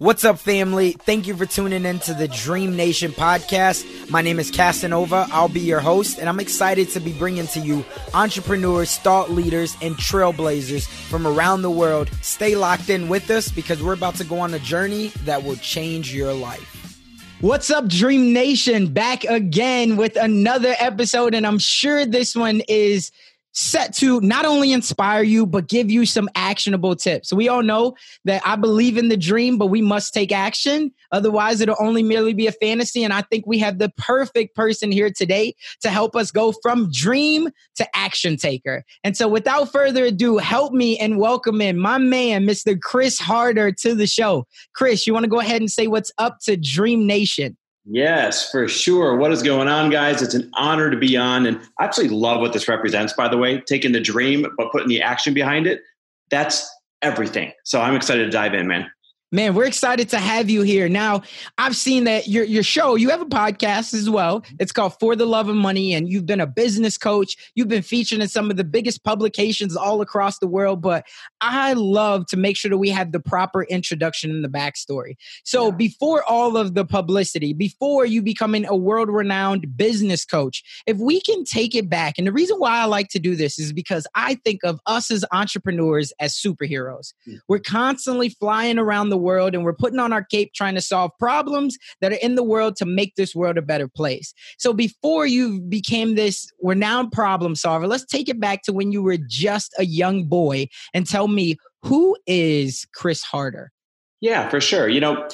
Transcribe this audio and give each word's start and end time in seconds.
What's 0.00 0.24
up, 0.24 0.38
family? 0.38 0.92
Thank 0.92 1.26
you 1.26 1.36
for 1.36 1.44
tuning 1.44 1.84
in 1.84 1.98
to 1.98 2.14
the 2.14 2.26
Dream 2.26 2.74
Nation 2.74 3.12
podcast. 3.12 4.08
My 4.08 4.22
name 4.22 4.38
is 4.38 4.50
Casanova. 4.50 5.26
I'll 5.30 5.50
be 5.50 5.60
your 5.60 5.80
host, 5.80 6.18
and 6.18 6.26
I'm 6.26 6.40
excited 6.40 6.88
to 6.92 7.00
be 7.00 7.12
bringing 7.12 7.46
to 7.48 7.60
you 7.60 7.84
entrepreneurs, 8.14 8.96
thought 8.96 9.30
leaders, 9.30 9.76
and 9.82 9.94
trailblazers 9.96 10.88
from 11.10 11.26
around 11.26 11.60
the 11.60 11.70
world. 11.70 12.08
Stay 12.22 12.56
locked 12.56 12.88
in 12.88 13.10
with 13.10 13.30
us 13.30 13.50
because 13.50 13.82
we're 13.82 13.92
about 13.92 14.14
to 14.14 14.24
go 14.24 14.38
on 14.38 14.54
a 14.54 14.58
journey 14.58 15.08
that 15.26 15.44
will 15.44 15.56
change 15.56 16.14
your 16.14 16.32
life. 16.32 17.04
What's 17.42 17.70
up, 17.70 17.86
Dream 17.86 18.32
Nation? 18.32 18.94
Back 18.94 19.24
again 19.24 19.98
with 19.98 20.16
another 20.16 20.76
episode, 20.78 21.34
and 21.34 21.46
I'm 21.46 21.58
sure 21.58 22.06
this 22.06 22.34
one 22.34 22.62
is 22.68 23.12
set 23.52 23.94
to 23.96 24.20
not 24.20 24.44
only 24.44 24.72
inspire 24.72 25.22
you, 25.22 25.46
but 25.46 25.68
give 25.68 25.90
you 25.90 26.06
some 26.06 26.28
actionable 26.34 26.94
tips. 26.94 27.32
We 27.32 27.48
all 27.48 27.62
know 27.62 27.94
that 28.24 28.42
I 28.44 28.56
believe 28.56 28.96
in 28.96 29.08
the 29.08 29.16
dream, 29.16 29.58
but 29.58 29.66
we 29.66 29.82
must 29.82 30.14
take 30.14 30.32
action. 30.32 30.92
Otherwise, 31.12 31.60
it'll 31.60 31.76
only 31.80 32.02
merely 32.02 32.32
be 32.32 32.46
a 32.46 32.52
fantasy. 32.52 33.02
And 33.02 33.12
I 33.12 33.22
think 33.22 33.46
we 33.46 33.58
have 33.58 33.78
the 33.78 33.90
perfect 33.96 34.54
person 34.54 34.92
here 34.92 35.10
today 35.10 35.54
to 35.82 35.90
help 35.90 36.14
us 36.14 36.30
go 36.30 36.52
from 36.62 36.90
dream 36.92 37.48
to 37.76 37.96
action 37.96 38.36
taker. 38.36 38.84
And 39.04 39.16
so, 39.16 39.28
without 39.28 39.72
further 39.72 40.04
ado, 40.04 40.38
help 40.38 40.72
me 40.72 40.98
and 40.98 41.18
welcome 41.18 41.60
in 41.60 41.78
my 41.78 41.98
man, 41.98 42.46
Mr. 42.46 42.80
Chris 42.80 43.18
Harder, 43.18 43.72
to 43.72 43.94
the 43.94 44.06
show. 44.06 44.46
Chris, 44.74 45.06
you 45.06 45.12
want 45.12 45.24
to 45.24 45.30
go 45.30 45.40
ahead 45.40 45.60
and 45.60 45.70
say 45.70 45.86
what's 45.86 46.12
up 46.18 46.38
to 46.42 46.56
Dream 46.56 47.06
Nation? 47.06 47.56
Yes, 47.92 48.48
for 48.52 48.68
sure. 48.68 49.16
What 49.16 49.32
is 49.32 49.42
going 49.42 49.66
on, 49.66 49.90
guys? 49.90 50.22
It's 50.22 50.34
an 50.34 50.48
honor 50.54 50.92
to 50.92 50.96
be 50.96 51.16
on. 51.16 51.44
And 51.44 51.58
I 51.80 51.84
absolutely 51.84 52.16
love 52.16 52.40
what 52.40 52.52
this 52.52 52.68
represents, 52.68 53.12
by 53.12 53.26
the 53.26 53.36
way. 53.36 53.60
Taking 53.62 53.90
the 53.90 54.00
dream, 54.00 54.46
but 54.56 54.70
putting 54.70 54.86
the 54.86 55.02
action 55.02 55.34
behind 55.34 55.66
it. 55.66 55.82
That's 56.30 56.70
everything. 57.02 57.52
So 57.64 57.80
I'm 57.80 57.96
excited 57.96 58.24
to 58.24 58.30
dive 58.30 58.54
in, 58.54 58.68
man. 58.68 58.88
Man, 59.32 59.54
we're 59.54 59.66
excited 59.66 60.08
to 60.08 60.18
have 60.18 60.50
you 60.50 60.62
here. 60.62 60.88
Now, 60.88 61.22
I've 61.56 61.76
seen 61.76 62.02
that 62.04 62.26
your 62.26 62.42
your 62.42 62.64
show, 62.64 62.96
you 62.96 63.10
have 63.10 63.20
a 63.20 63.26
podcast 63.26 63.94
as 63.94 64.10
well. 64.10 64.42
It's 64.58 64.72
called 64.72 64.98
For 64.98 65.14
the 65.14 65.24
Love 65.24 65.48
of 65.48 65.54
Money 65.54 65.94
and 65.94 66.10
you've 66.10 66.26
been 66.26 66.40
a 66.40 66.48
business 66.48 66.98
coach. 66.98 67.36
You've 67.54 67.68
been 67.68 67.82
featured 67.82 68.18
in 68.20 68.26
some 68.26 68.50
of 68.50 68.56
the 68.56 68.64
biggest 68.64 69.04
publications 69.04 69.76
all 69.76 70.00
across 70.00 70.40
the 70.40 70.48
world, 70.48 70.82
but 70.82 71.06
I 71.40 71.74
love 71.74 72.26
to 72.26 72.36
make 72.36 72.56
sure 72.56 72.70
that 72.70 72.78
we 72.78 72.90
have 72.90 73.12
the 73.12 73.20
proper 73.20 73.62
introduction 73.62 74.32
and 74.32 74.42
the 74.42 74.48
backstory. 74.48 75.14
So, 75.44 75.66
yeah. 75.66 75.76
before 75.76 76.24
all 76.24 76.56
of 76.56 76.74
the 76.74 76.84
publicity, 76.84 77.52
before 77.52 78.04
you 78.04 78.22
becoming 78.22 78.66
a 78.66 78.74
world-renowned 78.74 79.76
business 79.76 80.24
coach, 80.24 80.64
if 80.88 80.96
we 80.96 81.20
can 81.20 81.44
take 81.44 81.76
it 81.76 81.88
back, 81.88 82.14
and 82.18 82.26
the 82.26 82.32
reason 82.32 82.58
why 82.58 82.80
I 82.80 82.86
like 82.86 83.08
to 83.10 83.20
do 83.20 83.36
this 83.36 83.60
is 83.60 83.72
because 83.72 84.08
I 84.16 84.34
think 84.44 84.64
of 84.64 84.80
us 84.86 85.08
as 85.12 85.24
entrepreneurs 85.30 86.12
as 86.18 86.34
superheroes. 86.34 87.14
Mm-hmm. 87.28 87.36
We're 87.46 87.60
constantly 87.60 88.30
flying 88.30 88.76
around 88.76 89.10
the 89.10 89.19
world 89.20 89.54
and 89.54 89.64
we're 89.64 89.74
putting 89.74 89.98
on 89.98 90.12
our 90.12 90.24
cape 90.24 90.52
trying 90.54 90.74
to 90.74 90.80
solve 90.80 91.10
problems 91.18 91.76
that 92.00 92.12
are 92.12 92.18
in 92.22 92.34
the 92.34 92.42
world 92.42 92.76
to 92.76 92.86
make 92.86 93.14
this 93.16 93.34
world 93.34 93.58
a 93.58 93.62
better 93.62 93.88
place. 93.88 94.34
So 94.58 94.72
before 94.72 95.26
you 95.26 95.60
became 95.60 96.14
this 96.14 96.50
renowned 96.62 97.12
problem 97.12 97.54
solver, 97.54 97.86
let's 97.86 98.04
take 98.04 98.28
it 98.28 98.40
back 98.40 98.62
to 98.62 98.72
when 98.72 98.92
you 98.92 99.02
were 99.02 99.18
just 99.18 99.74
a 99.78 99.84
young 99.84 100.24
boy 100.24 100.68
and 100.94 101.06
tell 101.06 101.28
me 101.28 101.56
who 101.82 102.16
is 102.26 102.86
Chris 102.94 103.22
Harder? 103.22 103.72
Yeah, 104.20 104.48
for 104.48 104.60
sure. 104.60 104.88
You 104.88 105.00
know, 105.00 105.28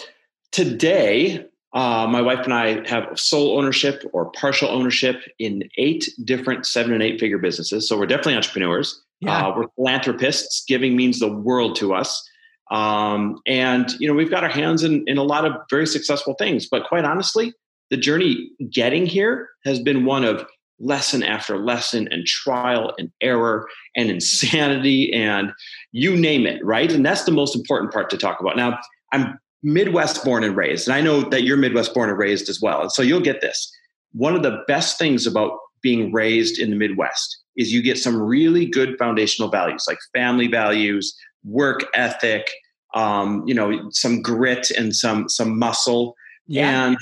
today 0.53 1.47
uh, 1.77 2.07
my 2.07 2.23
wife 2.23 2.45
and 2.45 2.55
I 2.55 2.89
have 2.89 3.21
sole 3.21 3.59
ownership 3.59 4.03
or 4.15 4.31
partial 4.31 4.71
ownership 4.71 5.23
in 5.39 5.69
eight 5.77 6.09
different 6.25 6.65
seven 6.65 6.95
and 6.95 7.03
eight 7.03 7.21
figure 7.21 7.37
businesses. 7.37 7.87
So 7.87 7.99
we're 7.99 8.07
definitely 8.07 8.37
entrepreneurs. 8.37 9.03
Yeah. 9.21 9.49
Uh, 9.49 9.57
we're 9.57 9.69
philanthropists. 9.77 10.65
Giving 10.67 10.97
means 10.97 11.21
the 11.21 11.31
world 11.31 11.77
to 11.77 11.93
us. 11.93 12.27
Um, 12.71 13.39
and 13.47 13.91
you 14.01 14.09
know, 14.09 14.15
we've 14.15 14.31
got 14.31 14.45
our 14.45 14.51
hands 14.51 14.83
in, 14.83 15.05
in 15.07 15.19
a 15.19 15.23
lot 15.23 15.45
of 15.45 15.53
very 15.71 15.87
successful 15.87 16.35
things. 16.35 16.69
But 16.69 16.85
quite 16.89 17.05
honestly, 17.05 17.55
the 17.91 17.97
journey 17.97 18.51
getting 18.71 19.07
here 19.07 19.49
has 19.65 19.79
been 19.79 20.05
one 20.05 20.25
of 20.25 20.47
lesson 20.79 21.23
after 21.23 21.59
lesson 21.59 22.09
and 22.11 22.27
trial 22.27 22.93
and 22.99 23.11
error 23.21 23.67
and 23.97 24.11
insanity 24.11 25.13
and 25.13 25.53
you 25.93 26.17
name 26.17 26.47
it, 26.47 26.65
right? 26.65 26.93
And 26.93 27.05
that's 27.05 27.25
the 27.25 27.33
most 27.33 27.57
important 27.57 27.93
part 27.93 28.11
to 28.11 28.19
talk 28.19 28.41
about. 28.41 28.57
Now, 28.57 28.79
I'm 29.13 29.39
Midwest 29.63 30.25
born 30.25 30.45
and 30.45 30.57
raised, 30.57 30.87
and 30.87 30.95
I 30.95 31.01
know 31.01 31.23
that 31.23 31.45
you're 31.45 31.57
Midwest 31.57 31.95
born 31.95 32.11
and 32.11 32.19
raised 32.19 32.49
as 32.49 32.61
well. 32.61 32.83
And 32.83 32.93
so 32.93 33.03
you'll 33.03 33.21
get 33.21 33.41
this. 33.41 33.73
One 34.13 34.35
of 34.35 34.43
the 34.43 34.63
best 34.69 34.99
things 34.99 35.27
about 35.27 35.59
being 35.83 36.13
raised 36.13 36.59
in 36.59 36.71
the 36.71 36.77
Midwest 36.77 37.39
is 37.57 37.73
you 37.73 37.83
get 37.83 37.99
some 37.99 38.21
really 38.21 38.67
good 38.67 38.97
foundational 38.99 39.51
values 39.51 39.85
like 39.89 39.99
family 40.15 40.47
values, 40.47 41.17
work 41.47 41.85
ethic, 41.95 42.51
um, 42.95 43.43
you 43.47 43.55
know, 43.55 43.89
some 43.91 44.21
grit 44.21 44.71
and 44.71 44.95
some 44.95 45.29
some 45.29 45.59
muscle. 45.59 46.15
Yeah. 46.47 46.89
And 46.89 46.97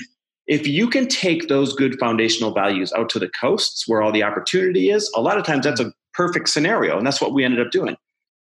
if 0.47 0.67
you 0.67 0.87
can 0.87 1.07
take 1.07 1.47
those 1.47 1.73
good 1.73 1.97
foundational 1.99 2.53
values 2.53 2.93
out 2.93 3.09
to 3.09 3.19
the 3.19 3.29
coasts 3.29 3.87
where 3.87 4.01
all 4.01 4.11
the 4.11 4.23
opportunity 4.23 4.89
is, 4.89 5.11
a 5.15 5.21
lot 5.21 5.37
of 5.37 5.43
times 5.43 5.65
that's 5.65 5.79
a 5.79 5.91
perfect 6.13 6.49
scenario, 6.49 6.97
and 6.97 7.05
that's 7.05 7.19
what 7.19 7.33
we 7.33 7.43
ended 7.43 7.59
up 7.59 7.71
doing. 7.71 7.97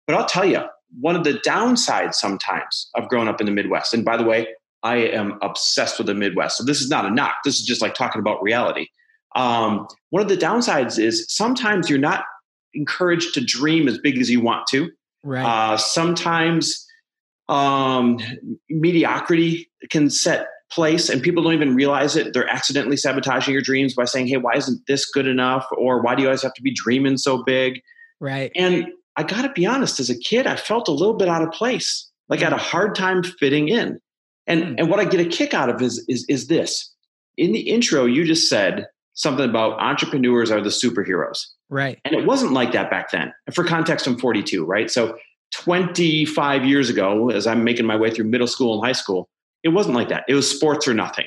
But 0.06 0.16
I'll 0.16 0.26
tell 0.26 0.44
you, 0.44 0.62
one 1.00 1.16
of 1.16 1.24
the 1.24 1.34
downsides 1.34 2.14
sometimes 2.14 2.88
of 2.94 3.08
growing 3.08 3.28
up 3.28 3.40
in 3.40 3.46
the 3.46 3.52
Midwest, 3.52 3.92
and 3.92 4.04
by 4.04 4.16
the 4.16 4.24
way, 4.24 4.46
I 4.82 4.96
am 4.96 5.38
obsessed 5.42 5.98
with 5.98 6.06
the 6.06 6.14
Midwest. 6.14 6.56
So 6.56 6.64
this 6.64 6.80
is 6.80 6.88
not 6.88 7.04
a 7.04 7.10
knock. 7.10 7.36
This 7.44 7.60
is 7.60 7.66
just 7.66 7.82
like 7.82 7.94
talking 7.94 8.20
about 8.20 8.42
reality. 8.42 8.86
Um, 9.36 9.86
one 10.10 10.22
of 10.22 10.28
the 10.28 10.36
downsides 10.36 10.98
is 10.98 11.26
sometimes 11.28 11.88
you're 11.90 11.98
not 11.98 12.24
encouraged 12.74 13.34
to 13.34 13.44
dream 13.44 13.88
as 13.88 13.98
big 13.98 14.18
as 14.18 14.30
you 14.30 14.40
want 14.40 14.66
to. 14.68 14.90
Right. 15.22 15.44
Uh, 15.44 15.76
sometimes 15.76 16.86
um, 17.48 18.18
mediocrity 18.68 19.70
can 19.90 20.08
set 20.10 20.46
place 20.70 21.08
and 21.08 21.22
people 21.22 21.42
don't 21.42 21.54
even 21.54 21.74
realize 21.74 22.16
it. 22.16 22.32
They're 22.32 22.48
accidentally 22.48 22.96
sabotaging 22.96 23.52
your 23.52 23.62
dreams 23.62 23.94
by 23.94 24.04
saying, 24.04 24.28
hey, 24.28 24.36
why 24.36 24.54
isn't 24.54 24.86
this 24.86 25.10
good 25.10 25.26
enough? 25.26 25.66
Or 25.76 26.00
why 26.00 26.14
do 26.14 26.22
you 26.22 26.28
always 26.28 26.42
have 26.42 26.54
to 26.54 26.62
be 26.62 26.72
dreaming 26.72 27.16
so 27.16 27.42
big? 27.42 27.80
Right. 28.20 28.52
And 28.54 28.86
I 29.16 29.24
got 29.24 29.42
to 29.42 29.52
be 29.52 29.66
honest, 29.66 29.98
as 29.98 30.10
a 30.10 30.18
kid, 30.18 30.46
I 30.46 30.56
felt 30.56 30.88
a 30.88 30.92
little 30.92 31.14
bit 31.14 31.28
out 31.28 31.42
of 31.42 31.50
place. 31.50 32.08
Like 32.28 32.40
I 32.40 32.44
had 32.44 32.52
a 32.52 32.56
mm. 32.56 32.60
hard 32.60 32.94
time 32.94 33.22
fitting 33.24 33.68
in. 33.68 33.98
And, 34.46 34.62
mm. 34.62 34.74
and 34.78 34.88
what 34.88 35.00
I 35.00 35.04
get 35.04 35.20
a 35.20 35.28
kick 35.28 35.52
out 35.52 35.68
of 35.68 35.82
is, 35.82 36.04
is, 36.08 36.24
is 36.28 36.46
this. 36.46 36.94
In 37.36 37.52
the 37.52 37.68
intro, 37.68 38.04
you 38.04 38.24
just 38.24 38.48
said 38.48 38.86
something 39.14 39.48
about 39.48 39.80
entrepreneurs 39.80 40.50
are 40.50 40.60
the 40.60 40.70
superheroes. 40.70 41.46
Right. 41.70 41.98
And 42.04 42.14
it 42.14 42.26
wasn't 42.26 42.52
like 42.52 42.72
that 42.72 42.90
back 42.90 43.10
then. 43.10 43.32
For 43.52 43.64
context, 43.64 44.06
I'm 44.06 44.18
42, 44.18 44.64
right? 44.64 44.90
So 44.90 45.16
25 45.54 46.64
years 46.64 46.90
ago, 46.90 47.30
as 47.30 47.46
I'm 47.46 47.64
making 47.64 47.86
my 47.86 47.96
way 47.96 48.10
through 48.10 48.26
middle 48.26 48.46
school 48.46 48.74
and 48.74 48.86
high 48.86 48.92
school, 48.92 49.28
it 49.62 49.70
wasn't 49.70 49.94
like 49.94 50.08
that. 50.08 50.24
It 50.28 50.34
was 50.34 50.50
sports 50.50 50.88
or 50.88 50.94
nothing. 50.94 51.26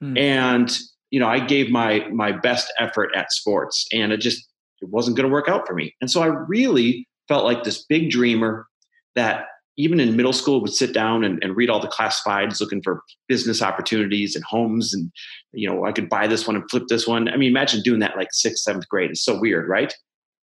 Hmm. 0.00 0.16
And, 0.16 0.78
you 1.10 1.18
know, 1.18 1.28
I 1.28 1.40
gave 1.40 1.70
my 1.70 2.06
my 2.12 2.32
best 2.32 2.72
effort 2.78 3.10
at 3.16 3.32
sports 3.32 3.86
and 3.92 4.12
it 4.12 4.18
just 4.18 4.46
it 4.80 4.88
wasn't 4.88 5.16
going 5.16 5.28
to 5.28 5.32
work 5.32 5.48
out 5.48 5.66
for 5.66 5.74
me. 5.74 5.94
And 6.00 6.10
so 6.10 6.22
I 6.22 6.26
really 6.26 7.06
felt 7.28 7.44
like 7.44 7.64
this 7.64 7.84
big 7.84 8.10
dreamer 8.10 8.66
that 9.14 9.46
even 9.80 10.00
in 10.00 10.16
middle 10.16 10.32
school 10.32 10.60
would 10.60 10.72
sit 10.72 10.92
down 10.92 11.24
and, 11.24 11.42
and 11.42 11.56
read 11.56 11.70
all 11.70 11.80
the 11.80 11.88
classifieds 11.88 12.60
looking 12.60 12.82
for 12.82 13.02
business 13.28 13.62
opportunities 13.62 14.34
and 14.34 14.44
homes 14.44 14.94
and 14.94 15.10
you 15.52 15.68
know 15.68 15.84
i 15.84 15.92
could 15.92 16.08
buy 16.08 16.26
this 16.26 16.46
one 16.46 16.56
and 16.56 16.70
flip 16.70 16.84
this 16.88 17.06
one 17.06 17.28
i 17.28 17.36
mean 17.36 17.50
imagine 17.50 17.82
doing 17.82 18.00
that 18.00 18.16
like 18.16 18.28
sixth 18.32 18.62
seventh 18.62 18.88
grade 18.88 19.10
it's 19.10 19.24
so 19.24 19.38
weird 19.38 19.68
right 19.68 19.94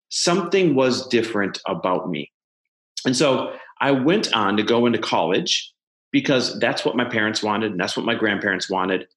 something 0.09 0.75
was 0.75 1.07
different 1.07 1.59
about 1.67 2.09
me 2.09 2.31
and 3.05 3.15
so 3.15 3.53
i 3.81 3.91
went 3.91 4.33
on 4.33 4.57
to 4.57 4.63
go 4.63 4.85
into 4.85 4.99
college 4.99 5.73
because 6.13 6.57
that's 6.59 6.85
what 6.85 6.95
my 6.95 7.03
parents 7.03 7.43
wanted 7.43 7.71
and 7.71 7.79
that's 7.79 7.97
what 7.97 8.05
my 8.05 8.15
grandparents 8.15 8.69
wanted. 8.69 9.07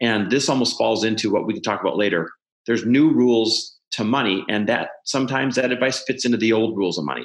And 0.00 0.30
this 0.30 0.48
almost 0.48 0.78
falls 0.78 1.04
into 1.04 1.30
what 1.30 1.46
we 1.46 1.52
can 1.52 1.62
talk 1.62 1.82
about 1.82 1.98
later. 1.98 2.30
There's 2.66 2.86
new 2.86 3.10
rules 3.10 3.76
to 3.92 4.04
money, 4.04 4.44
and 4.48 4.68
that 4.68 4.88
sometimes 5.04 5.56
that 5.56 5.70
advice 5.70 6.02
fits 6.02 6.24
into 6.24 6.38
the 6.38 6.52
old 6.52 6.76
rules 6.76 6.96
of 6.98 7.04
money. 7.04 7.24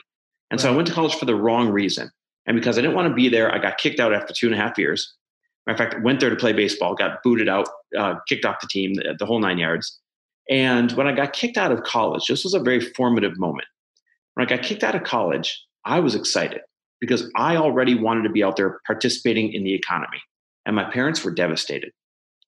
And 0.51 0.59
right. 0.59 0.63
so 0.63 0.73
I 0.73 0.75
went 0.75 0.87
to 0.87 0.93
college 0.93 1.15
for 1.15 1.25
the 1.25 1.35
wrong 1.35 1.69
reason. 1.69 2.11
And 2.49 2.55
because 2.55 2.79
I 2.79 2.81
didn't 2.81 2.95
want 2.95 3.07
to 3.07 3.13
be 3.13 3.29
there, 3.29 3.53
I 3.53 3.59
got 3.59 3.77
kicked 3.77 3.99
out 3.99 4.11
after 4.11 4.33
two 4.33 4.47
and 4.47 4.55
a 4.55 4.57
half 4.57 4.75
years. 4.77 5.13
Matter 5.67 5.83
of 5.83 5.91
fact, 5.91 6.03
went 6.03 6.19
there 6.19 6.31
to 6.31 6.35
play 6.35 6.51
baseball, 6.51 6.95
got 6.95 7.21
booted 7.23 7.47
out, 7.47 7.69
uh, 7.95 8.15
kicked 8.27 8.43
off 8.43 8.59
the 8.59 8.67
team, 8.67 8.95
the, 8.95 9.15
the 9.19 9.25
whole 9.27 9.39
nine 9.39 9.59
yards. 9.59 9.99
And 10.49 10.91
when 10.93 11.07
I 11.07 11.11
got 11.11 11.31
kicked 11.31 11.57
out 11.57 11.71
of 11.71 11.83
college, 11.83 12.25
this 12.27 12.43
was 12.43 12.55
a 12.55 12.59
very 12.59 12.79
formative 12.81 13.37
moment. 13.37 13.67
When 14.33 14.47
I 14.47 14.49
got 14.49 14.63
kicked 14.65 14.83
out 14.83 14.95
of 14.95 15.03
college, 15.03 15.63
I 15.85 15.99
was 15.99 16.15
excited 16.15 16.61
because 16.99 17.31
I 17.35 17.55
already 17.55 17.93
wanted 17.93 18.23
to 18.23 18.29
be 18.29 18.43
out 18.43 18.55
there 18.55 18.79
participating 18.87 19.53
in 19.53 19.63
the 19.63 19.75
economy. 19.75 20.19
And 20.65 20.75
my 20.75 20.89
parents 20.89 21.23
were 21.23 21.31
devastated. 21.31 21.91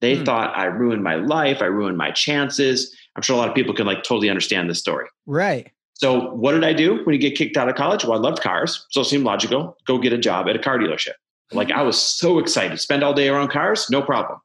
They 0.01 0.17
hmm. 0.17 0.23
thought 0.23 0.57
I 0.57 0.65
ruined 0.65 1.03
my 1.03 1.15
life, 1.15 1.61
I 1.61 1.65
ruined 1.65 1.97
my 1.97 2.09
chances. 2.09 2.95
I'm 3.15 3.21
sure 3.21 3.35
a 3.35 3.39
lot 3.39 3.49
of 3.49 3.55
people 3.55 3.75
can 3.75 3.85
like 3.85 4.01
totally 4.01 4.31
understand 4.31 4.67
this 4.67 4.79
story. 4.79 5.05
Right. 5.27 5.71
So 6.01 6.31
what 6.31 6.53
did 6.53 6.63
I 6.63 6.73
do 6.73 7.03
when 7.03 7.13
you 7.13 7.21
get 7.21 7.35
kicked 7.35 7.57
out 7.57 7.69
of 7.69 7.75
college? 7.75 8.03
Well, 8.03 8.13
I 8.13 8.17
loved 8.17 8.41
cars, 8.41 8.87
so 8.89 9.01
it 9.01 9.05
seemed 9.05 9.23
logical. 9.23 9.77
Go 9.85 9.99
get 9.99 10.11
a 10.11 10.17
job 10.17 10.49
at 10.49 10.55
a 10.55 10.59
car 10.59 10.79
dealership. 10.79 11.13
Like 11.51 11.69
I 11.69 11.83
was 11.83 12.01
so 12.01 12.39
excited. 12.39 12.79
Spend 12.79 13.03
all 13.03 13.13
day 13.13 13.29
around 13.29 13.49
cars, 13.49 13.87
no 13.91 14.01
problem. 14.01 14.39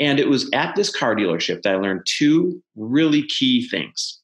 And 0.00 0.18
it 0.18 0.28
was 0.28 0.50
at 0.52 0.74
this 0.74 0.94
car 0.94 1.14
dealership 1.14 1.62
that 1.62 1.74
I 1.74 1.76
learned 1.76 2.02
two 2.04 2.60
really 2.74 3.22
key 3.22 3.68
things. 3.68 4.20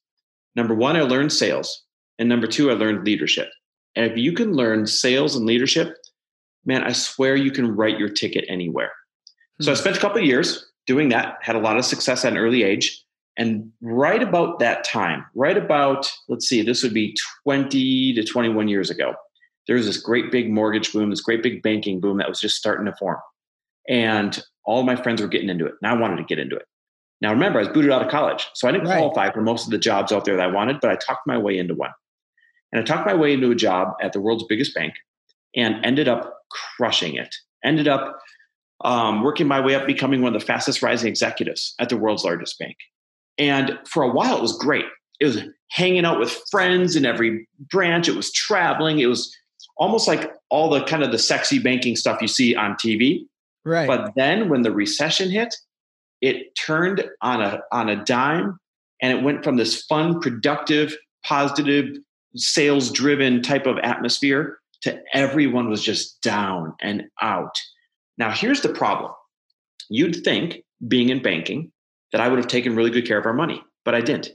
Number 0.57 0.75
one, 0.75 0.97
I 0.97 1.03
learned 1.03 1.33
sales. 1.33 1.83
And 2.19 2.29
number 2.29 2.49
two, 2.49 2.71
I 2.71 2.75
learned 2.75 3.05
leadership. 3.05 3.51
And 3.95 4.11
if 4.11 4.19
you 4.19 4.33
can 4.33 4.55
learn 4.55 4.87
sales 4.87 5.37
and 5.37 5.47
leadership, 5.47 5.97
man, 6.65 6.83
I 6.83 6.93
swear 6.93 7.37
you 7.37 7.53
can 7.53 7.77
write 7.77 7.99
your 7.99 8.09
ticket 8.09 8.45
anywhere. 8.49 8.93
So 9.61 9.71
I 9.71 9.75
hmm. 9.77 9.81
spent 9.81 9.97
a 9.97 10.01
couple 10.01 10.19
of 10.19 10.27
years 10.27 10.73
doing 10.87 11.09
that, 11.11 11.39
had 11.41 11.55
a 11.55 11.61
lot 11.61 11.77
of 11.77 11.85
success 11.85 12.25
at 12.25 12.33
an 12.33 12.39
early 12.39 12.65
age. 12.65 13.04
And 13.37 13.73
right 13.83 14.23
about 14.23 14.61
that 14.61 14.85
time, 14.85 15.25
right 15.35 15.57
about, 15.57 16.11
let's 16.29 16.49
see, 16.49 16.63
this 16.63 16.83
would 16.83 16.95
be 16.95 17.17
20 17.45 18.15
to 18.15 18.25
21 18.25 18.69
years 18.69 18.91
ago, 18.91 19.15
there 19.67 19.77
was 19.77 19.87
this 19.87 19.97
great 19.97 20.31
big 20.31 20.51
mortgage 20.51 20.93
boom, 20.93 21.11
this 21.11 21.21
great 21.21 21.43
big 21.43 21.63
banking 21.63 22.01
boom 22.01 22.19
that 22.19 22.29
was 22.29 22.41
just 22.41 22.57
starting 22.57 22.87
to 22.87 22.95
form. 22.97 23.19
And 23.89 24.41
all 24.65 24.83
my 24.83 24.97
friends 24.97 25.21
were 25.21 25.29
getting 25.29 25.49
into 25.49 25.67
it. 25.67 25.75
And 25.83 25.91
I 25.91 26.01
wanted 26.01 26.17
to 26.17 26.25
get 26.25 26.39
into 26.39 26.57
it. 26.57 26.67
Now, 27.21 27.31
remember, 27.31 27.59
I 27.59 27.63
was 27.63 27.73
booted 27.73 27.91
out 27.91 28.03
of 28.03 28.11
college. 28.11 28.49
So 28.55 28.69
I 28.69 28.73
didn't 28.73 28.89
right. 28.89 28.99
qualify 28.99 29.33
for 29.33 29.41
most 29.41 29.65
of 29.65 29.71
the 29.71 29.79
jobs 29.79 30.13
out 30.13 30.25
there 30.25 30.37
that 30.37 30.43
I 30.49 30.53
wanted, 30.53 30.81
but 30.81 30.91
I 30.91 30.97
talked 30.97 31.27
my 31.27 31.39
way 31.39 31.59
into 31.59 31.75
one. 31.75 31.93
And 32.73 32.81
I 32.81 32.85
talked 32.85 33.07
my 33.07 33.15
way 33.15 33.33
into 33.33 33.51
a 33.51 33.55
job 33.55 33.95
at 34.03 34.13
the 34.13 34.21
world's 34.21 34.45
biggest 34.49 34.75
bank 34.75 34.95
and 35.57 35.85
ended 35.85 36.09
up 36.09 36.43
crushing 36.77 37.15
it. 37.15 37.35
Ended 37.65 37.89
up 37.89 38.19
um, 38.85 39.23
working 39.23 39.47
my 39.47 39.61
way 39.61 39.75
up, 39.75 39.87
becoming 39.87 40.21
one 40.21 40.35
of 40.35 40.41
the 40.41 40.47
fastest 40.47 40.83
rising 40.83 41.09
executives 41.09 41.75
at 41.79 41.89
the 41.89 41.97
world's 41.97 42.25
largest 42.25 42.59
bank. 42.59 42.77
And 43.39 43.79
for 43.89 44.03
a 44.03 44.11
while, 44.11 44.37
it 44.37 44.43
was 44.43 44.57
great. 44.57 44.85
It 45.21 45.27
was 45.27 45.43
hanging 45.71 46.05
out 46.05 46.19
with 46.19 46.41
friends 46.51 46.97
in 46.97 47.05
every 47.05 47.49
branch. 47.71 48.09
It 48.09 48.17
was 48.17 48.33
traveling. 48.33 48.99
It 49.01 49.07
was 49.07 49.35
almost 49.77 50.07
like 50.07 50.33
all 50.51 50.71
the 50.71 50.85
kind 50.85 51.03
of 51.03 51.11
the 51.11 51.19
sexy 51.19 51.59
banking 51.59 51.97
stuff 51.97 52.23
you 52.23 52.29
see 52.29 52.55
on 52.55 52.75
TV. 52.75 53.27
Right. 53.65 53.87
But 53.87 54.13
then 54.15 54.49
when 54.49 54.63
the 54.63 54.73
recession 54.73 55.31
hit, 55.31 55.55
it 56.21 56.55
turned 56.55 57.05
on 57.23 57.43
a 57.43 57.61
on 57.73 57.89
a 57.89 58.03
dime 58.05 58.59
and 59.03 59.19
it 59.19 59.23
went 59.23 59.43
from 59.43 59.57
this 59.57 59.85
fun, 59.85 60.21
productive, 60.21 60.97
positive, 61.25 61.97
sales 62.37 62.91
driven 62.91 63.43
type 63.43 63.67
of 63.67 63.79
atmosphere 63.79 64.59
to 64.83 65.01
everyone 65.13 65.69
was 65.69 65.83
just 65.83 66.21
down 66.23 66.75
and 66.81 67.05
out. 67.21 67.57
Now, 68.19 68.31
here's 68.31 68.61
the 68.61 68.69
problem. 68.69 69.13
You'd 69.89 70.23
think, 70.25 70.63
being 70.87 71.09
in 71.09 71.23
banking, 71.23 71.73
that 72.15 72.21
I 72.21 72.29
would 72.29 72.39
have 72.39 72.47
taken 72.47 72.77
really 72.77 72.91
good 72.91 73.09
care 73.09 73.19
of 73.19 73.27
our 73.27 73.33
money, 73.33 73.61
but 73.85 73.97
I 73.97 74.01
didn't 74.01 74.29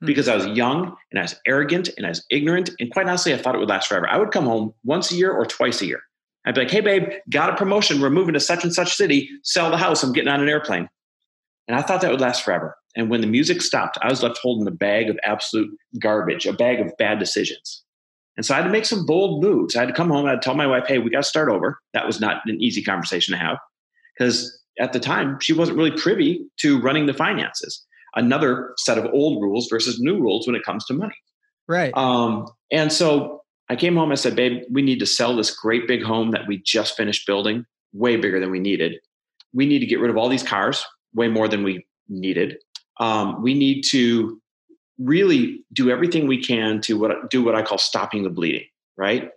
hmm. 0.00 0.06
because 0.06 0.28
I 0.28 0.36
was 0.36 0.46
young 0.48 0.94
and 1.10 1.18
I 1.18 1.22
was 1.22 1.34
arrogant 1.46 1.88
and 1.96 2.04
I 2.04 2.10
was 2.10 2.26
ignorant. 2.30 2.68
And 2.78 2.92
quite 2.92 3.08
honestly, 3.08 3.32
I 3.32 3.38
thought 3.38 3.54
it 3.54 3.58
would 3.58 3.70
last 3.70 3.88
forever. 3.88 4.06
I 4.06 4.18
would 4.18 4.32
come 4.32 4.44
home 4.44 4.74
once 4.84 5.10
a 5.10 5.16
year 5.16 5.32
or 5.32 5.46
twice 5.46 5.80
a 5.80 5.86
year. 5.86 6.02
I'd 6.44 6.54
be 6.54 6.60
like, 6.60 6.70
hey, 6.70 6.82
babe, 6.82 7.08
got 7.30 7.48
a 7.48 7.56
promotion. 7.56 8.02
We're 8.02 8.10
moving 8.10 8.34
to 8.34 8.40
such 8.40 8.64
and 8.64 8.74
such 8.74 8.94
city. 8.94 9.30
Sell 9.44 9.70
the 9.70 9.78
house. 9.78 10.02
I'm 10.02 10.12
getting 10.12 10.28
on 10.28 10.42
an 10.42 10.48
airplane. 10.48 10.90
And 11.68 11.74
I 11.74 11.80
thought 11.80 12.02
that 12.02 12.10
would 12.10 12.20
last 12.20 12.44
forever. 12.44 12.76
And 12.96 13.08
when 13.08 13.22
the 13.22 13.26
music 13.26 13.62
stopped, 13.62 13.96
I 14.02 14.10
was 14.10 14.22
left 14.22 14.38
holding 14.42 14.66
a 14.66 14.72
bag 14.72 15.08
of 15.08 15.18
absolute 15.22 15.70
garbage, 16.00 16.44
a 16.44 16.52
bag 16.52 16.80
of 16.80 16.92
bad 16.98 17.18
decisions. 17.18 17.82
And 18.36 18.44
so 18.44 18.52
I 18.52 18.58
had 18.58 18.64
to 18.64 18.70
make 18.70 18.84
some 18.84 19.06
bold 19.06 19.42
moves. 19.42 19.74
I 19.74 19.80
had 19.80 19.88
to 19.88 19.94
come 19.94 20.10
home 20.10 20.26
and 20.26 20.36
I'd 20.36 20.42
tell 20.42 20.54
my 20.54 20.66
wife, 20.66 20.84
hey, 20.86 20.98
we 20.98 21.08
got 21.08 21.22
to 21.22 21.28
start 21.28 21.48
over. 21.48 21.78
That 21.94 22.06
was 22.06 22.20
not 22.20 22.42
an 22.44 22.60
easy 22.60 22.82
conversation 22.82 23.32
to 23.32 23.38
have 23.38 23.56
because 24.18 24.61
at 24.78 24.92
the 24.92 25.00
time 25.00 25.38
she 25.40 25.52
wasn't 25.52 25.76
really 25.76 25.90
privy 25.90 26.44
to 26.60 26.80
running 26.80 27.06
the 27.06 27.14
finances. 27.14 27.84
Another 28.14 28.74
set 28.78 28.98
of 28.98 29.06
old 29.12 29.42
rules 29.42 29.68
versus 29.70 29.98
new 30.00 30.20
rules 30.20 30.46
when 30.46 30.56
it 30.56 30.62
comes 30.64 30.84
to 30.86 30.94
money. 30.94 31.14
Right. 31.66 31.96
Um, 31.96 32.46
and 32.70 32.92
so 32.92 33.42
I 33.68 33.76
came 33.76 33.96
home. 33.96 34.12
I 34.12 34.16
said, 34.16 34.36
babe, 34.36 34.62
we 34.70 34.82
need 34.82 34.98
to 34.98 35.06
sell 35.06 35.34
this 35.34 35.50
great 35.50 35.88
big 35.88 36.02
home 36.02 36.32
that 36.32 36.46
we 36.46 36.62
just 36.64 36.96
finished 36.96 37.26
building, 37.26 37.64
way 37.92 38.16
bigger 38.16 38.38
than 38.38 38.50
we 38.50 38.58
needed. 38.58 38.96
We 39.54 39.66
need 39.66 39.78
to 39.78 39.86
get 39.86 40.00
rid 40.00 40.10
of 40.10 40.16
all 40.16 40.28
these 40.28 40.42
cars, 40.42 40.84
way 41.14 41.28
more 41.28 41.48
than 41.48 41.62
we 41.62 41.86
needed. 42.08 42.58
Um, 43.00 43.42
we 43.42 43.54
need 43.54 43.82
to 43.90 44.40
really 44.98 45.64
do 45.72 45.90
everything 45.90 46.26
we 46.26 46.42
can 46.42 46.80
to 46.82 46.98
what 46.98 47.30
do 47.30 47.42
what 47.42 47.54
I 47.54 47.62
call 47.62 47.78
stopping 47.78 48.22
the 48.22 48.30
bleeding, 48.30 48.66
right? 48.96 49.30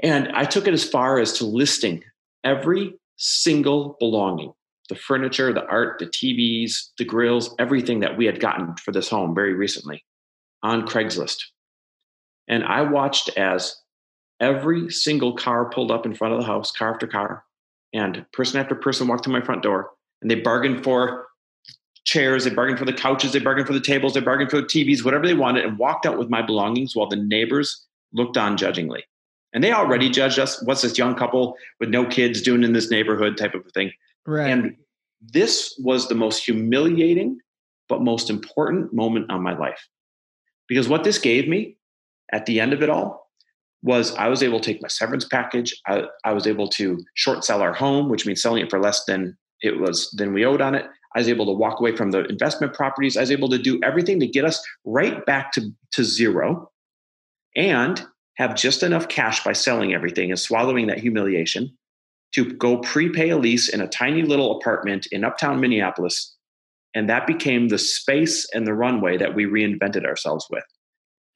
And 0.00 0.28
I 0.32 0.44
took 0.44 0.66
it 0.66 0.74
as 0.74 0.88
far 0.88 1.18
as 1.18 1.34
to 1.34 1.44
listing 1.44 2.02
every 2.42 2.94
single 3.16 3.96
belonging 4.00 4.52
the 4.88 4.94
furniture, 4.94 5.52
the 5.52 5.66
art, 5.66 5.98
the 5.98 6.06
TVs, 6.06 6.90
the 6.98 7.04
grills, 7.04 7.54
everything 7.58 8.00
that 8.00 8.18
we 8.18 8.26
had 8.26 8.38
gotten 8.38 8.76
for 8.76 8.92
this 8.92 9.08
home 9.08 9.34
very 9.34 9.54
recently 9.54 10.04
on 10.62 10.86
Craigslist. 10.86 11.38
And 12.48 12.64
I 12.64 12.82
watched 12.82 13.30
as 13.38 13.76
every 14.40 14.90
single 14.90 15.34
car 15.34 15.70
pulled 15.70 15.90
up 15.90 16.04
in 16.04 16.14
front 16.14 16.34
of 16.34 16.40
the 16.40 16.46
house, 16.46 16.70
car 16.70 16.92
after 16.92 17.06
car, 17.06 17.44
and 17.94 18.26
person 18.32 18.60
after 18.60 18.74
person 18.74 19.08
walked 19.08 19.24
to 19.24 19.30
my 19.30 19.40
front 19.40 19.62
door 19.62 19.90
and 20.20 20.30
they 20.30 20.34
bargained 20.34 20.84
for 20.84 21.26
chairs, 22.04 22.44
they 22.44 22.50
bargained 22.50 22.78
for 22.78 22.84
the 22.84 22.92
couches, 22.92 23.32
they 23.32 23.38
bargained 23.38 23.66
for 23.66 23.72
the 23.72 23.80
tables, 23.80 24.14
they 24.14 24.20
bargained 24.20 24.50
for 24.50 24.60
the 24.60 24.66
TVs, 24.66 25.04
whatever 25.04 25.26
they 25.26 25.34
wanted, 25.34 25.64
and 25.64 25.78
walked 25.78 26.04
out 26.04 26.18
with 26.18 26.28
my 26.28 26.42
belongings 26.42 26.94
while 26.94 27.08
the 27.08 27.16
neighbors 27.16 27.86
looked 28.12 28.36
on 28.36 28.56
judgingly. 28.56 29.04
And 29.54 29.62
they 29.62 29.72
already 29.72 30.10
judged 30.10 30.38
us. 30.38 30.60
What's 30.64 30.82
this 30.82 30.98
young 30.98 31.14
couple 31.14 31.56
with 31.80 31.88
no 31.88 32.04
kids 32.04 32.42
doing 32.42 32.64
in 32.64 32.72
this 32.72 32.90
neighborhood 32.90 33.38
type 33.38 33.54
of 33.54 33.64
thing? 33.72 33.92
Right. 34.26 34.50
And 34.50 34.76
this 35.20 35.74
was 35.78 36.08
the 36.08 36.14
most 36.14 36.44
humiliating 36.44 37.38
but 37.88 38.02
most 38.02 38.30
important 38.30 38.92
moment 38.92 39.30
of 39.30 39.40
my 39.40 39.56
life. 39.56 39.88
Because 40.68 40.88
what 40.88 41.04
this 41.04 41.18
gave 41.18 41.48
me 41.48 41.76
at 42.32 42.46
the 42.46 42.60
end 42.60 42.72
of 42.72 42.82
it 42.82 42.90
all 42.90 43.30
was 43.82 44.14
I 44.14 44.28
was 44.28 44.42
able 44.42 44.58
to 44.60 44.64
take 44.64 44.80
my 44.80 44.88
severance 44.88 45.26
package. 45.26 45.78
I, 45.86 46.04
I 46.24 46.32
was 46.32 46.46
able 46.46 46.68
to 46.68 47.04
short 47.14 47.44
sell 47.44 47.60
our 47.60 47.74
home, 47.74 48.08
which 48.08 48.26
means 48.26 48.40
selling 48.40 48.64
it 48.64 48.70
for 48.70 48.80
less 48.80 49.04
than 49.04 49.36
it 49.60 49.78
was 49.78 50.10
than 50.16 50.32
we 50.32 50.44
owed 50.44 50.62
on 50.62 50.74
it. 50.74 50.86
I 51.14 51.20
was 51.20 51.28
able 51.28 51.46
to 51.46 51.52
walk 51.52 51.78
away 51.78 51.94
from 51.94 52.10
the 52.10 52.24
investment 52.24 52.74
properties. 52.74 53.16
I 53.16 53.20
was 53.20 53.30
able 53.30 53.48
to 53.50 53.58
do 53.58 53.78
everything 53.84 54.18
to 54.20 54.26
get 54.26 54.44
us 54.44 54.60
right 54.84 55.24
back 55.26 55.52
to, 55.52 55.70
to 55.92 56.02
zero 56.02 56.70
and 57.54 58.04
have 58.36 58.54
just 58.54 58.82
enough 58.82 59.08
cash 59.08 59.44
by 59.44 59.52
selling 59.52 59.94
everything 59.94 60.30
and 60.30 60.38
swallowing 60.38 60.86
that 60.88 60.98
humiliation 60.98 61.76
to 62.34 62.52
go 62.54 62.78
prepay 62.78 63.30
a 63.30 63.36
lease 63.36 63.68
in 63.68 63.80
a 63.80 63.86
tiny 63.86 64.22
little 64.22 64.56
apartment 64.56 65.06
in 65.12 65.24
uptown 65.24 65.60
Minneapolis. 65.60 66.34
And 66.94 67.08
that 67.08 67.26
became 67.26 67.68
the 67.68 67.78
space 67.78 68.48
and 68.52 68.66
the 68.66 68.74
runway 68.74 69.16
that 69.16 69.34
we 69.34 69.44
reinvented 69.44 70.04
ourselves 70.04 70.46
with. 70.50 70.64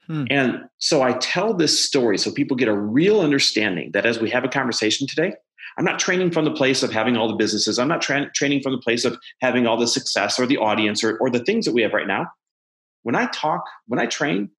Hmm. 0.06 0.24
And 0.30 0.64
so 0.78 1.02
I 1.02 1.12
tell 1.12 1.54
this 1.54 1.84
story 1.84 2.18
so 2.18 2.32
people 2.32 2.56
get 2.56 2.68
a 2.68 2.76
real 2.76 3.20
understanding 3.20 3.90
that 3.92 4.06
as 4.06 4.18
we 4.18 4.30
have 4.30 4.44
a 4.44 4.48
conversation 4.48 5.06
today, 5.06 5.34
I'm 5.76 5.84
not 5.84 6.00
training 6.00 6.32
from 6.32 6.44
the 6.44 6.50
place 6.50 6.82
of 6.82 6.90
having 6.90 7.16
all 7.16 7.28
the 7.28 7.36
businesses. 7.36 7.78
I'm 7.78 7.88
not 7.88 8.02
tra- 8.02 8.30
training 8.32 8.62
from 8.62 8.72
the 8.72 8.80
place 8.80 9.04
of 9.04 9.16
having 9.40 9.66
all 9.66 9.76
the 9.76 9.86
success 9.86 10.38
or 10.38 10.46
the 10.46 10.56
audience 10.56 11.04
or, 11.04 11.16
or 11.18 11.30
the 11.30 11.44
things 11.44 11.64
that 11.66 11.72
we 11.72 11.82
have 11.82 11.92
right 11.92 12.06
now. 12.06 12.26
When 13.02 13.14
I 13.14 13.26
talk, 13.26 13.64
when 13.86 14.00
I 14.00 14.06
train, 14.06 14.50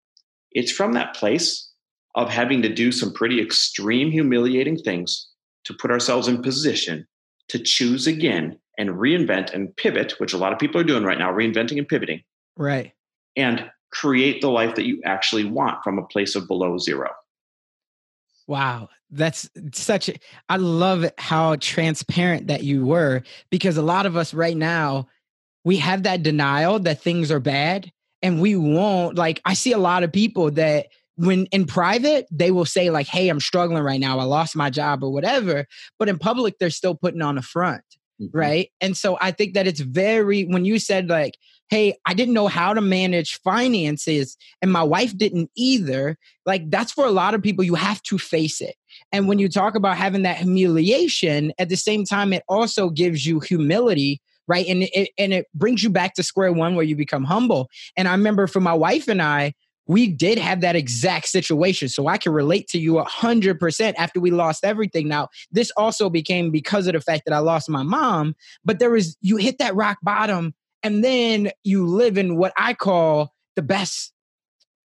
it's 0.52 0.72
from 0.72 0.94
that 0.94 1.14
place 1.16 1.69
of 2.16 2.30
having 2.30 2.62
to 2.62 2.74
do 2.74 2.92
some 2.92 3.14
pretty 3.14 3.42
extreme, 3.42 4.12
humiliating 4.12 4.78
things 4.78 5.28
to 5.66 5.74
put 5.74 5.92
ourselves 5.92 6.28
in 6.28 6.42
position 6.42 7.08
to 7.50 7.60
choose 7.60 8.08
again 8.08 8.58
and 8.78 8.92
reinvent 8.92 9.54
and 9.54 9.76
pivot, 9.76 10.20
which 10.20 10.34
a 10.34 10.38
lot 10.38 10.54
of 10.54 10.60
people 10.60 10.80
are 10.80 10.86
doing 10.86 11.04
right 11.04 11.20
now, 11.20 11.32
reinventing 11.32 11.78
and 11.78 11.88
pivoting. 11.88 12.22
Right. 12.58 12.94
And 13.36 13.70
create 13.92 14.42
the 14.42 14.50
life 14.50 14.76
that 14.76 14.86
you 14.86 15.02
actually 15.06 15.46
want 15.46 15.84
from 15.84 15.98
a 15.98 16.06
place 16.06 16.36
of 16.36 16.48
below 16.48 16.78
zero. 16.78 17.10
Wow, 18.48 18.90
that's 19.12 19.50
such 19.74 20.10
a, 20.10 20.16
I 20.48 20.58
love 20.58 21.12
how 21.18 21.56
transparent 21.58 22.48
that 22.48 22.64
you 22.64 22.86
were 22.86 23.24
because 23.52 23.78
a 23.78 23.84
lot 23.84 24.06
of 24.06 24.18
us 24.18 24.34
right 24.34 24.58
now 24.58 25.08
we 25.64 25.78
have 25.78 26.04
that 26.04 26.24
denial 26.24 26.80
that 26.80 27.02
things 27.02 27.32
are 27.32 27.40
bad 27.40 27.92
and 28.22 28.42
we 28.42 28.56
won't 28.56 29.18
like 29.18 29.42
I 29.46 29.54
see 29.54 29.72
a 29.72 29.78
lot 29.78 30.04
of 30.04 30.12
people 30.12 30.52
that 30.52 30.88
when 31.20 31.48
in 31.48 31.66
private, 31.66 32.28
they 32.32 32.50
will 32.50 32.66
say, 32.66 32.90
like, 32.90 33.08
hey, 33.08 33.28
I'm 33.28 33.42
struggling 33.42 33.84
right 33.84 34.00
now. 34.00 34.20
I 34.20 34.24
lost 34.24 34.56
my 34.56 34.70
job 34.70 35.04
or 35.04 35.12
whatever. 35.12 35.66
But 35.98 36.08
in 36.08 36.18
public, 36.18 36.58
they're 36.58 36.70
still 36.70 36.96
putting 36.96 37.22
on 37.22 37.38
a 37.38 37.42
front. 37.42 37.84
Mm-hmm. 38.22 38.38
Right. 38.38 38.72
And 38.80 38.96
so 38.96 39.18
I 39.20 39.32
think 39.32 39.54
that 39.54 39.68
it's 39.68 39.82
very, 39.82 40.44
when 40.44 40.64
you 40.64 40.80
said, 40.80 41.10
like, 41.10 41.38
hey, 41.70 41.96
I 42.06 42.14
didn't 42.14 42.34
know 42.34 42.48
how 42.48 42.74
to 42.74 42.82
manage 42.82 43.40
finances 43.42 44.38
and 44.62 44.72
my 44.72 44.82
wife 44.82 45.16
didn't 45.18 45.52
either, 45.56 46.18
like, 46.46 46.70
that's 46.72 46.94
for 46.94 47.06
a 47.06 47.12
lot 47.12 47.34
of 47.34 47.44
people, 47.44 47.64
you 47.64 47.76
have 47.76 48.02
to 48.04 48.18
face 48.18 48.60
it. 48.62 48.76
And 49.12 49.28
when 49.28 49.40
you 49.40 49.50
talk 49.50 49.76
about 49.76 49.98
having 49.98 50.24
that 50.24 50.38
humiliation, 50.38 51.52
at 51.60 51.70
the 51.70 51.76
same 51.76 52.06
time, 52.06 52.34
it 52.34 52.44
also 52.48 52.90
gives 52.90 53.26
you 53.26 53.40
humility 53.40 54.22
right? 54.48 54.66
And 54.66 54.82
it, 54.92 55.12
and 55.20 55.32
it 55.32 55.46
brings 55.54 55.84
you 55.84 55.92
back 55.92 56.16
to 56.16 56.24
square 56.24 56.52
one 56.52 56.74
where 56.74 56.84
you 56.84 56.96
become 56.96 57.24
humble. 57.24 57.70
And 57.96 58.08
I 58.08 58.14
remember 58.14 58.48
for 58.48 58.60
my 58.60 58.74
wife 58.74 59.08
and 59.08 59.22
I, 59.22 59.54
we 59.90 60.08
did 60.08 60.38
have 60.38 60.62
that 60.62 60.76
exact 60.76 61.28
situation. 61.28 61.90
So 61.90 62.08
I 62.08 62.20
can 62.20 62.32
relate 62.32 62.68
to 62.70 62.80
you 62.80 62.94
100% 62.94 63.94
after 63.98 64.20
we 64.20 64.30
lost 64.30 64.64
everything. 64.64 65.08
Now, 65.08 65.30
this 65.52 65.72
also 65.76 66.12
became 66.12 66.52
because 66.52 66.86
of 66.86 66.94
the 66.94 67.02
fact 67.02 67.24
that 67.26 67.34
I 67.34 67.40
lost 67.40 67.68
my 67.70 67.82
mom, 67.82 68.36
but 68.64 68.78
there 68.78 68.92
was, 68.92 69.18
you 69.22 69.38
hit 69.38 69.58
that 69.58 69.76
rock 69.76 69.98
bottom 70.04 70.54
and 70.84 71.04
then 71.04 71.50
you 71.64 71.88
live 71.88 72.20
in 72.20 72.38
what 72.38 72.54
I 72.56 72.76
call 72.76 73.34
the 73.56 73.64
best 73.64 74.14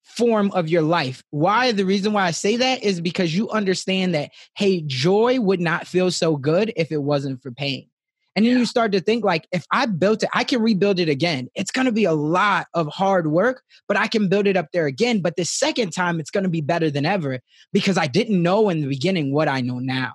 form 0.04 0.50
of 0.52 0.70
your 0.70 0.82
life. 0.82 1.22
Why? 1.28 1.72
The 1.72 1.84
reason 1.84 2.14
why 2.14 2.24
I 2.24 2.30
say 2.30 2.56
that 2.56 2.82
is 2.82 3.02
because 3.02 3.36
you 3.36 3.50
understand 3.50 4.14
that, 4.14 4.30
hey, 4.56 4.80
joy 4.86 5.38
would 5.38 5.60
not 5.60 5.86
feel 5.86 6.10
so 6.10 6.36
good 6.36 6.72
if 6.76 6.90
it 6.90 7.02
wasn't 7.02 7.42
for 7.42 7.50
pain. 7.50 7.90
And 8.36 8.44
then 8.44 8.58
you 8.58 8.66
start 8.66 8.92
to 8.92 9.00
think 9.00 9.24
like, 9.24 9.46
if 9.52 9.64
I 9.70 9.86
built 9.86 10.22
it, 10.22 10.28
I 10.32 10.44
can 10.44 10.60
rebuild 10.60 10.98
it 10.98 11.08
again. 11.08 11.48
It's 11.54 11.70
going 11.70 11.86
to 11.86 11.92
be 11.92 12.04
a 12.04 12.12
lot 12.12 12.66
of 12.74 12.88
hard 12.88 13.28
work, 13.28 13.62
but 13.86 13.96
I 13.96 14.08
can 14.08 14.28
build 14.28 14.46
it 14.46 14.56
up 14.56 14.68
there 14.72 14.86
again. 14.86 15.20
But 15.20 15.36
the 15.36 15.44
second 15.44 15.92
time, 15.92 16.18
it's 16.18 16.30
going 16.30 16.44
to 16.44 16.50
be 16.50 16.60
better 16.60 16.90
than 16.90 17.06
ever 17.06 17.40
because 17.72 17.96
I 17.96 18.06
didn't 18.06 18.42
know 18.42 18.68
in 18.70 18.80
the 18.80 18.88
beginning 18.88 19.32
what 19.32 19.48
I 19.48 19.60
know 19.60 19.78
now. 19.78 20.14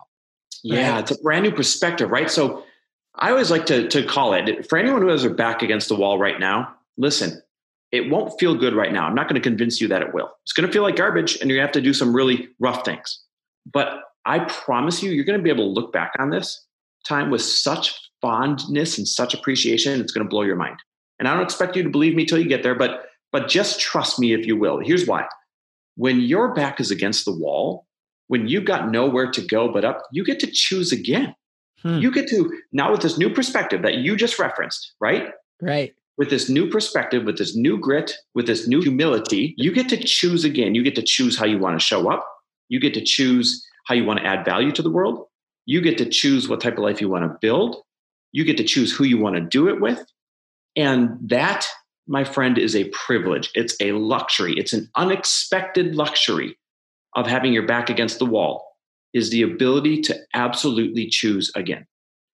Yeah, 0.63 0.93
right? 0.93 0.99
it's 0.99 1.11
a 1.11 1.21
brand 1.21 1.43
new 1.43 1.51
perspective, 1.51 2.09
right? 2.11 2.29
So 2.29 2.65
I 3.15 3.31
always 3.31 3.51
like 3.51 3.65
to, 3.67 3.87
to 3.87 4.05
call 4.05 4.33
it 4.33 4.67
for 4.67 4.77
anyone 4.77 5.01
who 5.01 5.07
has 5.07 5.21
their 5.21 5.33
back 5.33 5.61
against 5.61 5.87
the 5.87 5.95
wall 5.95 6.17
right 6.19 6.39
now, 6.39 6.75
listen, 6.97 7.41
it 7.91 8.09
won't 8.09 8.37
feel 8.39 8.55
good 8.55 8.75
right 8.75 8.91
now. 8.91 9.05
I'm 9.05 9.15
not 9.15 9.27
going 9.27 9.41
to 9.41 9.49
convince 9.49 9.79
you 9.79 9.87
that 9.87 10.01
it 10.01 10.13
will. 10.13 10.29
It's 10.43 10.51
going 10.51 10.67
to 10.67 10.73
feel 10.73 10.83
like 10.83 10.97
garbage 10.97 11.37
and 11.39 11.49
you're 11.49 11.57
going 11.57 11.67
to 11.67 11.67
have 11.67 11.73
to 11.73 11.81
do 11.81 11.93
some 11.93 12.13
really 12.13 12.49
rough 12.59 12.83
things. 12.83 13.21
But 13.71 14.01
I 14.25 14.39
promise 14.39 15.01
you, 15.01 15.11
you're 15.11 15.25
going 15.25 15.39
to 15.39 15.43
be 15.43 15.49
able 15.49 15.65
to 15.65 15.71
look 15.71 15.93
back 15.93 16.13
on 16.19 16.29
this 16.29 16.65
time 17.07 17.31
with 17.31 17.41
such 17.41 18.08
fondness 18.21 18.97
and 18.97 19.07
such 19.07 19.33
appreciation, 19.33 19.99
it's 19.99 20.11
going 20.11 20.25
to 20.25 20.29
blow 20.29 20.43
your 20.43 20.55
mind. 20.55 20.77
And 21.19 21.27
I 21.27 21.33
don't 21.33 21.43
expect 21.43 21.75
you 21.75 21.83
to 21.83 21.89
believe 21.89 22.15
me 22.15 22.25
till 22.25 22.39
you 22.39 22.47
get 22.47 22.63
there, 22.63 22.75
but 22.75 23.05
but 23.31 23.47
just 23.47 23.79
trust 23.79 24.19
me 24.19 24.33
if 24.33 24.47
you 24.47 24.57
will. 24.57 24.79
Here's 24.79 25.05
why. 25.05 25.25
When 25.95 26.21
your 26.21 26.53
back 26.53 26.79
is 26.79 26.89
against 26.89 27.25
the 27.25 27.31
wall, 27.31 27.85
when 28.27 28.47
you've 28.47 28.65
got 28.65 28.89
nowhere 28.89 29.29
to 29.31 29.41
go 29.41 29.71
but 29.71 29.85
up, 29.85 30.01
you 30.11 30.23
get 30.23 30.39
to 30.39 30.47
choose 30.51 30.91
again. 30.91 31.35
Hmm. 31.81 31.99
You 31.99 32.11
get 32.11 32.27
to 32.29 32.51
now 32.71 32.91
with 32.91 33.01
this 33.01 33.17
new 33.17 33.29
perspective 33.29 33.81
that 33.83 33.95
you 33.95 34.15
just 34.15 34.39
referenced, 34.39 34.93
right? 34.99 35.31
Right. 35.61 35.93
With 36.17 36.29
this 36.29 36.49
new 36.49 36.69
perspective, 36.69 37.23
with 37.23 37.37
this 37.37 37.55
new 37.55 37.77
grit, 37.77 38.13
with 38.35 38.47
this 38.47 38.67
new 38.67 38.81
humility, 38.81 39.53
you 39.57 39.71
get 39.71 39.87
to 39.89 39.97
choose 39.97 40.43
again. 40.43 40.75
You 40.75 40.83
get 40.83 40.95
to 40.95 41.03
choose 41.03 41.37
how 41.37 41.45
you 41.45 41.57
want 41.57 41.79
to 41.79 41.85
show 41.85 42.11
up. 42.11 42.25
You 42.67 42.79
get 42.79 42.93
to 42.95 43.03
choose 43.03 43.65
how 43.85 43.95
you 43.95 44.03
want 44.03 44.19
to 44.19 44.25
add 44.25 44.45
value 44.45 44.71
to 44.73 44.81
the 44.81 44.89
world. 44.89 45.25
You 45.65 45.81
get 45.81 45.97
to 45.99 46.09
choose 46.09 46.49
what 46.49 46.61
type 46.61 46.73
of 46.73 46.79
life 46.79 46.99
you 46.99 47.09
want 47.09 47.23
to 47.23 47.37
build. 47.41 47.77
You 48.31 48.43
get 48.43 48.57
to 48.57 48.63
choose 48.63 48.93
who 48.93 49.03
you 49.03 49.17
want 49.17 49.35
to 49.35 49.41
do 49.41 49.69
it 49.69 49.81
with. 49.81 50.05
And 50.75 51.17
that, 51.29 51.67
my 52.07 52.23
friend, 52.23 52.57
is 52.57 52.75
a 52.75 52.89
privilege. 52.89 53.51
It's 53.55 53.75
a 53.81 53.93
luxury. 53.93 54.53
It's 54.57 54.73
an 54.73 54.89
unexpected 54.95 55.95
luxury 55.95 56.57
of 57.15 57.27
having 57.27 57.53
your 57.53 57.65
back 57.65 57.89
against 57.89 58.19
the 58.19 58.25
wall 58.25 58.75
is 59.13 59.31
the 59.31 59.41
ability 59.41 60.01
to 60.01 60.15
absolutely 60.33 61.07
choose 61.07 61.51
again. 61.55 61.87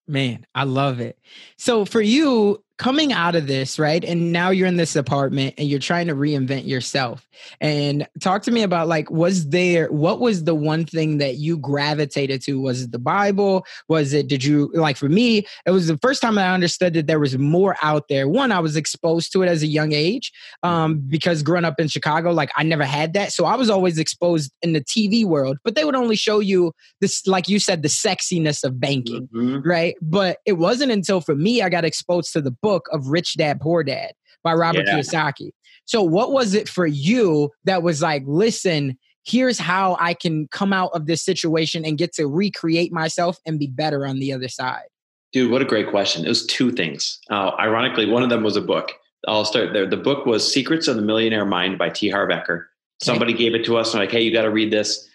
Man, 0.08 0.46
I 0.54 0.66
love 0.66 1.00
it. 1.00 1.18
So 1.58 1.86
for 1.86 2.02
you, 2.02 2.64
coming 2.78 3.14
out 3.14 3.36
of 3.36 3.48
this, 3.48 3.80
right? 3.80 4.04
And 4.04 4.32
now 4.34 4.50
you're 4.50 4.68
in 4.68 4.76
this 4.76 4.96
apartment 4.96 5.56
and 5.58 5.68
you're 5.68 5.80
trying 5.80 6.08
to 6.08 6.16
reinvent 6.16 6.68
yourself. 6.68 7.26
And 7.62 8.08
talk 8.22 8.44
to 8.44 8.52
me 8.52 8.64
about 8.64 8.88
like, 8.88 9.10
was 9.10 9.50
there, 9.50 9.88
what 9.92 10.20
was 10.20 10.44
the 10.44 10.56
one 10.56 10.86
thing 10.86 11.18
that 11.20 11.38
you 11.38 11.58
gravitated 11.58 12.42
to? 12.44 12.60
Was 12.60 12.84
it 12.84 12.92
the 12.92 13.00
Bible? 13.00 13.66
Was 13.88 14.14
it, 14.14 14.28
did 14.28 14.44
you, 14.44 14.72
like 14.74 14.98
for 14.98 15.08
me, 15.08 15.46
it 15.66 15.72
was 15.72 15.88
the 15.88 15.98
first 16.00 16.22
time 16.22 16.38
I 16.38 16.54
understood 16.54 16.94
that 16.96 17.08
there 17.08 17.20
was 17.20 17.38
more 17.38 17.78
out 17.82 18.08
there. 18.10 18.28
One, 18.28 18.52
I 18.52 18.60
was 18.60 18.76
exposed 18.76 19.32
to 19.34 19.42
it 19.44 19.48
as 19.48 19.64
a 19.64 19.68
young 19.68 19.94
age 19.94 20.32
um, 20.64 21.00
because 21.00 21.44
growing 21.44 21.66
up 21.66 21.80
in 21.80 21.88
Chicago, 21.88 22.32
like 22.32 22.52
I 22.58 22.64
never 22.64 22.86
had 22.86 23.14
that. 23.14 23.32
So 23.32 23.46
I 23.46 23.56
was 23.56 23.70
always 23.70 23.98
exposed 23.98 24.52
in 24.62 24.74
the 24.74 24.82
TV 24.82 25.24
world, 25.24 25.58
but 25.64 25.76
they 25.76 25.86
would 25.86 25.96
only 25.96 26.16
show 26.16 26.40
you 26.40 26.74
this, 27.00 27.26
like 27.26 27.48
you 27.48 27.60
said, 27.60 27.84
the 27.84 27.90
sexiness 27.90 28.64
of 28.64 28.80
banking, 28.80 29.30
mm-hmm. 29.34 29.68
right? 29.68 29.96
But 30.02 30.40
it 30.46 30.54
wasn't 30.54 30.92
until 30.92 31.22
for 31.22 31.36
me, 31.36 31.62
I 31.62 31.70
got 31.70 31.86
exposed 31.86 32.34
to 32.34 32.42
the 32.42 32.52
book 32.66 32.88
of 32.92 33.08
Rich 33.08 33.36
Dad 33.36 33.62
Poor 33.62 33.84
Dad 33.84 34.14
by 34.44 34.54
Robert 34.54 34.86
yeah. 34.88 34.98
Kiyosaki. 34.98 35.52
So, 35.86 36.02
what 36.02 36.32
was 36.32 36.54
it 36.54 36.68
for 36.68 36.88
you 36.88 37.52
that 37.66 37.84
was 37.84 38.02
like, 38.02 38.24
listen, 38.26 38.98
here's 39.24 39.60
how 39.60 39.98
I 40.00 40.14
can 40.14 40.48
come 40.48 40.74
out 40.74 40.92
of 40.94 41.06
this 41.06 41.24
situation 41.24 41.86
and 41.86 41.98
get 41.98 42.14
to 42.14 42.28
recreate 42.28 42.92
myself 42.92 43.38
and 43.46 43.60
be 43.60 43.68
better 43.68 44.06
on 44.06 44.20
the 44.20 44.34
other 44.34 44.48
side? 44.48 44.86
Dude, 45.32 45.52
what 45.52 45.62
a 45.62 45.66
great 45.66 45.90
question. 45.90 46.26
It 46.26 46.30
was 46.30 46.46
two 46.46 46.72
things. 46.72 47.20
Uh, 47.30 47.52
ironically, 47.60 48.06
one 48.06 48.24
of 48.24 48.30
them 48.30 48.42
was 48.42 48.56
a 48.56 48.62
book. 48.62 48.94
I'll 49.28 49.46
start 49.46 49.74
there. 49.74 49.86
The 49.86 49.98
book 49.98 50.26
was 50.26 50.52
Secrets 50.52 50.88
of 50.88 50.96
the 50.96 51.02
Millionaire 51.02 51.46
Mind 51.46 51.78
by 51.78 51.90
T. 51.90 52.10
Harv 52.10 52.30
Eker. 52.30 52.40
Okay. 52.50 52.66
Somebody 53.02 53.34
gave 53.34 53.54
it 53.54 53.66
to 53.66 53.78
us 53.78 53.94
and 53.94 54.00
like, 54.00 54.12
hey, 54.12 54.22
you 54.22 54.32
got 54.32 54.44
to 54.44 54.52
read 54.52 54.72
this. 54.72 55.08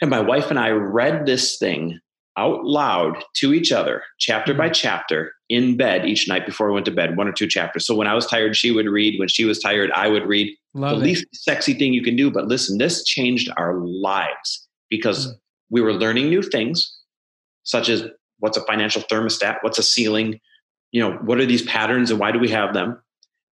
And 0.00 0.10
my 0.10 0.20
wife 0.20 0.50
and 0.50 0.58
I 0.58 0.70
read 0.70 1.26
this 1.26 1.58
thing 1.58 1.98
out 2.38 2.64
loud 2.64 3.22
to 3.34 3.52
each 3.52 3.72
other, 3.72 4.02
chapter 4.18 4.52
mm-hmm. 4.52 4.62
by 4.62 4.68
chapter, 4.70 5.32
in 5.48 5.76
bed 5.76 6.06
each 6.06 6.28
night 6.28 6.46
before 6.46 6.68
we 6.68 6.74
went 6.74 6.86
to 6.86 6.92
bed, 6.92 7.16
one 7.16 7.26
or 7.26 7.32
two 7.32 7.48
chapters. 7.48 7.86
So 7.86 7.94
when 7.94 8.06
I 8.06 8.14
was 8.14 8.26
tired, 8.26 8.56
she 8.56 8.70
would 8.70 8.86
read. 8.86 9.18
When 9.18 9.28
she 9.28 9.44
was 9.44 9.58
tired, 9.58 9.90
I 9.92 10.08
would 10.08 10.26
read. 10.26 10.54
Love 10.74 10.98
the 10.98 11.02
it. 11.02 11.06
least 11.06 11.26
sexy 11.32 11.74
thing 11.74 11.92
you 11.92 12.02
can 12.02 12.16
do. 12.16 12.30
But 12.30 12.46
listen, 12.46 12.78
this 12.78 13.04
changed 13.04 13.50
our 13.56 13.78
lives 13.78 14.66
because 14.88 15.26
mm-hmm. 15.26 15.36
we 15.70 15.80
were 15.80 15.92
learning 15.92 16.28
new 16.28 16.42
things, 16.42 16.96
such 17.64 17.88
as 17.88 18.04
what's 18.38 18.56
a 18.56 18.64
financial 18.64 19.02
thermostat, 19.02 19.58
what's 19.62 19.78
a 19.78 19.82
ceiling, 19.82 20.38
you 20.92 21.00
know, 21.00 21.16
what 21.24 21.38
are 21.38 21.46
these 21.46 21.62
patterns 21.62 22.10
and 22.10 22.20
why 22.20 22.32
do 22.32 22.38
we 22.38 22.48
have 22.50 22.72
them? 22.72 23.02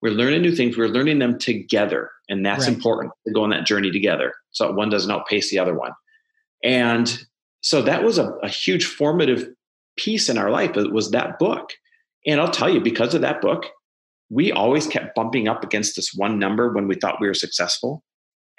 We're 0.02 0.12
learning 0.12 0.43
new 0.43 0.55
things. 0.55 0.76
We're 0.76 0.88
learning 0.88 1.19
them 1.19 1.38
together, 1.38 2.11
and 2.28 2.45
that's 2.45 2.66
right. 2.66 2.76
important 2.76 3.12
to 3.26 3.33
go 3.33 3.43
on 3.43 3.50
that 3.50 3.66
journey 3.66 3.90
together, 3.90 4.33
so 4.50 4.71
one 4.73 4.90
doesn't 4.90 5.11
outpace 5.11 5.50
the 5.50 5.59
other 5.59 5.75
one. 5.75 5.93
And 6.62 7.19
so 7.66 7.82
that 7.82 8.04
was 8.04 8.16
a, 8.16 8.30
a 8.42 8.49
huge 8.49 8.85
formative 8.85 9.49
piece 9.96 10.28
in 10.28 10.38
our 10.38 10.50
life 10.50 10.76
it 10.76 10.92
was 10.92 11.11
that 11.11 11.38
book 11.38 11.73
and 12.26 12.40
i'll 12.40 12.50
tell 12.50 12.68
you 12.68 12.80
because 12.80 13.14
of 13.14 13.20
that 13.23 13.40
book 13.40 13.66
we 14.28 14.52
always 14.52 14.87
kept 14.87 15.14
bumping 15.14 15.49
up 15.49 15.64
against 15.64 15.96
this 15.96 16.12
one 16.14 16.38
number 16.38 16.73
when 16.73 16.87
we 16.87 16.94
thought 16.94 17.20
we 17.20 17.28
were 17.28 17.35
successful 17.35 18.02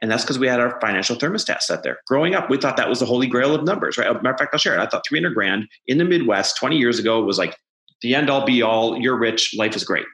and 0.01 0.11
that's 0.11 0.23
because 0.23 0.37
we 0.37 0.47
had 0.47 0.59
our 0.59 0.79
financial 0.79 1.15
thermostat 1.15 1.61
set 1.61 1.81
there. 1.81 1.99
Growing 2.05 2.35
up, 2.35 2.49
we 2.49 2.57
thought 2.57 2.77
that 2.77 2.89
was 2.89 2.99
the 2.99 3.05
holy 3.05 3.25
grail 3.25 3.55
of 3.55 3.63
numbers, 3.63 3.97
right? 3.97 4.07
matter 4.07 4.29
of 4.29 4.37
fact, 4.37 4.53
I'll 4.53 4.59
share 4.59 4.77
it. 4.77 4.79
I 4.79 4.85
thought 4.85 5.03
300 5.07 5.33
grand 5.33 5.67
in 5.87 5.97
the 5.97 6.05
Midwest 6.05 6.57
20 6.57 6.77
years 6.77 6.99
ago 6.99 7.23
was 7.23 7.39
like 7.39 7.57
the 8.01 8.13
end 8.13 8.29
all 8.29 8.45
be 8.45 8.61
all. 8.61 8.97
You're 8.99 9.17
rich, 9.17 9.55
life 9.57 9.75
is 9.75 9.83
great. 9.83 10.05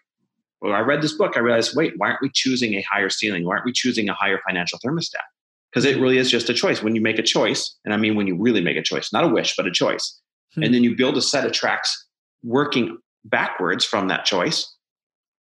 Well, 0.61 0.73
I 0.73 0.79
read 0.79 1.01
this 1.01 1.13
book, 1.13 1.33
I 1.35 1.41
realized, 1.41 1.75
wait, 1.75 1.93
why 1.97 2.07
aren't 2.07 2.21
we 2.21 2.31
choosing 2.33 2.75
a 2.75 2.81
higher 2.83 3.09
ceiling? 3.09 3.45
Why 3.45 3.55
aren't 3.55 3.65
we 3.65 3.73
choosing 3.73 4.07
a 4.07 4.13
higher 4.13 4.39
financial 4.47 4.79
thermostat? 4.79 5.25
Because 5.73 5.85
it 5.85 5.99
really 5.99 6.17
is 6.19 6.29
just 6.29 6.49
a 6.49 6.53
choice. 6.53 6.83
When 6.83 6.95
you 6.95 7.01
make 7.01 7.17
a 7.17 7.23
choice, 7.23 7.75
and 7.83 7.93
I 7.93 7.97
mean 7.97 8.15
when 8.15 8.27
you 8.27 8.35
really 8.35 8.61
make 8.61 8.77
a 8.77 8.83
choice, 8.83 9.11
not 9.11 9.23
a 9.23 9.27
wish, 9.27 9.55
but 9.55 9.65
a 9.65 9.71
choice, 9.71 10.19
hmm. 10.53 10.63
and 10.63 10.73
then 10.73 10.83
you 10.83 10.95
build 10.95 11.17
a 11.17 11.21
set 11.21 11.45
of 11.45 11.51
tracks 11.51 12.07
working 12.43 12.97
backwards 13.25 13.83
from 13.83 14.07
that 14.09 14.25
choice, 14.25 14.71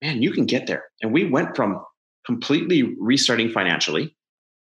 man, 0.00 0.22
you 0.22 0.30
can 0.30 0.46
get 0.46 0.66
there. 0.66 0.84
And 1.00 1.12
we 1.12 1.28
went 1.28 1.56
from 1.56 1.82
completely 2.24 2.94
restarting 3.00 3.50
financially 3.50 4.14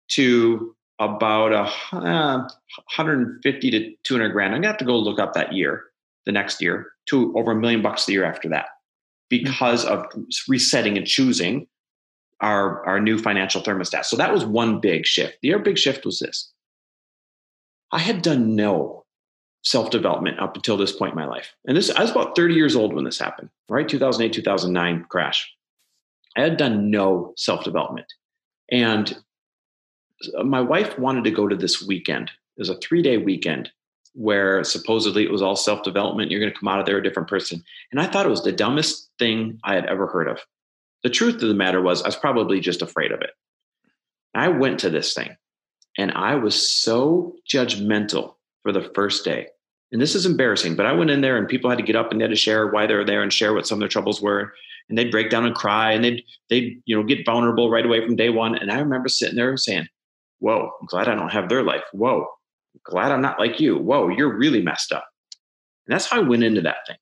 to 0.08 0.74
about 0.98 1.52
a 1.52 1.96
uh, 1.96 2.38
150 2.38 3.70
to 3.70 3.94
200 4.04 4.30
grand. 4.30 4.54
I'm 4.54 4.60
gonna 4.60 4.68
have 4.68 4.78
to 4.78 4.84
go 4.84 4.98
look 4.98 5.18
up 5.18 5.34
that 5.34 5.52
year, 5.52 5.84
the 6.26 6.32
next 6.32 6.60
year, 6.60 6.88
to 7.08 7.34
over 7.36 7.52
a 7.52 7.56
million 7.56 7.82
bucks 7.82 8.04
the 8.04 8.12
year 8.12 8.24
after 8.24 8.48
that, 8.50 8.66
because 9.30 9.84
of 9.84 10.04
resetting 10.48 10.98
and 10.98 11.06
choosing 11.06 11.66
our, 12.40 12.84
our 12.86 13.00
new 13.00 13.18
financial 13.18 13.62
thermostat. 13.62 14.04
So 14.04 14.16
that 14.16 14.32
was 14.32 14.44
one 14.44 14.80
big 14.80 15.06
shift. 15.06 15.38
The 15.42 15.54
other 15.54 15.62
big 15.62 15.78
shift 15.78 16.04
was 16.04 16.18
this 16.18 16.52
I 17.92 17.98
had 17.98 18.22
done 18.22 18.54
no 18.54 19.04
self 19.62 19.90
development 19.90 20.38
up 20.38 20.56
until 20.56 20.76
this 20.76 20.92
point 20.92 21.12
in 21.12 21.18
my 21.18 21.26
life. 21.26 21.54
And 21.66 21.76
this, 21.76 21.90
I 21.90 22.02
was 22.02 22.10
about 22.10 22.36
30 22.36 22.54
years 22.54 22.76
old 22.76 22.94
when 22.94 23.04
this 23.04 23.18
happened, 23.18 23.50
right? 23.68 23.88
2008, 23.88 24.32
2009 24.32 25.06
crash. 25.08 25.52
I 26.36 26.42
had 26.42 26.56
done 26.56 26.90
no 26.90 27.32
self 27.36 27.64
development. 27.64 28.06
And 28.70 29.16
my 30.44 30.60
wife 30.60 30.98
wanted 30.98 31.24
to 31.24 31.30
go 31.30 31.48
to 31.48 31.56
this 31.56 31.82
weekend. 31.82 32.30
It 32.56 32.60
was 32.60 32.68
a 32.68 32.78
three 32.78 33.02
day 33.02 33.18
weekend 33.18 33.70
where 34.14 34.64
supposedly 34.64 35.24
it 35.24 35.30
was 35.30 35.42
all 35.42 35.56
self 35.56 35.82
development. 35.82 36.30
You're 36.30 36.40
going 36.40 36.52
to 36.52 36.58
come 36.58 36.68
out 36.68 36.80
of 36.80 36.86
there 36.86 36.98
a 36.98 37.02
different 37.02 37.28
person. 37.28 37.62
And 37.92 38.00
I 38.00 38.06
thought 38.06 38.26
it 38.26 38.30
was 38.30 38.42
the 38.42 38.52
dumbest 38.52 39.10
thing 39.18 39.58
I 39.64 39.74
had 39.74 39.86
ever 39.86 40.06
heard 40.06 40.28
of. 40.28 40.40
The 41.06 41.10
truth 41.10 41.34
of 41.34 41.46
the 41.48 41.54
matter 41.54 41.80
was, 41.80 42.02
I 42.02 42.08
was 42.08 42.16
probably 42.16 42.58
just 42.58 42.82
afraid 42.82 43.12
of 43.12 43.20
it. 43.20 43.30
I 44.34 44.48
went 44.48 44.80
to 44.80 44.90
this 44.90 45.14
thing 45.14 45.36
And 45.96 46.10
I 46.10 46.34
was 46.34 46.60
so 46.60 47.36
judgmental 47.48 48.34
for 48.64 48.72
the 48.72 48.90
first 48.92 49.24
day. 49.24 49.46
And 49.92 50.02
this 50.02 50.16
is 50.16 50.26
embarrassing, 50.26 50.74
but 50.74 50.84
I 50.84 50.90
went 50.90 51.10
in 51.10 51.20
there 51.20 51.36
and 51.36 51.46
people 51.46 51.70
had 51.70 51.78
to 51.78 51.84
get 51.84 51.94
up 51.94 52.10
and 52.10 52.20
they 52.20 52.24
had 52.24 52.30
to 52.30 52.36
share 52.36 52.66
why 52.66 52.88
they 52.88 52.94
were 52.94 53.04
there 53.04 53.22
and 53.22 53.32
share 53.32 53.54
what 53.54 53.68
some 53.68 53.76
of 53.76 53.80
their 53.80 53.88
troubles 53.88 54.20
were. 54.20 54.52
And 54.88 54.98
they'd 54.98 55.12
break 55.12 55.30
down 55.30 55.46
and 55.46 55.54
cry 55.54 55.92
and 55.92 56.02
they'd, 56.02 56.24
they'd, 56.50 56.82
you 56.86 56.96
know, 56.96 57.04
get 57.04 57.24
vulnerable 57.24 57.70
right 57.70 57.86
away 57.86 58.04
from 58.04 58.16
day 58.16 58.30
one. 58.30 58.56
And 58.56 58.72
I 58.72 58.80
remember 58.80 59.08
sitting 59.08 59.36
there 59.36 59.56
saying, 59.56 59.86
whoa, 60.40 60.72
I'm 60.80 60.88
glad 60.88 61.06
I 61.06 61.14
don't 61.14 61.30
have 61.30 61.48
their 61.48 61.62
life. 61.62 61.84
Whoa, 61.92 62.26
glad 62.82 63.12
I'm 63.12 63.22
not 63.22 63.38
like 63.38 63.60
you. 63.60 63.78
Whoa, 63.78 64.08
you're 64.08 64.36
really 64.36 64.60
messed 64.60 64.90
up. 64.90 65.06
And 65.86 65.94
that's 65.94 66.06
how 66.06 66.16
I 66.16 66.24
went 66.24 66.42
into 66.42 66.62
that 66.62 66.84
thing. 66.88 66.96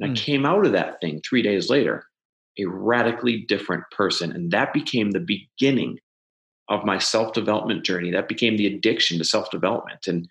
And 0.00 0.10
mm. 0.10 0.10
I 0.10 0.20
hmm. 0.20 0.22
came 0.22 0.44
out 0.44 0.66
of 0.66 0.72
that 0.72 1.00
thing 1.00 1.22
three 1.26 1.40
days 1.40 1.70
later, 1.70 2.04
a 2.58 2.66
radically 2.66 3.42
different 3.42 3.84
person. 3.90 4.32
And 4.32 4.50
that 4.50 4.72
became 4.72 5.10
the 5.10 5.20
beginning 5.20 5.98
of 6.68 6.84
my 6.84 6.98
self 6.98 7.32
development 7.32 7.84
journey. 7.84 8.10
That 8.10 8.28
became 8.28 8.56
the 8.56 8.66
addiction 8.66 9.18
to 9.18 9.24
self 9.24 9.50
development. 9.50 10.06
And 10.06 10.28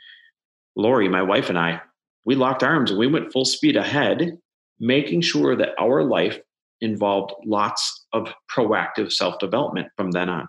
Lori, 0.76 1.10
my 1.10 1.24
wife, 1.24 1.50
and 1.50 1.58
I, 1.58 1.82
we 2.26 2.36
locked 2.36 2.64
arms 2.64 2.92
and 2.92 3.00
we 3.00 3.08
went 3.08 3.32
full 3.32 3.46
speed 3.46 3.76
ahead, 3.76 4.38
making 4.80 5.22
sure 5.22 5.56
that 5.56 5.70
our 5.80 6.04
life 6.04 6.40
involved 6.82 7.34
lots 7.46 8.06
of 8.14 8.32
proactive 8.54 9.12
self 9.12 9.40
development 9.40 9.88
from 9.98 10.12
then 10.12 10.30
on. 10.30 10.48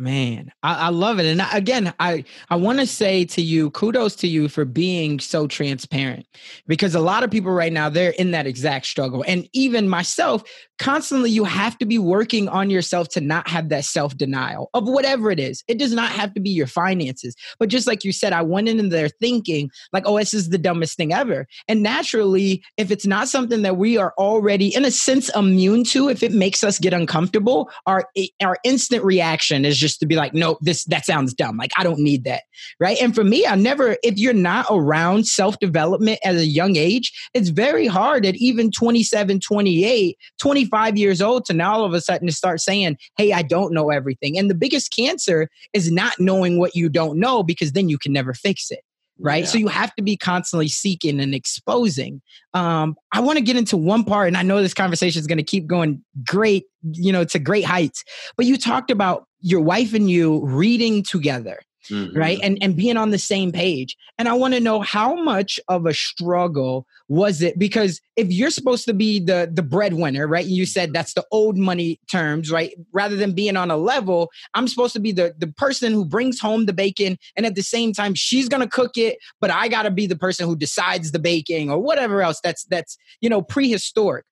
Man, 0.00 0.52
I, 0.62 0.74
I, 0.74 0.88
love 0.90 1.18
it. 1.18 1.26
And 1.26 1.42
again, 1.52 1.92
I, 1.98 2.22
I 2.50 2.56
want 2.56 2.78
to 2.78 2.86
say 2.86 3.24
to 3.24 3.42
you, 3.42 3.70
kudos 3.72 4.14
to 4.16 4.28
you 4.28 4.48
for 4.48 4.64
being 4.64 5.18
so 5.18 5.48
transparent 5.48 6.24
because 6.68 6.94
a 6.94 7.00
lot 7.00 7.24
of 7.24 7.32
people 7.32 7.50
right 7.50 7.72
now, 7.72 7.88
they're 7.88 8.10
in 8.10 8.30
that 8.30 8.46
exact 8.46 8.86
struggle. 8.86 9.24
And 9.26 9.48
even 9.52 9.88
myself, 9.88 10.44
constantly 10.78 11.30
you 11.30 11.44
have 11.44 11.76
to 11.78 11.86
be 11.86 11.98
working 11.98 12.48
on 12.48 12.70
yourself 12.70 13.08
to 13.08 13.20
not 13.20 13.48
have 13.48 13.68
that 13.68 13.84
self 13.84 14.16
denial 14.16 14.70
of 14.74 14.84
whatever 14.88 15.30
it 15.30 15.40
is. 15.40 15.64
It 15.68 15.78
does 15.78 15.92
not 15.92 16.10
have 16.10 16.34
to 16.34 16.40
be 16.40 16.50
your 16.50 16.66
finances. 16.66 17.34
But 17.58 17.68
just 17.68 17.86
like 17.86 18.04
you 18.04 18.12
said, 18.12 18.32
I 18.32 18.42
went 18.42 18.68
in 18.68 18.88
there 18.88 19.08
thinking, 19.08 19.70
like, 19.92 20.04
oh, 20.06 20.18
this 20.18 20.34
is 20.34 20.50
the 20.50 20.58
dumbest 20.58 20.96
thing 20.96 21.12
ever. 21.12 21.46
And 21.66 21.82
naturally, 21.82 22.62
if 22.76 22.90
it's 22.90 23.06
not 23.06 23.28
something 23.28 23.62
that 23.62 23.76
we 23.76 23.96
are 23.98 24.14
already, 24.18 24.74
in 24.74 24.84
a 24.84 24.90
sense, 24.90 25.28
immune 25.34 25.84
to, 25.84 26.08
if 26.08 26.22
it 26.22 26.32
makes 26.32 26.62
us 26.62 26.78
get 26.78 26.92
uncomfortable, 26.92 27.70
our, 27.86 28.08
eh, 28.16 28.28
our 28.40 28.58
instant 28.64 29.04
reaction 29.04 29.64
is 29.64 29.78
just 29.78 30.00
to 30.00 30.06
be 30.06 30.16
like, 30.16 30.34
no, 30.34 30.58
this, 30.60 30.84
that 30.84 31.04
sounds 31.04 31.34
dumb. 31.34 31.56
Like, 31.56 31.72
I 31.76 31.82
don't 31.82 32.00
need 32.00 32.24
that. 32.24 32.42
Right. 32.80 33.00
And 33.00 33.14
for 33.14 33.24
me, 33.24 33.46
I 33.46 33.54
never, 33.54 33.96
if 34.02 34.18
you're 34.18 34.32
not 34.32 34.66
around 34.70 35.26
self 35.26 35.58
development 35.58 36.18
at 36.24 36.34
a 36.34 36.44
young 36.44 36.76
age, 36.76 37.12
it's 37.34 37.48
very 37.48 37.86
hard 37.86 38.24
at 38.26 38.36
even 38.36 38.70
27, 38.70 39.40
28, 39.40 40.18
20 40.38 40.67
25 40.68 40.96
years 40.96 41.20
old 41.20 41.44
to 41.46 41.52
now 41.52 41.74
all 41.74 41.84
of 41.84 41.94
a 41.94 42.00
sudden 42.00 42.26
to 42.26 42.32
start 42.32 42.60
saying, 42.60 42.96
Hey, 43.16 43.32
I 43.32 43.42
don't 43.42 43.72
know 43.72 43.90
everything. 43.90 44.38
And 44.38 44.50
the 44.50 44.54
biggest 44.54 44.92
cancer 44.94 45.48
is 45.72 45.90
not 45.90 46.14
knowing 46.18 46.58
what 46.58 46.74
you 46.74 46.88
don't 46.88 47.18
know 47.18 47.42
because 47.42 47.72
then 47.72 47.88
you 47.88 47.98
can 47.98 48.12
never 48.12 48.34
fix 48.34 48.70
it. 48.70 48.80
Right. 49.20 49.42
Yeah. 49.42 49.48
So 49.48 49.58
you 49.58 49.66
have 49.66 49.92
to 49.96 50.02
be 50.02 50.16
constantly 50.16 50.68
seeking 50.68 51.18
and 51.18 51.34
exposing. 51.34 52.22
Um, 52.54 52.94
I 53.12 53.18
want 53.20 53.36
to 53.36 53.44
get 53.44 53.56
into 53.56 53.76
one 53.76 54.04
part, 54.04 54.28
and 54.28 54.36
I 54.36 54.42
know 54.42 54.62
this 54.62 54.74
conversation 54.74 55.18
is 55.18 55.26
going 55.26 55.38
to 55.38 55.44
keep 55.44 55.66
going 55.66 56.04
great, 56.24 56.66
you 56.92 57.10
know, 57.10 57.24
to 57.24 57.40
great 57.40 57.64
heights. 57.64 58.04
But 58.36 58.46
you 58.46 58.56
talked 58.56 58.92
about 58.92 59.26
your 59.40 59.60
wife 59.60 59.92
and 59.92 60.08
you 60.08 60.46
reading 60.46 61.02
together 61.02 61.58
mm-hmm. 61.88 62.16
right? 62.16 62.38
And 62.42 62.58
and 62.60 62.76
being 62.76 62.96
on 62.96 63.10
the 63.10 63.18
same 63.18 63.52
page. 63.52 63.96
And 64.18 64.28
i 64.28 64.32
want 64.32 64.54
to 64.54 64.60
know 64.60 64.80
how 64.80 65.14
much 65.14 65.60
of 65.68 65.86
a 65.86 65.94
struggle 65.94 66.86
was 67.08 67.42
it? 67.42 67.58
Because 67.58 68.00
if 68.16 68.30
you're 68.30 68.50
supposed 68.50 68.84
to 68.86 68.94
be 68.94 69.20
the 69.20 69.50
the 69.52 69.62
breadwinner 69.62 70.26
right? 70.26 70.46
You 70.46 70.66
said 70.66 70.92
that's 70.92 71.14
the 71.14 71.24
old 71.30 71.56
money 71.56 72.00
terms 72.10 72.50
right? 72.50 72.74
Rather 72.92 73.16
than 73.16 73.32
being 73.32 73.56
on 73.56 73.70
a 73.70 73.76
level 73.76 74.30
i'm 74.54 74.68
supposed 74.68 74.92
to 74.92 75.00
be 75.00 75.12
the 75.12 75.34
the 75.38 75.46
person 75.46 75.92
who 75.92 76.04
brings 76.04 76.40
home 76.40 76.66
the 76.66 76.72
bacon 76.72 77.18
and 77.36 77.46
at 77.46 77.54
the 77.54 77.62
same 77.62 77.92
time 77.92 78.14
she's 78.14 78.48
gonna 78.48 78.68
cook 78.68 78.96
it 78.96 79.18
but 79.40 79.50
i 79.50 79.68
gotta 79.68 79.90
be 79.90 80.06
the 80.06 80.16
person 80.16 80.46
who 80.46 80.56
decides 80.56 81.12
the 81.12 81.18
baking 81.18 81.70
or 81.70 81.78
whatever 81.78 82.22
else 82.22 82.40
that's 82.42 82.64
that's 82.64 82.98
you 83.20 83.28
know 83.28 83.42
prehistoric. 83.42 84.24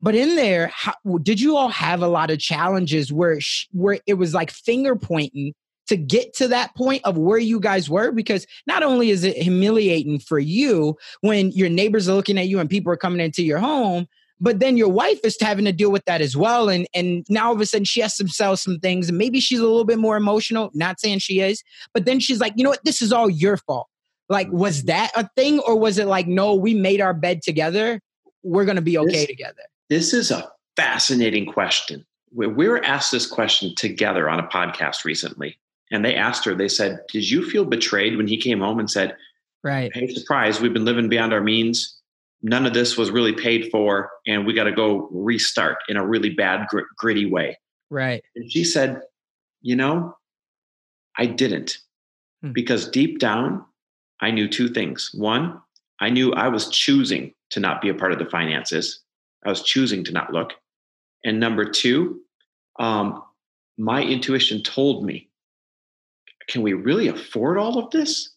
But 0.00 0.16
in 0.16 0.34
there 0.34 0.72
how, 0.74 0.94
did 1.22 1.40
you 1.40 1.56
all 1.56 1.68
have 1.68 2.02
a 2.02 2.08
lot 2.08 2.30
of 2.30 2.38
challenges 2.38 3.12
where 3.12 3.38
where 3.70 4.00
it 4.06 4.14
was 4.14 4.34
like 4.34 4.50
finger 4.50 4.96
pointing 4.96 5.54
to 5.88 5.96
get 5.96 6.34
to 6.34 6.48
that 6.48 6.74
point 6.76 7.02
of 7.04 7.18
where 7.18 7.38
you 7.38 7.60
guys 7.60 7.90
were 7.90 8.12
because 8.12 8.46
not 8.66 8.82
only 8.82 9.10
is 9.10 9.24
it 9.24 9.36
humiliating 9.36 10.18
for 10.18 10.38
you 10.38 10.96
when 11.20 11.50
your 11.52 11.68
neighbors 11.68 12.08
are 12.08 12.14
looking 12.14 12.38
at 12.38 12.48
you 12.48 12.58
and 12.60 12.70
people 12.70 12.92
are 12.92 12.96
coming 12.96 13.20
into 13.20 13.42
your 13.42 13.58
home 13.58 14.06
but 14.42 14.58
then 14.58 14.76
your 14.76 14.88
wife 14.88 15.20
is 15.22 15.36
having 15.40 15.64
to 15.66 15.72
deal 15.72 15.92
with 15.92 16.04
that 16.06 16.20
as 16.20 16.36
well. 16.36 16.68
And 16.68 16.86
and 16.92 17.24
now 17.30 17.46
all 17.46 17.54
of 17.54 17.60
a 17.60 17.66
sudden 17.66 17.84
she 17.84 18.00
has 18.00 18.16
to 18.16 18.26
sell 18.26 18.56
some 18.56 18.80
things 18.80 19.08
and 19.08 19.16
maybe 19.16 19.38
she's 19.38 19.60
a 19.60 19.66
little 19.66 19.84
bit 19.84 19.98
more 19.98 20.16
emotional. 20.16 20.70
Not 20.74 21.00
saying 21.00 21.20
she 21.20 21.40
is 21.40 21.62
but 21.94 22.04
then 22.04 22.18
she's 22.18 22.40
like 22.40 22.52
you 22.56 22.64
know 22.64 22.70
what? 22.70 22.84
This 22.84 23.00
is 23.00 23.12
all 23.12 23.30
your 23.30 23.56
fault. 23.56 23.86
Like 24.28 24.50
was 24.50 24.78
mm-hmm. 24.78 24.88
that 24.88 25.12
a 25.16 25.30
thing 25.36 25.60
or 25.60 25.78
was 25.78 25.96
it 25.96 26.08
like 26.08 26.26
no 26.26 26.56
we 26.56 26.74
made 26.74 27.00
our 27.00 27.14
bed 27.14 27.40
together. 27.42 28.00
We're 28.42 28.64
going 28.64 28.76
to 28.76 28.82
be 28.82 28.98
okay 28.98 29.12
this, 29.12 29.26
together. 29.26 29.62
this 29.88 30.12
is 30.12 30.32
a 30.32 30.50
fascinating 30.74 31.46
question. 31.46 32.04
We 32.34 32.48
were 32.48 32.84
asked 32.84 33.12
this 33.12 33.26
question 33.26 33.74
together 33.76 34.28
on 34.28 34.40
a 34.40 34.48
podcast 34.48 35.04
recently 35.04 35.56
and 35.92 36.04
they 36.04 36.16
asked 36.16 36.44
her, 36.46 36.54
they 36.54 36.68
said, 36.68 37.00
Did 37.12 37.30
you 37.30 37.48
feel 37.48 37.64
betrayed 37.64 38.16
when 38.16 38.26
he 38.26 38.38
came 38.38 38.60
home 38.60 38.80
and 38.80 38.90
said, 38.90 39.14
Right. 39.62 39.94
Hey, 39.94 40.08
surprise, 40.08 40.60
we've 40.60 40.72
been 40.72 40.84
living 40.84 41.08
beyond 41.08 41.32
our 41.32 41.42
means. 41.42 42.00
None 42.42 42.66
of 42.66 42.74
this 42.74 42.96
was 42.96 43.12
really 43.12 43.32
paid 43.32 43.70
for, 43.70 44.10
and 44.26 44.44
we 44.44 44.54
got 44.54 44.64
to 44.64 44.72
go 44.72 45.08
restart 45.12 45.78
in 45.88 45.96
a 45.96 46.04
really 46.04 46.30
bad, 46.30 46.66
gr- 46.68 46.80
gritty 46.96 47.26
way. 47.26 47.56
Right. 47.90 48.24
And 48.34 48.50
she 48.50 48.64
said, 48.64 49.02
You 49.60 49.76
know, 49.76 50.16
I 51.16 51.26
didn't. 51.26 51.78
Hmm. 52.42 52.52
Because 52.52 52.88
deep 52.88 53.20
down, 53.20 53.64
I 54.20 54.32
knew 54.32 54.48
two 54.48 54.68
things. 54.68 55.10
One, 55.14 55.60
I 56.00 56.10
knew 56.10 56.32
I 56.32 56.48
was 56.48 56.68
choosing 56.68 57.34
to 57.50 57.60
not 57.60 57.82
be 57.82 57.90
a 57.90 57.94
part 57.94 58.12
of 58.12 58.18
the 58.18 58.26
finances, 58.26 59.00
I 59.44 59.50
was 59.50 59.62
choosing 59.62 60.04
to 60.04 60.12
not 60.12 60.32
look. 60.32 60.52
And 61.24 61.38
number 61.38 61.64
two, 61.68 62.20
um, 62.78 63.22
my 63.76 64.02
intuition 64.02 64.62
told 64.62 65.04
me 65.04 65.28
can 66.48 66.62
we 66.62 66.72
really 66.72 67.08
afford 67.08 67.58
all 67.58 67.78
of 67.78 67.90
this 67.90 68.30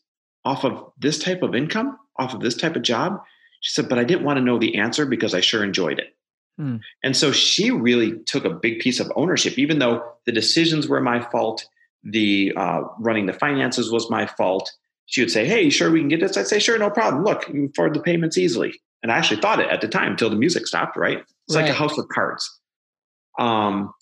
off 0.44 0.64
of 0.64 0.92
this 1.00 1.20
type 1.20 1.42
of 1.42 1.56
income, 1.56 1.98
off 2.18 2.34
of 2.34 2.42
this 2.42 2.56
type 2.56 2.76
of 2.76 2.82
job? 2.82 3.22
She 3.62 3.74
said, 3.74 3.90
but 3.90 3.98
I 3.98 4.04
didn't 4.04 4.26
want 4.26 4.38
to 4.38 4.44
know 4.44 4.60
the 4.60 4.78
answer 4.78 5.06
because 5.06 5.34
I 5.34 5.42
sure 5.42 5.64
enjoyed 5.64 6.00
it. 6.00 6.16
Hmm. 6.58 6.78
And 7.04 7.18
so 7.18 7.32
she 7.32 7.72
really 7.72 8.20
took 8.26 8.46
a 8.46 8.50
big 8.50 8.80
piece 8.80 9.00
of 9.00 9.12
ownership, 9.16 9.58
even 9.58 9.80
though 9.80 10.04
the 10.26 10.32
decisions 10.32 10.88
were 10.88 11.02
my 11.02 11.20
fault, 11.20 11.66
the 12.04 12.54
uh, 12.56 12.82
running 13.00 13.26
the 13.26 13.34
finances 13.34 13.92
was 13.92 14.10
my 14.10 14.28
fault. 14.28 14.72
She 15.08 15.22
would 15.22 15.32
say, 15.32 15.46
Hey, 15.46 15.70
sure, 15.70 15.92
we 15.92 16.00
can 16.00 16.08
get 16.08 16.20
this. 16.20 16.38
I'd 16.38 16.48
say, 16.48 16.60
Sure, 16.60 16.78
no 16.78 16.90
problem. 16.90 17.24
Look, 17.24 17.48
you 17.48 17.54
can 17.54 17.70
afford 17.72 17.94
the 17.94 18.02
payments 18.02 18.38
easily. 18.38 18.80
And 19.04 19.12
I 19.12 19.18
actually 19.18 19.42
thought 19.42 19.60
it 19.60 19.70
at 19.70 19.82
the 19.82 19.88
time 19.88 20.12
until 20.12 20.30
the 20.30 20.36
music 20.36 20.66
stopped, 20.66 20.96
right? 20.98 21.20
It's 21.48 21.56
right. 21.56 21.64
like 21.64 21.72
a 21.72 21.76
house 21.76 21.98
of 21.98 22.08
cards. 22.08 22.60
Um, 23.38 23.94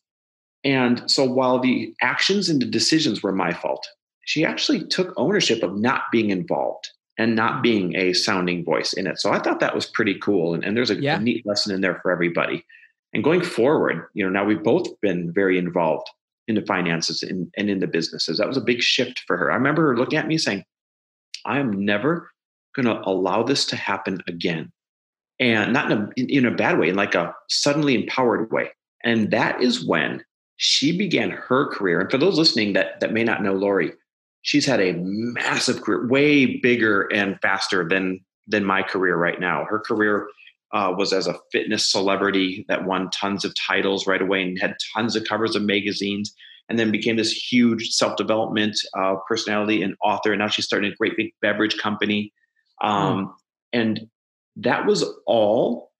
and 0.63 1.09
so 1.09 1.25
while 1.25 1.59
the 1.59 1.93
actions 2.01 2.49
and 2.49 2.61
the 2.61 2.65
decisions 2.65 3.21
were 3.21 3.31
my 3.31 3.53
fault, 3.53 3.85
she 4.25 4.45
actually 4.45 4.85
took 4.87 5.13
ownership 5.17 5.63
of 5.63 5.77
not 5.77 6.03
being 6.11 6.29
involved 6.29 6.89
and 7.17 7.35
not 7.35 7.61
being 7.61 7.95
a 7.95 8.13
sounding 8.13 8.63
voice 8.63 8.93
in 8.93 9.05
it. 9.05 9.19
So 9.19 9.31
I 9.31 9.39
thought 9.39 9.59
that 9.59 9.75
was 9.75 9.85
pretty 9.85 10.17
cool. 10.19 10.53
And, 10.53 10.63
and 10.63 10.75
there's 10.75 10.89
a, 10.89 10.95
yeah. 10.95 11.17
a 11.17 11.19
neat 11.19 11.45
lesson 11.45 11.75
in 11.75 11.81
there 11.81 11.99
for 12.01 12.11
everybody. 12.11 12.65
And 13.13 13.23
going 13.23 13.43
forward, 13.43 14.07
you 14.13 14.23
know, 14.23 14.31
now 14.31 14.45
we've 14.45 14.63
both 14.63 14.87
been 15.01 15.31
very 15.31 15.57
involved 15.57 16.07
in 16.47 16.55
the 16.55 16.65
finances 16.65 17.21
and, 17.21 17.51
and 17.57 17.69
in 17.69 17.79
the 17.79 17.87
businesses. 17.87 18.37
That 18.37 18.47
was 18.47 18.57
a 18.57 18.61
big 18.61 18.81
shift 18.81 19.21
for 19.27 19.37
her. 19.37 19.51
I 19.51 19.55
remember 19.55 19.89
her 19.89 19.97
looking 19.97 20.17
at 20.17 20.27
me 20.27 20.37
saying, 20.37 20.63
I 21.45 21.59
am 21.59 21.85
never 21.85 22.31
going 22.75 22.85
to 22.87 23.01
allow 23.07 23.43
this 23.43 23.65
to 23.67 23.75
happen 23.75 24.19
again. 24.27 24.71
And 25.39 25.73
not 25.73 25.91
in 25.91 25.97
a, 25.97 26.09
in 26.17 26.45
a 26.45 26.51
bad 26.51 26.79
way, 26.79 26.89
in 26.89 26.95
like 26.95 27.15
a 27.15 27.35
suddenly 27.49 27.95
empowered 27.95 28.51
way. 28.51 28.71
And 29.03 29.29
that 29.31 29.61
is 29.61 29.85
when 29.85 30.23
she 30.63 30.97
began 30.97 31.29
her 31.29 31.67
career. 31.67 31.99
And 31.99 32.09
for 32.09 32.17
those 32.17 32.37
listening 32.37 32.71
that, 32.71 33.01
that 33.01 33.11
may 33.11 33.25
not 33.25 33.43
know 33.43 33.51
Lori, 33.51 33.91
she's 34.43 34.65
had 34.65 34.79
a 34.79 34.93
massive 34.93 35.81
career, 35.81 36.07
way 36.07 36.57
bigger 36.57 37.01
and 37.13 37.37
faster 37.41 37.87
than 37.87 38.21
than 38.47 38.63
my 38.63 38.81
career 38.81 39.17
right 39.17 39.41
now. 39.41 39.65
Her 39.65 39.79
career 39.79 40.27
uh, 40.71 40.93
was 40.97 41.11
as 41.11 41.27
a 41.27 41.35
fitness 41.51 41.91
celebrity 41.91 42.65
that 42.69 42.85
won 42.85 43.09
tons 43.09 43.43
of 43.43 43.53
titles 43.55 44.07
right 44.07 44.21
away 44.21 44.41
and 44.41 44.59
had 44.59 44.75
tons 44.95 45.17
of 45.17 45.25
covers 45.25 45.53
of 45.55 45.63
magazines, 45.63 46.33
and 46.69 46.79
then 46.79 46.91
became 46.91 47.17
this 47.17 47.33
huge 47.33 47.89
self 47.89 48.15
development 48.15 48.79
uh, 48.97 49.15
personality 49.27 49.81
and 49.81 49.95
author. 50.01 50.31
And 50.31 50.39
now 50.39 50.47
she's 50.47 50.65
starting 50.65 50.93
a 50.93 50.95
great 50.95 51.17
big 51.17 51.33
beverage 51.41 51.77
company, 51.77 52.31
um, 52.81 53.25
mm. 53.27 53.33
and 53.73 54.07
that 54.55 54.85
was 54.85 55.03
all 55.25 55.91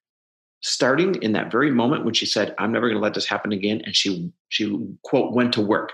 starting 0.63 1.15
in 1.21 1.33
that 1.33 1.51
very 1.51 1.69
moment 1.69 2.05
when 2.05 2.13
she 2.13 2.25
said, 2.25 2.55
"I'm 2.57 2.71
never 2.71 2.87
going 2.87 2.99
to 2.99 3.03
let 3.03 3.13
this 3.13 3.27
happen 3.27 3.51
again," 3.51 3.81
and 3.85 3.95
she 3.95 4.31
she 4.49 4.77
quote 5.03 5.33
went 5.33 5.53
to 5.53 5.61
work. 5.61 5.91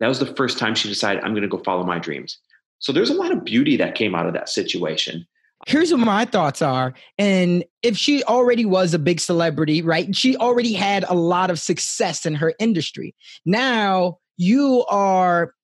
That 0.00 0.08
was 0.08 0.18
the 0.18 0.34
first 0.34 0.58
time 0.58 0.74
she 0.74 0.88
decided, 0.88 1.22
"I'm 1.22 1.32
going 1.32 1.42
to 1.42 1.48
go 1.48 1.58
follow 1.58 1.84
my 1.84 1.98
dreams." 1.98 2.38
So 2.78 2.92
there's 2.92 3.10
a 3.10 3.14
lot 3.14 3.32
of 3.32 3.44
beauty 3.44 3.76
that 3.76 3.94
came 3.94 4.14
out 4.14 4.26
of 4.26 4.32
that 4.34 4.48
situation. 4.48 5.26
Here's 5.66 5.90
what 5.90 6.00
my 6.00 6.26
thoughts 6.26 6.60
are. 6.60 6.92
And 7.16 7.64
if 7.82 7.96
she 7.96 8.22
already 8.24 8.66
was 8.66 8.92
a 8.92 8.98
big 8.98 9.18
celebrity, 9.20 9.80
right? 9.80 10.14
She 10.14 10.36
already 10.36 10.74
had 10.74 11.04
a 11.08 11.14
lot 11.14 11.50
of 11.50 11.58
success 11.58 12.26
in 12.26 12.34
her 12.34 12.52
industry. 12.58 13.14
Now 13.46 14.18
you 14.36 14.84
are 14.90 15.54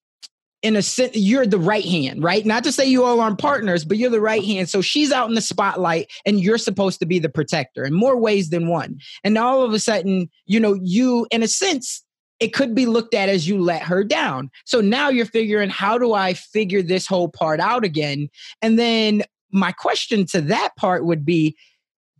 in 0.62 0.76
a 0.76 0.82
sense, 0.82 1.16
you're 1.16 1.46
the 1.46 1.58
right 1.58 1.84
hand, 1.84 2.22
right? 2.22 2.44
Not 2.44 2.64
to 2.64 2.72
say 2.72 2.84
you 2.84 3.04
all 3.04 3.20
aren't 3.20 3.38
partners, 3.38 3.84
but 3.84 3.96
you're 3.96 4.10
the 4.10 4.20
right 4.20 4.44
hand. 4.44 4.68
So 4.68 4.82
she's 4.82 5.10
out 5.10 5.28
in 5.28 5.34
the 5.34 5.40
spotlight 5.40 6.10
and 6.26 6.40
you're 6.40 6.58
supposed 6.58 7.00
to 7.00 7.06
be 7.06 7.18
the 7.18 7.30
protector 7.30 7.84
in 7.84 7.94
more 7.94 8.16
ways 8.16 8.50
than 8.50 8.68
one. 8.68 8.98
And 9.24 9.38
all 9.38 9.62
of 9.62 9.72
a 9.72 9.78
sudden, 9.78 10.28
you 10.46 10.60
know, 10.60 10.78
you, 10.82 11.26
in 11.30 11.42
a 11.42 11.48
sense, 11.48 12.04
it 12.40 12.52
could 12.52 12.74
be 12.74 12.86
looked 12.86 13.14
at 13.14 13.28
as 13.28 13.48
you 13.48 13.58
let 13.58 13.82
her 13.82 14.04
down. 14.04 14.50
So 14.64 14.80
now 14.80 15.08
you're 15.08 15.26
figuring, 15.26 15.70
how 15.70 15.98
do 15.98 16.12
I 16.12 16.34
figure 16.34 16.82
this 16.82 17.06
whole 17.06 17.28
part 17.28 17.60
out 17.60 17.84
again? 17.84 18.28
And 18.60 18.78
then 18.78 19.22
my 19.52 19.72
question 19.72 20.26
to 20.26 20.40
that 20.42 20.76
part 20.76 21.04
would 21.04 21.24
be, 21.24 21.56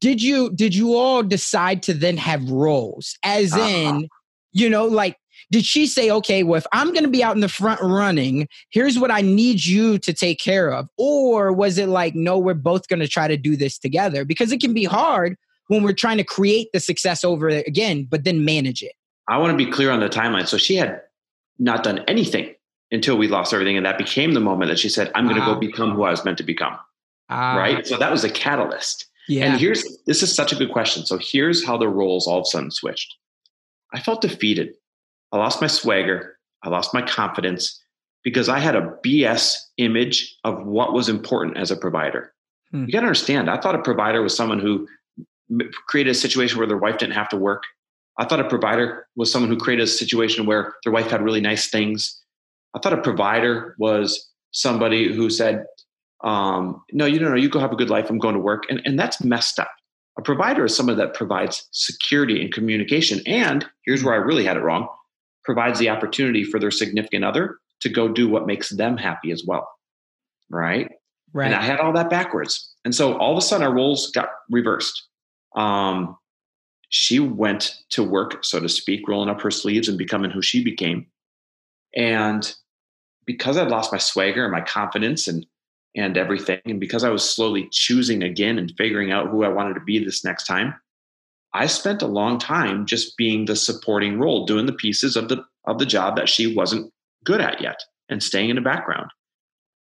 did 0.00 0.22
you 0.22 0.50
did 0.50 0.74
you 0.74 0.94
all 0.94 1.22
decide 1.22 1.83
to 1.85 1.94
then 1.94 2.16
have 2.16 2.50
roles 2.50 3.18
as 3.22 3.53
uh-huh. 3.53 3.62
in 3.62 4.09
you 4.53 4.68
know 4.70 4.87
like 4.87 5.19
did 5.50 5.64
she 5.64 5.86
say 5.86 6.10
okay 6.10 6.42
well 6.42 6.58
if 6.58 6.66
i'm 6.72 6.92
going 6.92 7.04
to 7.04 7.10
be 7.10 7.22
out 7.22 7.34
in 7.34 7.40
the 7.40 7.48
front 7.48 7.80
running 7.82 8.48
here's 8.70 8.98
what 8.98 9.10
i 9.10 9.20
need 9.20 9.64
you 9.64 9.98
to 9.98 10.12
take 10.12 10.38
care 10.38 10.72
of 10.72 10.88
or 10.96 11.52
was 11.52 11.78
it 11.78 11.88
like 11.88 12.14
no 12.14 12.38
we're 12.38 12.54
both 12.54 12.88
going 12.88 13.00
to 13.00 13.08
try 13.08 13.28
to 13.28 13.36
do 13.36 13.56
this 13.56 13.78
together 13.78 14.24
because 14.24 14.52
it 14.52 14.60
can 14.60 14.72
be 14.72 14.84
hard 14.84 15.36
when 15.68 15.82
we're 15.82 15.92
trying 15.92 16.16
to 16.16 16.24
create 16.24 16.68
the 16.72 16.80
success 16.80 17.24
over 17.24 17.48
again 17.48 18.06
but 18.08 18.24
then 18.24 18.44
manage 18.44 18.82
it 18.82 18.92
i 19.28 19.36
want 19.36 19.50
to 19.50 19.56
be 19.56 19.70
clear 19.70 19.90
on 19.90 20.00
the 20.00 20.08
timeline 20.08 20.46
so 20.46 20.56
she 20.56 20.76
had 20.76 21.00
not 21.58 21.82
done 21.82 21.98
anything 22.08 22.54
until 22.92 23.16
we 23.16 23.28
lost 23.28 23.52
everything 23.52 23.76
and 23.76 23.86
that 23.86 23.98
became 23.98 24.32
the 24.34 24.40
moment 24.40 24.68
that 24.70 24.78
she 24.78 24.88
said 24.88 25.10
i'm 25.14 25.24
going 25.26 25.38
to 25.38 25.46
go 25.46 25.54
become 25.54 25.92
who 25.94 26.02
i 26.02 26.10
was 26.10 26.24
meant 26.24 26.38
to 26.38 26.44
become 26.44 26.76
uh, 27.30 27.54
right 27.56 27.86
so 27.86 27.96
that 27.96 28.10
was 28.10 28.24
a 28.24 28.30
catalyst 28.30 29.06
yeah. 29.30 29.44
And 29.44 29.60
here's 29.60 29.84
this 30.06 30.24
is 30.24 30.34
such 30.34 30.52
a 30.52 30.56
good 30.56 30.72
question. 30.72 31.06
So 31.06 31.16
here's 31.20 31.64
how 31.64 31.76
the 31.76 31.88
roles 31.88 32.26
all 32.26 32.38
of 32.38 32.42
a 32.42 32.46
sudden 32.46 32.72
switched. 32.72 33.14
I 33.94 34.00
felt 34.00 34.22
defeated. 34.22 34.74
I 35.32 35.38
lost 35.38 35.60
my 35.60 35.66
swagger. 35.66 36.36
I 36.62 36.68
lost 36.68 36.92
my 36.92 37.02
confidence 37.02 37.80
because 38.22 38.48
I 38.48 38.58
had 38.58 38.76
a 38.76 38.94
BS 39.04 39.56
image 39.78 40.36
of 40.44 40.64
what 40.64 40.92
was 40.92 41.08
important 41.08 41.56
as 41.56 41.70
a 41.70 41.76
provider. 41.76 42.32
Hmm. 42.70 42.84
You 42.86 42.92
got 42.92 43.00
to 43.00 43.06
understand, 43.06 43.48
I 43.50 43.58
thought 43.60 43.74
a 43.74 43.82
provider 43.82 44.22
was 44.22 44.36
someone 44.36 44.60
who 44.60 44.86
created 45.88 46.10
a 46.10 46.14
situation 46.14 46.58
where 46.58 46.66
their 46.66 46.76
wife 46.76 46.98
didn't 46.98 47.14
have 47.14 47.28
to 47.30 47.36
work. 47.36 47.62
I 48.18 48.24
thought 48.24 48.40
a 48.40 48.48
provider 48.48 49.06
was 49.16 49.32
someone 49.32 49.50
who 49.50 49.56
created 49.56 49.84
a 49.84 49.88
situation 49.88 50.46
where 50.46 50.74
their 50.84 50.92
wife 50.92 51.10
had 51.10 51.22
really 51.22 51.40
nice 51.40 51.68
things. 51.68 52.20
I 52.74 52.78
thought 52.78 52.92
a 52.92 53.00
provider 53.00 53.74
was 53.78 54.28
somebody 54.52 55.12
who 55.12 55.30
said, 55.30 55.64
um, 56.22 56.82
no, 56.92 57.06
you 57.06 57.18
don't 57.18 57.30
know, 57.30 57.36
you 57.36 57.48
go 57.48 57.58
have 57.58 57.72
a 57.72 57.76
good 57.76 57.88
life. 57.88 58.10
I'm 58.10 58.18
going 58.18 58.34
to 58.34 58.40
work. 58.40 58.64
And, 58.68 58.82
and 58.84 58.98
that's 58.98 59.24
messed 59.24 59.58
up. 59.58 59.70
A 60.18 60.22
provider 60.22 60.66
is 60.66 60.76
someone 60.76 60.98
that 60.98 61.14
provides 61.14 61.66
security 61.72 62.42
and 62.42 62.52
communication. 62.52 63.20
And 63.26 63.64
here's 63.86 64.04
where 64.04 64.12
I 64.12 64.18
really 64.18 64.44
had 64.44 64.58
it 64.58 64.60
wrong 64.60 64.88
provides 65.44 65.79
the 65.79 65.88
opportunity 65.88 66.44
for 66.44 66.59
their 66.59 66.70
significant 66.70 67.24
other 67.24 67.59
to 67.81 67.88
go 67.88 68.09
do 68.09 68.29
what 68.29 68.46
makes 68.46 68.70
them 68.70 68.96
happy 68.96 69.31
as 69.31 69.44
well. 69.46 69.68
Right. 70.50 70.90
Right. 71.33 71.46
And 71.46 71.55
I 71.55 71.62
had 71.62 71.79
all 71.79 71.92
that 71.92 72.11
backwards. 72.11 72.74
And 72.85 72.94
so 72.94 73.16
all 73.18 73.33
of 73.33 73.38
a 73.38 73.40
sudden 73.40 73.66
our 73.66 73.72
roles 73.72 74.11
got 74.11 74.31
reversed. 74.50 75.09
Um, 75.57 76.16
she 76.88 77.20
went 77.20 77.76
to 77.90 78.03
work, 78.03 78.44
so 78.44 78.59
to 78.59 78.68
speak, 78.68 79.07
rolling 79.09 79.29
up 79.29 79.40
her 79.40 79.50
sleeves 79.50 79.88
and 79.88 79.96
becoming 79.96 80.31
who 80.31 80.42
she 80.42 80.64
became. 80.64 81.07
And 81.94 82.53
because 83.26 83.57
I'd 83.57 83.68
lost 83.68 83.92
my 83.92 83.98
swagger 83.98 84.44
and 84.44 84.53
my 84.53 84.61
confidence 84.61 85.29
and 85.29 85.46
and 85.96 86.16
everything. 86.16 86.61
And 86.66 86.81
because 86.81 87.05
I 87.05 87.11
was 87.11 87.29
slowly 87.29 87.68
choosing 87.72 88.22
again 88.22 88.59
and 88.59 88.72
figuring 88.76 89.11
out 89.11 89.29
who 89.29 89.44
I 89.44 89.48
wanted 89.48 89.74
to 89.74 89.81
be 89.81 90.03
this 90.03 90.24
next 90.24 90.46
time, 90.46 90.74
I 91.52 91.66
spent 91.66 92.02
a 92.02 92.06
long 92.06 92.38
time 92.38 92.86
just 92.86 93.16
being 93.16 93.44
the 93.44 93.56
supporting 93.56 94.18
role, 94.18 94.46
doing 94.46 94.66
the 94.66 94.72
pieces 94.72 95.16
of 95.16 95.28
the 95.28 95.44
of 95.66 95.78
the 95.78 95.86
job 95.86 96.16
that 96.16 96.28
she 96.28 96.54
wasn't 96.54 96.92
good 97.24 97.40
at 97.40 97.60
yet 97.60 97.80
and 98.08 98.22
staying 98.22 98.50
in 98.50 98.56
the 98.56 98.62
background. 98.62 99.10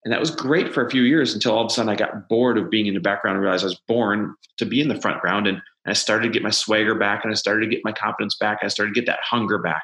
And 0.04 0.12
that 0.12 0.20
was 0.20 0.30
great 0.30 0.72
for 0.72 0.84
a 0.84 0.90
few 0.90 1.02
years 1.02 1.34
until 1.34 1.52
all 1.52 1.64
of 1.64 1.70
a 1.70 1.70
sudden 1.70 1.90
I 1.90 1.96
got 1.96 2.28
bored 2.28 2.58
of 2.58 2.70
being 2.70 2.86
in 2.86 2.94
the 2.94 3.00
background 3.00 3.36
and 3.36 3.42
realized 3.42 3.64
I 3.64 3.68
was 3.68 3.80
born 3.86 4.34
to 4.58 4.66
be 4.66 4.80
in 4.80 4.88
the 4.88 5.00
front 5.00 5.20
ground. 5.20 5.46
And, 5.46 5.60
I 5.86 5.94
started 5.94 6.24
to 6.24 6.32
get 6.32 6.42
my 6.42 6.50
swagger 6.50 6.94
back 6.94 7.24
and 7.24 7.32
I 7.32 7.34
started 7.34 7.62
to 7.62 7.74
get 7.74 7.80
my 7.84 7.92
confidence 7.92 8.36
back. 8.36 8.58
I 8.62 8.68
started 8.68 8.94
to 8.94 9.00
get 9.00 9.06
that 9.06 9.20
hunger 9.22 9.58
back. 9.58 9.82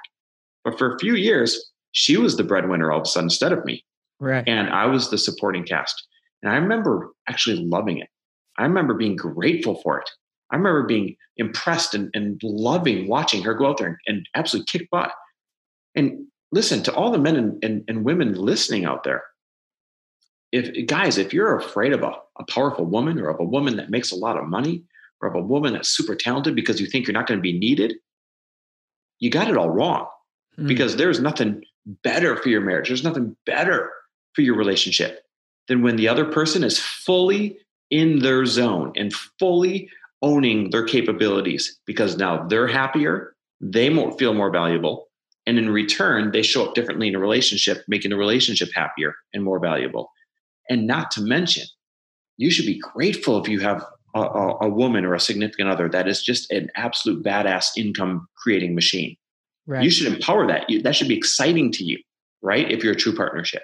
But 0.62 0.78
for 0.78 0.94
a 0.94 0.98
few 0.98 1.14
years, 1.14 1.72
she 1.92 2.18
was 2.18 2.36
the 2.36 2.44
breadwinner 2.44 2.92
all 2.92 3.00
of 3.00 3.04
a 3.04 3.08
sudden 3.08 3.26
instead 3.26 3.50
of 3.50 3.64
me. 3.64 3.82
Right. 4.20 4.44
And 4.46 4.68
I 4.68 4.86
was 4.86 5.10
the 5.10 5.16
supporting 5.16 5.64
cast. 5.64 6.06
And 6.42 6.52
I 6.52 6.56
remember 6.56 7.12
actually 7.28 7.64
loving 7.64 7.98
it. 7.98 8.08
I 8.58 8.64
remember 8.64 8.92
being 8.94 9.16
grateful 9.16 9.80
for 9.82 9.98
it. 9.98 10.10
I 10.50 10.56
remember 10.56 10.84
being 10.84 11.16
impressed 11.36 11.94
and, 11.94 12.10
and 12.14 12.40
loving 12.42 13.08
watching 13.08 13.42
her 13.42 13.54
go 13.54 13.68
out 13.68 13.78
there 13.78 13.88
and, 13.88 13.96
and 14.06 14.28
absolutely 14.34 14.66
kick 14.66 14.90
butt. 14.90 15.12
And 15.94 16.26
listen 16.52 16.82
to 16.84 16.94
all 16.94 17.10
the 17.10 17.18
men 17.18 17.36
and, 17.36 17.64
and, 17.64 17.84
and 17.88 18.04
women 18.04 18.34
listening 18.34 18.84
out 18.84 19.04
there. 19.04 19.24
If 20.52 20.86
guys, 20.86 21.18
if 21.18 21.32
you're 21.32 21.56
afraid 21.56 21.92
of 21.92 22.02
a, 22.02 22.12
a 22.38 22.44
powerful 22.48 22.84
woman 22.84 23.18
or 23.18 23.28
of 23.28 23.40
a 23.40 23.44
woman 23.44 23.76
that 23.76 23.90
makes 23.90 24.12
a 24.12 24.16
lot 24.16 24.36
of 24.36 24.46
money 24.46 24.84
or 25.20 25.28
of 25.28 25.34
a 25.34 25.40
woman 25.40 25.72
that's 25.72 25.88
super 25.88 26.14
talented 26.14 26.54
because 26.54 26.80
you 26.80 26.86
think 26.86 27.06
you're 27.06 27.14
not 27.14 27.26
going 27.26 27.38
to 27.38 27.42
be 27.42 27.58
needed, 27.58 27.94
you 29.18 29.30
got 29.30 29.48
it 29.48 29.56
all 29.56 29.70
wrong. 29.70 30.06
Mm. 30.58 30.68
Because 30.68 30.96
there's 30.96 31.20
nothing 31.20 31.62
better 32.02 32.36
for 32.36 32.48
your 32.48 32.60
marriage. 32.60 32.88
There's 32.88 33.04
nothing 33.04 33.36
better 33.44 33.92
for 34.34 34.42
your 34.42 34.56
relationship 34.56 35.24
than 35.68 35.82
when 35.82 35.96
the 35.96 36.08
other 36.08 36.24
person 36.24 36.62
is 36.62 36.78
fully 36.78 37.58
in 37.90 38.20
their 38.20 38.46
zone 38.46 38.92
and 38.96 39.12
fully 39.38 39.90
owning 40.26 40.70
their 40.70 40.84
capabilities 40.84 41.78
because 41.86 42.16
now 42.16 42.46
they're 42.48 42.66
happier, 42.66 43.34
they 43.60 43.88
more, 43.88 44.10
feel 44.18 44.34
more 44.34 44.50
valuable, 44.50 45.06
and 45.46 45.56
in 45.58 45.70
return, 45.70 46.32
they 46.32 46.42
show 46.42 46.66
up 46.66 46.74
differently 46.74 47.06
in 47.06 47.14
a 47.14 47.20
relationship, 47.20 47.84
making 47.86 48.10
the 48.10 48.16
relationship 48.16 48.70
happier 48.74 49.14
and 49.32 49.44
more 49.44 49.60
valuable. 49.60 50.10
And 50.68 50.86
not 50.86 51.12
to 51.12 51.20
mention, 51.20 51.64
you 52.36 52.50
should 52.50 52.66
be 52.66 52.80
grateful 52.80 53.40
if 53.40 53.48
you 53.48 53.60
have 53.60 53.84
a, 54.14 54.20
a, 54.20 54.56
a 54.62 54.68
woman 54.68 55.04
or 55.04 55.14
a 55.14 55.20
significant 55.20 55.68
other 55.68 55.88
that 55.88 56.08
is 56.08 56.20
just 56.20 56.50
an 56.50 56.68
absolute 56.74 57.24
badass 57.24 57.66
income 57.76 58.26
creating 58.36 58.74
machine. 58.74 59.16
Right. 59.68 59.84
You 59.84 59.90
should 59.90 60.12
empower 60.12 60.46
that. 60.48 60.68
You, 60.68 60.82
that 60.82 60.96
should 60.96 61.08
be 61.08 61.16
exciting 61.16 61.70
to 61.72 61.84
you, 61.84 61.98
right? 62.42 62.68
If 62.70 62.82
you're 62.82 62.94
a 62.94 62.96
true 62.96 63.14
partnership. 63.14 63.62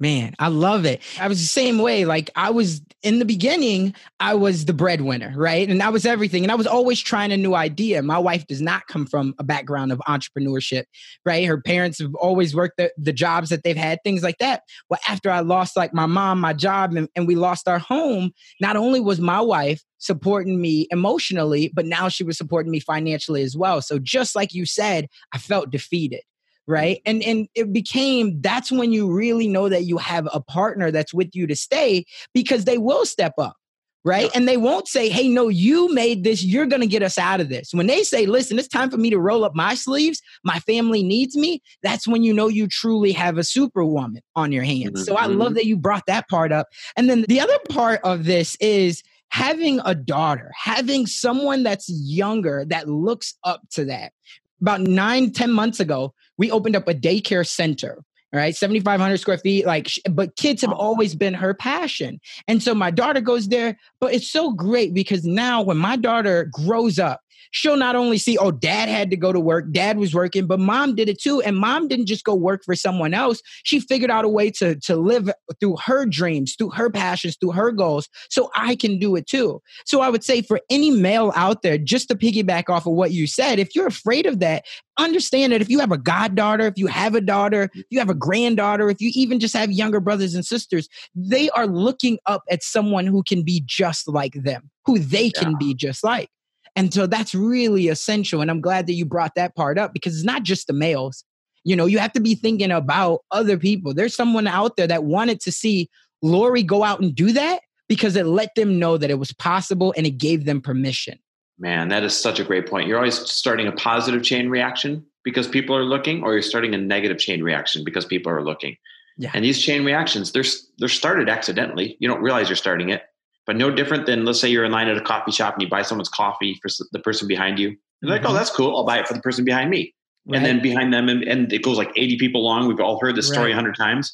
Man, 0.00 0.34
I 0.40 0.48
love 0.48 0.84
it. 0.84 1.02
I 1.20 1.28
was 1.28 1.40
the 1.40 1.46
same 1.46 1.78
way. 1.78 2.04
Like 2.04 2.28
I 2.34 2.50
was 2.50 2.82
in 3.04 3.20
the 3.20 3.24
beginning, 3.24 3.94
I 4.18 4.34
was 4.34 4.64
the 4.64 4.72
breadwinner, 4.72 5.32
right? 5.36 5.68
And 5.68 5.80
that 5.80 5.92
was 5.92 6.04
everything. 6.04 6.42
And 6.42 6.50
I 6.50 6.56
was 6.56 6.66
always 6.66 7.00
trying 7.00 7.30
a 7.30 7.36
new 7.36 7.54
idea. 7.54 8.02
My 8.02 8.18
wife 8.18 8.44
does 8.48 8.60
not 8.60 8.88
come 8.88 9.06
from 9.06 9.34
a 9.38 9.44
background 9.44 9.92
of 9.92 10.00
entrepreneurship, 10.08 10.84
right? 11.24 11.46
Her 11.46 11.60
parents 11.60 12.00
have 12.00 12.14
always 12.16 12.56
worked 12.56 12.76
the, 12.76 12.92
the 12.98 13.12
jobs 13.12 13.50
that 13.50 13.62
they've 13.62 13.76
had, 13.76 14.00
things 14.02 14.24
like 14.24 14.38
that. 14.38 14.62
Well, 14.90 14.98
after 15.08 15.30
I 15.30 15.40
lost 15.40 15.76
like 15.76 15.94
my 15.94 16.06
mom, 16.06 16.40
my 16.40 16.54
job, 16.54 16.94
and, 16.96 17.08
and 17.14 17.28
we 17.28 17.36
lost 17.36 17.68
our 17.68 17.78
home, 17.78 18.32
not 18.60 18.74
only 18.74 19.00
was 19.00 19.20
my 19.20 19.40
wife 19.40 19.80
supporting 19.98 20.60
me 20.60 20.88
emotionally, 20.90 21.70
but 21.72 21.86
now 21.86 22.08
she 22.08 22.24
was 22.24 22.36
supporting 22.36 22.72
me 22.72 22.80
financially 22.80 23.42
as 23.42 23.56
well. 23.56 23.80
So 23.80 24.00
just 24.00 24.34
like 24.34 24.54
you 24.54 24.66
said, 24.66 25.06
I 25.32 25.38
felt 25.38 25.70
defeated 25.70 26.22
right 26.66 27.00
and 27.04 27.22
and 27.22 27.48
it 27.54 27.72
became 27.72 28.40
that's 28.40 28.72
when 28.72 28.92
you 28.92 29.12
really 29.12 29.48
know 29.48 29.68
that 29.68 29.84
you 29.84 29.98
have 29.98 30.28
a 30.32 30.40
partner 30.40 30.90
that's 30.90 31.12
with 31.12 31.34
you 31.34 31.46
to 31.46 31.56
stay 31.56 32.04
because 32.32 32.64
they 32.64 32.78
will 32.78 33.04
step 33.04 33.34
up 33.38 33.56
right? 34.04 34.30
And 34.34 34.46
they 34.46 34.58
won't 34.58 34.86
say, 34.86 35.08
hey, 35.08 35.28
no, 35.28 35.48
you 35.48 35.92
made 35.92 36.24
this, 36.24 36.44
you're 36.44 36.66
gonna 36.66 36.86
get 36.86 37.02
us 37.02 37.18
out 37.18 37.40
of 37.40 37.48
this. 37.48 37.72
When 37.72 37.86
they 37.86 38.02
say, 38.02 38.26
listen, 38.26 38.58
it's 38.58 38.68
time 38.68 38.90
for 38.90 38.98
me 38.98 39.10
to 39.10 39.18
roll 39.18 39.44
up 39.44 39.54
my 39.54 39.74
sleeves, 39.74 40.20
my 40.44 40.58
family 40.60 41.02
needs 41.02 41.36
me, 41.36 41.62
that's 41.82 42.06
when 42.06 42.22
you 42.22 42.32
know 42.32 42.48
you 42.48 42.68
truly 42.68 43.12
have 43.12 43.38
a 43.38 43.44
superwoman 43.44 44.22
on 44.36 44.52
your 44.52 44.62
hands. 44.62 45.00
Mm-hmm. 45.00 45.02
So 45.04 45.16
I 45.16 45.26
love 45.26 45.48
mm-hmm. 45.48 45.54
that 45.54 45.66
you 45.66 45.76
brought 45.76 46.04
that 46.06 46.28
part 46.28 46.52
up. 46.52 46.68
And 46.96 47.08
then 47.08 47.24
the 47.28 47.40
other 47.40 47.58
part 47.70 48.00
of 48.04 48.24
this 48.24 48.56
is 48.60 49.02
having 49.30 49.80
a 49.84 49.94
daughter, 49.94 50.52
having 50.56 51.06
someone 51.06 51.62
that's 51.62 51.88
younger 51.88 52.64
that 52.66 52.88
looks 52.88 53.34
up 53.42 53.62
to 53.72 53.86
that. 53.86 54.12
About 54.60 54.82
nine, 54.82 55.32
ten 55.32 55.50
months 55.50 55.80
ago, 55.80 56.14
we 56.38 56.50
opened 56.50 56.76
up 56.76 56.88
a 56.88 56.94
daycare 56.94 57.46
center 57.46 58.02
right? 58.32 58.56
7500 58.56 59.18
square 59.18 59.38
feet 59.38 59.64
like 59.64 59.88
but 60.10 60.34
kids 60.36 60.60
have 60.62 60.72
always 60.72 61.14
been 61.14 61.34
her 61.34 61.54
passion. 61.54 62.20
And 62.48 62.60
so 62.60 62.74
my 62.74 62.90
daughter 62.90 63.20
goes 63.20 63.48
there 63.48 63.78
but 64.00 64.12
it's 64.12 64.28
so 64.28 64.52
great 64.52 64.92
because 64.92 65.24
now 65.24 65.62
when 65.62 65.76
my 65.76 65.96
daughter 65.96 66.48
grows 66.52 66.98
up 66.98 67.20
she'll 67.50 67.76
not 67.76 67.96
only 67.96 68.18
see, 68.18 68.36
oh, 68.38 68.50
dad 68.50 68.88
had 68.88 69.10
to 69.10 69.16
go 69.16 69.32
to 69.32 69.40
work, 69.40 69.70
dad 69.72 69.98
was 69.98 70.14
working, 70.14 70.46
but 70.46 70.60
mom 70.60 70.94
did 70.94 71.08
it 71.08 71.20
too. 71.20 71.40
And 71.42 71.56
mom 71.56 71.88
didn't 71.88 72.06
just 72.06 72.24
go 72.24 72.34
work 72.34 72.62
for 72.64 72.74
someone 72.74 73.14
else. 73.14 73.42
She 73.64 73.80
figured 73.80 74.10
out 74.10 74.24
a 74.24 74.28
way 74.28 74.50
to, 74.52 74.76
to 74.80 74.96
live 74.96 75.30
through 75.60 75.76
her 75.84 76.06
dreams, 76.06 76.54
through 76.56 76.70
her 76.70 76.90
passions, 76.90 77.36
through 77.40 77.52
her 77.52 77.72
goals. 77.72 78.08
So 78.30 78.50
I 78.54 78.76
can 78.76 78.98
do 78.98 79.16
it 79.16 79.26
too. 79.26 79.60
So 79.84 80.00
I 80.00 80.08
would 80.08 80.24
say 80.24 80.42
for 80.42 80.60
any 80.70 80.90
male 80.90 81.32
out 81.34 81.62
there, 81.62 81.78
just 81.78 82.08
to 82.08 82.14
piggyback 82.14 82.68
off 82.68 82.86
of 82.86 82.94
what 82.94 83.12
you 83.12 83.26
said, 83.26 83.58
if 83.58 83.74
you're 83.74 83.86
afraid 83.86 84.26
of 84.26 84.40
that, 84.40 84.64
understand 84.98 85.52
that 85.52 85.60
if 85.60 85.68
you 85.68 85.80
have 85.80 85.92
a 85.92 85.98
goddaughter, 85.98 86.66
if 86.66 86.74
you 86.76 86.86
have 86.86 87.14
a 87.14 87.20
daughter, 87.20 87.70
if 87.74 87.86
you 87.90 87.98
have 87.98 88.10
a 88.10 88.14
granddaughter, 88.14 88.88
if 88.90 89.00
you 89.00 89.10
even 89.14 89.40
just 89.40 89.56
have 89.56 89.70
younger 89.70 90.00
brothers 90.00 90.34
and 90.34 90.46
sisters, 90.46 90.88
they 91.14 91.50
are 91.50 91.66
looking 91.66 92.18
up 92.26 92.42
at 92.50 92.62
someone 92.62 93.06
who 93.06 93.22
can 93.22 93.42
be 93.42 93.62
just 93.66 94.08
like 94.08 94.34
them, 94.34 94.70
who 94.84 94.98
they 94.98 95.30
can 95.30 95.52
yeah. 95.52 95.56
be 95.58 95.74
just 95.74 96.04
like. 96.04 96.28
And 96.76 96.92
so 96.92 97.06
that's 97.06 97.34
really 97.34 97.88
essential. 97.88 98.40
And 98.40 98.50
I'm 98.50 98.60
glad 98.60 98.86
that 98.86 98.94
you 98.94 99.04
brought 99.04 99.34
that 99.36 99.54
part 99.54 99.78
up 99.78 99.92
because 99.92 100.14
it's 100.16 100.24
not 100.24 100.42
just 100.42 100.66
the 100.66 100.72
males. 100.72 101.24
You 101.62 101.76
know, 101.76 101.86
you 101.86 101.98
have 101.98 102.12
to 102.12 102.20
be 102.20 102.34
thinking 102.34 102.70
about 102.70 103.20
other 103.30 103.56
people. 103.56 103.94
There's 103.94 104.14
someone 104.14 104.46
out 104.46 104.76
there 104.76 104.86
that 104.86 105.04
wanted 105.04 105.40
to 105.42 105.52
see 105.52 105.88
Lori 106.20 106.62
go 106.62 106.84
out 106.84 107.00
and 107.00 107.14
do 107.14 107.32
that 107.32 107.60
because 107.88 108.16
it 108.16 108.26
let 108.26 108.54
them 108.54 108.78
know 108.78 108.96
that 108.96 109.10
it 109.10 109.18
was 109.18 109.32
possible 109.32 109.94
and 109.96 110.06
it 110.06 110.18
gave 110.18 110.44
them 110.44 110.60
permission. 110.60 111.18
Man, 111.58 111.88
that 111.88 112.02
is 112.02 112.16
such 112.16 112.40
a 112.40 112.44
great 112.44 112.68
point. 112.68 112.88
You're 112.88 112.98
always 112.98 113.18
starting 113.30 113.68
a 113.68 113.72
positive 113.72 114.22
chain 114.22 114.48
reaction 114.48 115.06
because 115.22 115.46
people 115.46 115.76
are 115.76 115.84
looking, 115.84 116.22
or 116.22 116.32
you're 116.32 116.42
starting 116.42 116.74
a 116.74 116.78
negative 116.78 117.18
chain 117.18 117.42
reaction 117.42 117.84
because 117.84 118.04
people 118.04 118.32
are 118.32 118.42
looking. 118.42 118.76
Yeah. 119.16 119.30
And 119.32 119.44
these 119.44 119.62
chain 119.62 119.84
reactions, 119.84 120.32
they're 120.32 120.44
they're 120.78 120.88
started 120.88 121.28
accidentally. 121.28 121.96
You 122.00 122.08
don't 122.08 122.20
realize 122.20 122.48
you're 122.48 122.56
starting 122.56 122.90
it, 122.90 123.02
but 123.46 123.56
no 123.56 123.70
different 123.70 124.06
than 124.06 124.24
let's 124.24 124.40
say 124.40 124.48
you're 124.48 124.64
in 124.64 124.72
line 124.72 124.88
at 124.88 124.96
a 124.96 125.00
coffee 125.00 125.32
shop 125.32 125.54
and 125.54 125.62
you 125.62 125.68
buy 125.68 125.82
someone's 125.82 126.08
coffee 126.08 126.58
for 126.62 126.70
the 126.92 126.98
person 126.98 127.28
behind 127.28 127.58
you. 127.58 127.68
You're 127.68 127.76
mm-hmm. 127.76 128.24
like, 128.24 128.24
oh, 128.24 128.32
that's 128.32 128.50
cool. 128.50 128.76
I'll 128.76 128.84
buy 128.84 128.98
it 128.98 129.06
for 129.06 129.14
the 129.14 129.20
person 129.20 129.44
behind 129.44 129.70
me. 129.70 129.94
Right. 130.26 130.38
And 130.38 130.46
then 130.46 130.62
behind 130.62 130.92
them, 130.92 131.08
and, 131.10 131.22
and, 131.22 131.52
it 131.52 131.62
goes 131.62 131.76
like 131.76 131.92
80 131.96 132.18
people 132.18 132.42
long. 132.42 132.66
We've 132.66 132.80
all 132.80 132.98
heard 132.98 133.14
this 133.14 133.28
story 133.28 133.52
a 133.52 133.54
hundred 133.54 133.76
times. 133.76 134.10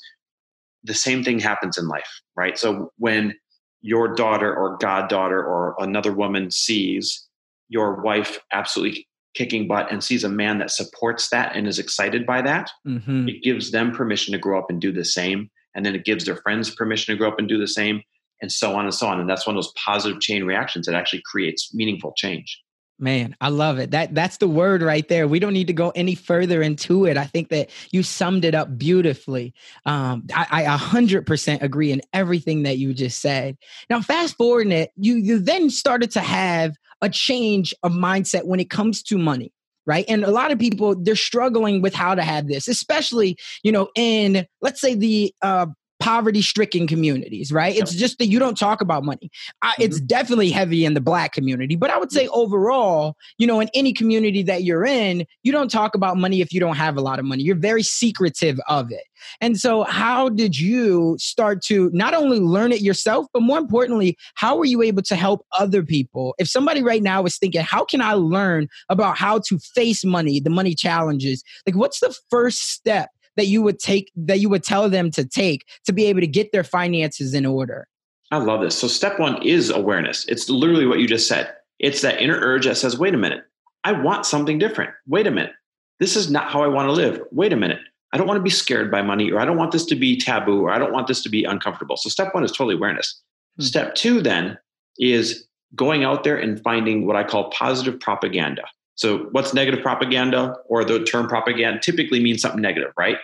The 0.83 0.95
same 0.95 1.23
thing 1.23 1.39
happens 1.39 1.79
in 1.79 1.87
life, 1.87 2.21
right? 2.35 2.59
So 2.59 2.91
when 2.99 3.35
your 3.81 4.15
daughter 4.15 4.53
or 4.53 4.77
goddaughter 4.79 5.41
or 5.41 5.77
another 5.79 6.13
woman 6.13 6.51
sees 6.51 7.29
your 7.69 8.03
wife 8.03 8.41
absolutely 8.53 9.07
kicking 9.35 9.69
butt 9.69 9.91
and 9.93 10.03
sees 10.03 10.25
a 10.25 10.29
man 10.29 10.59
that 10.59 10.73
supports 10.73 11.29
that 11.31 11.55
and 11.55 11.69
is 11.69 11.79
excited 11.79 12.27
by 12.27 12.43
that, 12.43 12.71
mm-hmm. 12.87 13.29
it 13.29 13.43
gives 13.43 13.71
them 13.71 13.93
permission 13.93 14.33
to 14.33 14.39
grow 14.39 14.59
up 14.59 14.67
and 14.69 14.81
do 14.81 14.93
the 14.93 15.05
same. 15.05 15.49
And 15.75 15.87
then 15.87 15.95
it 15.95 16.05
gives 16.05 16.25
their 16.25 16.37
friends 16.37 16.75
permission 16.75 17.15
to 17.15 17.19
grow 17.19 17.29
up 17.29 17.39
and 17.39 17.49
do 17.49 17.59
the 17.59 17.69
same, 17.69 18.03
and 18.41 18.51
so 18.51 18.75
on 18.75 18.85
and 18.85 18.95
so 18.95 19.07
on. 19.07 19.21
And 19.21 19.29
that's 19.29 19.47
one 19.47 19.57
of 19.57 19.63
those 19.63 19.73
positive 19.85 20.21
chain 20.21 20.45
reactions 20.45 20.87
that 20.87 20.95
actually 20.95 21.23
creates 21.25 21.75
meaningful 21.75 22.13
change. 22.17 22.61
Man, 23.01 23.35
I 23.41 23.49
love 23.49 23.79
it. 23.79 23.93
That 23.93 24.15
that's 24.15 24.37
the 24.37 24.47
word 24.47 24.83
right 24.83 25.09
there. 25.09 25.27
We 25.27 25.39
don't 25.39 25.55
need 25.55 25.69
to 25.69 25.73
go 25.73 25.91
any 25.95 26.15
further 26.15 26.61
into 26.61 27.07
it. 27.07 27.17
I 27.17 27.25
think 27.25 27.49
that 27.49 27.71
you 27.93 28.03
summed 28.03 28.45
it 28.45 28.55
up 28.55 28.77
beautifully. 28.77 29.55
Um, 29.87 30.27
I 30.35 30.63
a 30.65 30.77
hundred 30.77 31.27
percent 31.27 31.63
agree 31.63 31.93
in 31.93 32.03
everything 32.13 32.65
that 32.65 32.77
you 32.77 32.93
just 32.93 33.23
said. 33.23 33.57
Now, 33.89 34.03
fast 34.03 34.37
forwarding 34.37 34.73
it, 34.73 34.91
you 34.97 35.15
you 35.15 35.39
then 35.39 35.71
started 35.71 36.11
to 36.11 36.21
have 36.21 36.77
a 37.01 37.09
change 37.09 37.73
of 37.83 37.93
mindset 37.93 38.45
when 38.45 38.61
it 38.61 38.69
comes 38.69 39.03
to 39.05 39.17
money 39.17 39.51
right 39.87 40.05
and 40.09 40.25
a 40.25 40.31
lot 40.31 40.53
of 40.53 40.59
people 40.59 40.95
they're 40.95 41.17
struggling 41.17 41.81
with 41.81 41.95
how 41.95 42.15
to 42.15 42.23
have 42.23 42.47
this 42.47 42.69
especially 42.69 43.37
you 43.63 43.73
know 43.73 43.89
in 43.97 44.47
let's 44.61 44.81
say 44.81 44.95
the 44.95 45.35
uh, 45.41 45.65
poverty 46.01 46.43
stricken 46.43 46.87
communities, 46.87 47.53
right? 47.53 47.77
It's 47.77 47.95
just 47.95 48.19
that 48.19 48.27
you 48.27 48.39
don't 48.39 48.59
talk 48.59 48.81
about 48.81 49.05
money. 49.05 49.31
mm-hmm. 49.63 49.83
It's 49.83 50.01
definitely 50.01 50.51
heavy 50.51 50.85
in 50.85 50.95
the 50.95 51.01
black 51.01 51.33
community, 51.33 51.77
but 51.77 51.91
I 51.91 51.99
would 51.99 52.11
say 52.11 52.27
overall, 52.29 53.17
you 53.39 53.47
know, 53.47 53.61
in 53.61 53.69
any 53.75 53.93
community 53.93 54.43
that 54.45 54.65
you're 54.65 54.85
in, 54.85 55.27
you 55.43 55.53
don't 55.53 55.71
talk 55.71 55.95
about 55.95 56.17
money 56.17 56.41
if 56.41 56.53
you 56.53 56.61
don't 56.61 56.77
have 56.77 56.97
a 56.97 57.01
lot 57.01 57.19
of 57.19 57.25
money. 57.25 57.43
You're 57.43 57.57
very 57.57 57.83
secretive 57.83 58.59
of 58.69 58.91
it. 58.91 59.05
And 59.41 59.61
so, 59.61 59.83
how 59.85 60.31
did 60.31 60.59
you 60.59 61.17
start 61.19 61.63
to 61.65 61.91
not 61.93 62.15
only 62.15 62.41
learn 62.41 62.73
it 62.73 62.81
yourself, 62.81 63.27
but 63.35 63.43
more 63.43 63.59
importantly, 63.59 64.17
how 64.35 64.57
were 64.57 64.65
you 64.65 64.81
able 64.83 65.03
to 65.03 65.15
help 65.15 65.45
other 65.59 65.83
people? 65.83 66.35
If 66.39 66.49
somebody 66.49 66.83
right 66.83 67.03
now 67.03 67.25
is 67.25 67.37
thinking, 67.37 67.61
how 67.61 67.85
can 67.85 68.01
I 68.01 68.15
learn 68.15 68.69
about 68.89 69.19
how 69.19 69.41
to 69.49 69.59
face 69.59 70.05
money, 70.05 70.41
the 70.41 70.51
money 70.51 70.75
challenges? 70.75 71.45
Like, 71.67 71.77
what's 71.77 72.01
the 72.01 72.17
first 72.31 72.71
step 72.71 73.11
that 73.37 73.47
you 73.47 73.63
would 73.63 73.79
take 73.79 74.11
that 74.17 74.41
you 74.41 74.49
would 74.49 74.65
tell 74.65 74.89
them 74.89 75.11
to 75.13 75.25
take 75.25 75.67
to 75.87 75.93
be 75.93 76.07
able 76.07 76.21
to 76.21 76.27
get 76.27 76.53
their 76.53 76.65
finances 76.65 77.35
in 77.35 77.47
order? 77.47 77.87
I 78.31 78.39
love 78.39 78.61
this. 78.61 78.77
So 78.79 78.87
step 78.87 79.19
1 79.19 79.43
is 79.43 79.71
awareness. 79.71 80.25
It's 80.27 80.49
literally 80.49 80.87
what 80.87 81.01
you 81.01 81.09
just 81.09 81.27
said. 81.27 81.53
It's 81.79 82.03
that 82.03 82.21
inner 82.21 82.39
urge 82.41 82.67
that 82.67 82.77
says, 82.77 82.99
"Wait 82.99 83.15
a 83.15 83.19
minute. 83.19 83.43
I 83.85 83.93
want 83.93 84.27
something 84.27 84.59
different. 84.59 84.91
Wait 85.07 85.27
a 85.27 85.31
minute. 85.31 85.53
This 85.99 86.17
is 86.17 86.31
not 86.31 86.51
how 86.51 86.63
I 86.63 86.69
want 86.69 86.89
to 86.89 86.93
live. 86.93 87.21
Wait 87.33 87.53
a 87.53 87.57
minute. 87.57 87.81
I 88.13 88.19
don't 88.19 88.27
want 88.27 88.39
to 88.39 88.43
be 88.43 88.51
scared 88.51 88.91
by 88.91 89.03
money 89.03 89.31
or 89.31 89.41
I 89.41 89.45
don't 89.45 89.57
want 89.57 89.73
this 89.73 89.85
to 89.87 89.97
be 89.97 90.17
taboo 90.17 90.63
or 90.63 90.71
I 90.71 90.79
don't 90.79 90.93
want 90.93 91.07
this 91.07 91.23
to 91.23 91.29
be 91.29 91.45
uncomfortable." 91.45 91.97
So 91.97 92.09
step 92.09 92.35
1 92.35 92.45
is 92.45 92.53
totally 92.53 92.75
awareness. 92.75 93.21
Hmm. 93.57 93.65
Step 93.65 93.95
2 93.95 94.21
then 94.21 94.59
is 94.99 95.47
going 95.75 96.05
out 96.05 96.25
there 96.25 96.37
and 96.37 96.61
finding 96.63 97.07
what 97.07 97.17
I 97.17 97.25
call 97.25 97.51
positive 97.51 97.99
propaganda. 97.99 98.63
So, 99.01 99.29
what's 99.31 99.55
negative 99.55 99.81
propaganda 99.81 100.57
or 100.69 100.85
the 100.85 101.03
term 101.03 101.27
propaganda 101.27 101.81
typically 101.81 102.23
means 102.23 102.43
something 102.43 102.61
negative, 102.61 102.93
right? 102.99 103.17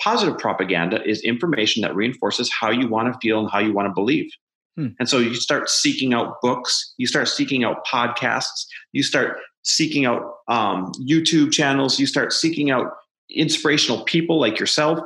Positive 0.00 0.38
propaganda 0.38 1.04
is 1.04 1.20
information 1.22 1.82
that 1.82 1.96
reinforces 1.96 2.48
how 2.52 2.70
you 2.70 2.86
want 2.86 3.12
to 3.12 3.18
feel 3.18 3.40
and 3.40 3.50
how 3.50 3.58
you 3.58 3.72
want 3.72 3.88
to 3.88 3.92
believe. 3.92 4.30
Hmm. 4.76 4.90
And 5.00 5.08
so 5.08 5.18
you 5.18 5.34
start 5.34 5.68
seeking 5.68 6.14
out 6.14 6.40
books, 6.40 6.94
you 6.98 7.08
start 7.08 7.26
seeking 7.26 7.64
out 7.64 7.84
podcasts, 7.84 8.64
you 8.92 9.02
start 9.02 9.38
seeking 9.64 10.06
out 10.06 10.22
um, 10.46 10.92
YouTube 11.04 11.50
channels, 11.50 11.98
you 11.98 12.06
start 12.06 12.32
seeking 12.32 12.70
out 12.70 12.92
inspirational 13.28 14.04
people 14.04 14.38
like 14.38 14.60
yourself 14.60 15.00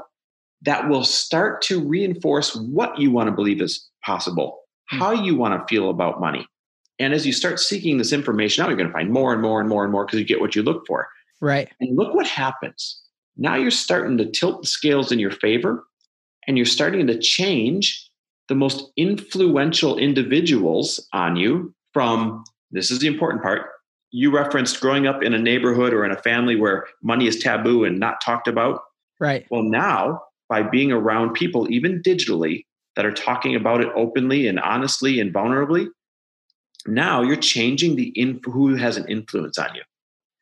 that 0.61 0.91
will 0.91 1.05
start 1.05 1.63
to 1.63 1.81
reinforce 1.81 2.55
what 2.55 2.99
you 2.99 3.11
want 3.11 3.29
to 3.29 3.33
believe 3.33 3.63
is 3.63 3.89
possible, 4.05 4.59
hmm. 4.91 4.99
how 4.99 5.13
you 5.13 5.37
want 5.37 5.59
to 5.59 5.75
feel 5.75 5.89
about 5.89 6.21
money. 6.21 6.47
And 6.99 7.13
as 7.15 7.27
you 7.27 7.33
start 7.33 7.59
seeking 7.59 7.99
this 7.99 8.13
information 8.13 8.63
out, 8.63 8.69
you're 8.69 8.77
going 8.77 8.89
to 8.89 8.93
find 8.93 9.11
more 9.11 9.33
and 9.33 9.43
more 9.43 9.61
and 9.61 9.69
more 9.69 9.83
and 9.83 9.93
more 9.93 10.05
because 10.05 10.19
you 10.19 10.25
get 10.25 10.41
what 10.41 10.55
you 10.55 10.63
look 10.63 10.87
for. 10.87 11.09
Right. 11.41 11.69
And 11.81 11.97
look 11.97 12.15
what 12.15 12.27
happens. 12.27 13.01
Now 13.37 13.57
you're 13.57 13.71
starting 13.71 14.19
to 14.19 14.31
tilt 14.31 14.63
the 14.63 14.69
scales 14.69 15.11
in 15.11 15.19
your 15.19 15.31
favor 15.31 15.85
and 16.47 16.57
you're 16.57 16.67
starting 16.67 17.07
to 17.07 17.19
change 17.19 18.09
the 18.49 18.55
most 18.55 18.91
influential 18.97 19.97
individuals 19.97 21.07
on 21.13 21.37
you 21.37 21.75
from 21.93 22.45
this 22.71 22.91
is 22.91 22.99
the 22.99 23.07
important 23.07 23.43
part. 23.43 23.67
You 24.11 24.31
referenced 24.31 24.81
growing 24.81 25.07
up 25.07 25.23
in 25.23 25.33
a 25.33 25.39
neighborhood 25.39 25.95
or 25.95 26.05
in 26.05 26.11
a 26.11 26.21
family 26.21 26.57
where 26.57 26.85
money 27.03 27.27
is 27.27 27.39
taboo 27.39 27.85
and 27.85 27.99
not 27.99 28.21
talked 28.21 28.49
about. 28.49 28.81
Right. 29.19 29.47
Well, 29.51 29.63
now 29.63 30.21
by 30.49 30.63
being 30.63 30.93
around 30.93 31.33
people, 31.33 31.71
even 31.71 32.03
digitally, 32.03 32.65
that 32.97 33.07
are 33.07 33.13
talking 33.13 33.57
about 33.57 33.81
it 33.81 33.89
openly 33.97 34.47
and 34.47 34.61
honestly 34.61 35.19
and 35.19 35.33
vulnerably, 35.33 35.87
now 36.87 37.23
you're 37.23 37.37
changing 37.37 37.97
the 37.97 38.13
inf- 38.15 38.45
who 38.45 38.75
has 38.77 38.97
an 38.97 39.07
influence 39.09 39.59
on 39.59 39.75
you. 39.75 39.83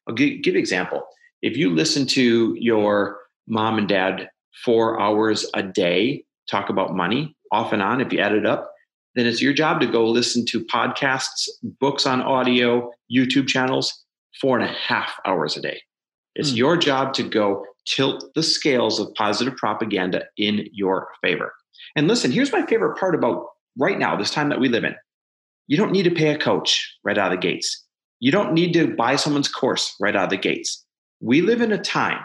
I'll 0.07 0.15
give, 0.15 0.43
give 0.43 0.55
an 0.55 0.61
example. 0.61 1.03
If 1.43 1.57
you 1.57 1.71
listen 1.71 2.07
to 2.09 2.55
your 2.59 3.19
mom 3.47 3.79
and 3.79 3.89
dad 3.89 4.29
four 4.65 5.01
hours 5.01 5.49
a 5.55 5.63
day 5.63 6.25
talk 6.51 6.69
about 6.69 6.95
money 6.95 7.37
off 7.53 7.73
and 7.73 7.83
on, 7.83 8.01
if 8.01 8.13
you 8.13 8.21
add 8.21 8.33
it 8.33 8.47
up, 8.47 8.73
then 9.15 9.27
it's 9.27 9.43
your 9.43 9.53
job 9.53 9.81
to 9.81 9.87
go 9.87 10.07
listen 10.07 10.47
to 10.47 10.65
podcasts, 10.65 11.49
books 11.81 12.07
on 12.07 12.23
audio, 12.23 12.91
YouTube 13.13 13.49
channels, 13.49 14.05
four 14.41 14.59
and 14.59 14.69
a 14.69 14.73
half 14.73 15.15
hours 15.27 15.57
a 15.57 15.61
day. 15.61 15.81
It's 16.35 16.53
mm. 16.53 16.57
your 16.57 16.77
job 16.77 17.13
to 17.15 17.23
go 17.23 17.65
tilt 17.87 18.25
the 18.35 18.43
scales 18.43 19.01
of 19.01 19.13
positive 19.15 19.57
propaganda 19.57 20.25
in 20.37 20.69
your 20.73 21.09
favor. 21.23 21.53
And 21.97 22.07
listen, 22.07 22.31
here's 22.31 22.53
my 22.53 22.65
favorite 22.67 22.99
part 22.99 23.15
about 23.15 23.47
right 23.79 23.99
now, 23.99 24.17
this 24.17 24.31
time 24.31 24.49
that 24.51 24.61
we 24.61 24.69
live 24.69 24.85
in. 24.85 24.95
You 25.71 25.77
don't 25.77 25.93
need 25.93 26.03
to 26.03 26.11
pay 26.11 26.35
a 26.35 26.39
coach 26.39 26.99
right 27.05 27.17
out 27.17 27.33
of 27.33 27.41
the 27.41 27.47
gates. 27.47 27.87
You 28.19 28.33
don't 28.33 28.55
need 28.55 28.73
to 28.73 28.93
buy 28.93 29.15
someone's 29.15 29.47
course 29.47 29.95
right 30.01 30.17
out 30.17 30.25
of 30.25 30.31
the 30.31 30.37
gates. 30.37 30.85
We 31.21 31.43
live 31.43 31.61
in 31.61 31.71
a 31.71 31.79
time 31.79 32.19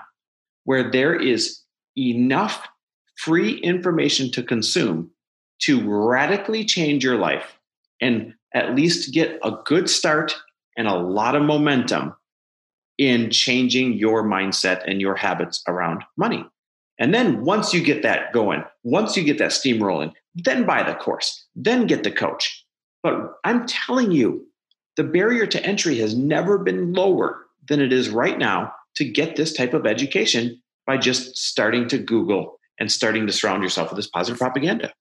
where 0.63 0.89
there 0.89 1.13
is 1.15 1.62
enough 1.95 2.67
free 3.17 3.60
information 3.60 4.31
to 4.31 4.41
consume 4.41 5.12
to 5.60 5.88
radically 5.88 6.65
change 6.65 7.03
your 7.03 7.17
life 7.17 7.60
and 8.01 8.34
at 8.55 8.73
least 8.73 9.13
get 9.13 9.38
a 9.43 9.51
good 9.63 9.91
start 9.91 10.36
and 10.75 10.88
a 10.88 10.95
lot 10.95 11.36
of 11.36 11.43
momentum 11.43 12.15
in 12.97 13.29
changing 13.29 13.93
your 13.93 14.23
mindset 14.23 14.81
and 14.88 14.99
your 14.99 15.13
habits 15.13 15.62
around 15.67 16.03
money. 16.17 16.43
And 16.97 17.13
then 17.13 17.45
once 17.45 17.75
you 17.75 17.84
get 17.84 18.01
that 18.01 18.34
going, 18.34 18.63
once 18.81 19.15
you 19.15 19.23
get 19.23 19.38
that 19.38 19.51
steam 19.53 19.84
rolling, 19.84 20.13
then 20.34 20.65
buy 20.65 20.81
the 20.81 20.95
course, 20.95 21.45
then 21.55 21.86
get 21.86 22.03
the 22.03 22.12
coach. 22.12 22.64
But 23.05 23.35
I'm 23.43 23.67
telling 23.67 24.11
you, 24.11 24.47
the 24.97 25.03
barrier 25.03 25.45
to 25.45 25.63
entry 25.63 25.99
has 25.99 26.15
never 26.15 26.57
been 26.57 26.91
lower 26.91 27.45
than 27.67 27.79
it 27.79 27.93
is 27.93 28.09
right 28.09 28.35
now 28.35 28.73
to 28.95 29.05
get 29.05 29.35
this 29.35 29.53
type 29.53 29.75
of 29.75 29.85
education 29.85 30.59
by 30.87 30.97
just 30.97 31.37
starting 31.37 31.87
to 31.89 31.99
Google 31.99 32.59
and 32.79 32.91
starting 32.91 33.27
to 33.27 33.31
surround 33.31 33.61
yourself 33.61 33.91
with 33.91 33.97
this 33.97 34.07
positive 34.07 34.39
propaganda. 34.39 34.91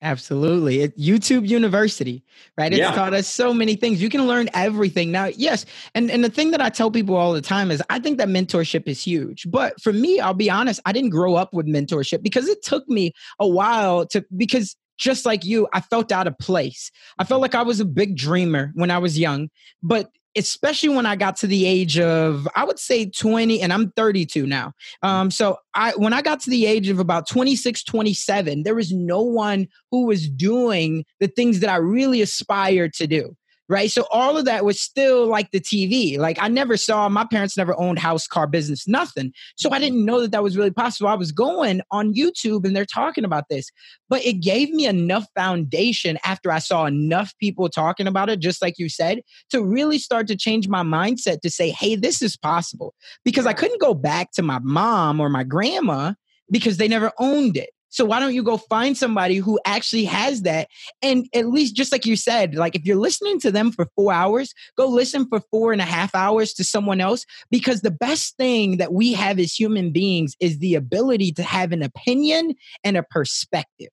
Absolutely. 0.00 0.80
It, 0.80 0.96
YouTube 0.96 1.46
University, 1.46 2.24
right? 2.56 2.72
It's 2.72 2.78
yeah. 2.78 2.92
taught 2.92 3.12
us 3.12 3.28
so 3.28 3.52
many 3.52 3.76
things. 3.76 4.00
You 4.00 4.08
can 4.08 4.26
learn 4.26 4.48
everything. 4.54 5.12
Now, 5.12 5.26
yes. 5.26 5.66
And, 5.94 6.10
and 6.10 6.24
the 6.24 6.30
thing 6.30 6.50
that 6.52 6.62
I 6.62 6.70
tell 6.70 6.90
people 6.90 7.14
all 7.14 7.34
the 7.34 7.42
time 7.42 7.70
is 7.70 7.82
I 7.90 7.98
think 7.98 8.16
that 8.18 8.28
mentorship 8.28 8.88
is 8.88 9.02
huge. 9.02 9.50
But 9.50 9.78
for 9.82 9.92
me, 9.92 10.18
I'll 10.18 10.32
be 10.32 10.48
honest, 10.48 10.80
I 10.86 10.92
didn't 10.92 11.10
grow 11.10 11.34
up 11.34 11.52
with 11.52 11.66
mentorship 11.66 12.22
because 12.22 12.48
it 12.48 12.62
took 12.62 12.88
me 12.88 13.12
a 13.38 13.46
while 13.46 14.06
to, 14.06 14.24
because 14.34 14.76
just 14.98 15.26
like 15.26 15.44
you, 15.44 15.68
I 15.72 15.80
felt 15.80 16.12
out 16.12 16.26
of 16.26 16.38
place. 16.38 16.90
I 17.18 17.24
felt 17.24 17.42
like 17.42 17.54
I 17.54 17.62
was 17.62 17.80
a 17.80 17.84
big 17.84 18.16
dreamer 18.16 18.70
when 18.74 18.90
I 18.90 18.98
was 18.98 19.18
young, 19.18 19.50
but 19.82 20.10
especially 20.36 20.88
when 20.88 21.06
I 21.06 21.16
got 21.16 21.36
to 21.36 21.46
the 21.46 21.64
age 21.64 21.98
of, 21.98 22.48
I 22.56 22.64
would 22.64 22.78
say 22.78 23.08
20, 23.08 23.60
and 23.60 23.72
I'm 23.72 23.90
32 23.92 24.46
now. 24.46 24.72
Um, 25.02 25.30
so 25.30 25.58
I, 25.74 25.92
when 25.92 26.12
I 26.12 26.22
got 26.22 26.40
to 26.40 26.50
the 26.50 26.66
age 26.66 26.88
of 26.88 26.98
about 26.98 27.28
26, 27.28 27.84
27, 27.84 28.64
there 28.64 28.74
was 28.74 28.92
no 28.92 29.22
one 29.22 29.68
who 29.90 30.06
was 30.06 30.28
doing 30.28 31.04
the 31.20 31.28
things 31.28 31.60
that 31.60 31.70
I 31.70 31.76
really 31.76 32.20
aspired 32.20 32.94
to 32.94 33.06
do. 33.06 33.36
Right? 33.68 33.90
So 33.90 34.06
all 34.10 34.36
of 34.36 34.44
that 34.44 34.64
was 34.64 34.80
still 34.80 35.26
like 35.26 35.50
the 35.50 35.60
TV. 35.60 36.18
Like 36.18 36.38
I 36.40 36.48
never 36.48 36.76
saw, 36.76 37.08
my 37.08 37.24
parents 37.24 37.56
never 37.56 37.78
owned 37.78 37.98
house, 37.98 38.26
car, 38.26 38.46
business, 38.46 38.86
nothing. 38.86 39.32
So 39.56 39.70
I 39.70 39.78
didn't 39.78 40.04
know 40.04 40.20
that 40.20 40.32
that 40.32 40.42
was 40.42 40.56
really 40.56 40.70
possible. 40.70 41.08
I 41.08 41.14
was 41.14 41.32
going 41.32 41.80
on 41.90 42.14
YouTube 42.14 42.66
and 42.66 42.76
they're 42.76 42.84
talking 42.84 43.24
about 43.24 43.44
this, 43.48 43.70
but 44.08 44.24
it 44.24 44.34
gave 44.34 44.70
me 44.70 44.86
enough 44.86 45.26
foundation 45.34 46.18
after 46.24 46.52
I 46.52 46.58
saw 46.58 46.84
enough 46.84 47.32
people 47.38 47.68
talking 47.68 48.06
about 48.06 48.28
it, 48.28 48.40
just 48.40 48.60
like 48.60 48.78
you 48.78 48.88
said, 48.88 49.22
to 49.50 49.64
really 49.64 49.98
start 49.98 50.26
to 50.28 50.36
change 50.36 50.68
my 50.68 50.82
mindset 50.82 51.40
to 51.40 51.50
say, 51.50 51.70
hey, 51.70 51.96
this 51.96 52.20
is 52.20 52.36
possible. 52.36 52.94
Because 53.24 53.46
I 53.46 53.54
couldn't 53.54 53.80
go 53.80 53.94
back 53.94 54.32
to 54.32 54.42
my 54.42 54.58
mom 54.60 55.20
or 55.20 55.28
my 55.28 55.44
grandma 55.44 56.12
because 56.50 56.76
they 56.76 56.88
never 56.88 57.12
owned 57.18 57.56
it. 57.56 57.70
So 57.94 58.04
why 58.04 58.18
don't 58.18 58.34
you 58.34 58.42
go 58.42 58.56
find 58.56 58.96
somebody 58.96 59.36
who 59.36 59.60
actually 59.64 60.04
has 60.06 60.42
that? 60.42 60.66
And 61.00 61.28
at 61.32 61.46
least, 61.46 61.76
just 61.76 61.92
like 61.92 62.04
you 62.04 62.16
said, 62.16 62.56
like 62.56 62.74
if 62.74 62.84
you're 62.84 62.96
listening 62.96 63.38
to 63.38 63.52
them 63.52 63.70
for 63.70 63.86
four 63.94 64.12
hours, 64.12 64.52
go 64.76 64.88
listen 64.88 65.28
for 65.28 65.40
four 65.52 65.72
and 65.72 65.80
a 65.80 65.84
half 65.84 66.12
hours 66.12 66.52
to 66.54 66.64
someone 66.64 67.00
else. 67.00 67.24
Because 67.52 67.82
the 67.82 67.92
best 67.92 68.36
thing 68.36 68.78
that 68.78 68.92
we 68.92 69.12
have 69.12 69.38
as 69.38 69.54
human 69.54 69.92
beings 69.92 70.34
is 70.40 70.58
the 70.58 70.74
ability 70.74 71.30
to 71.34 71.44
have 71.44 71.70
an 71.70 71.84
opinion 71.84 72.54
and 72.82 72.96
a 72.96 73.04
perspective. 73.04 73.90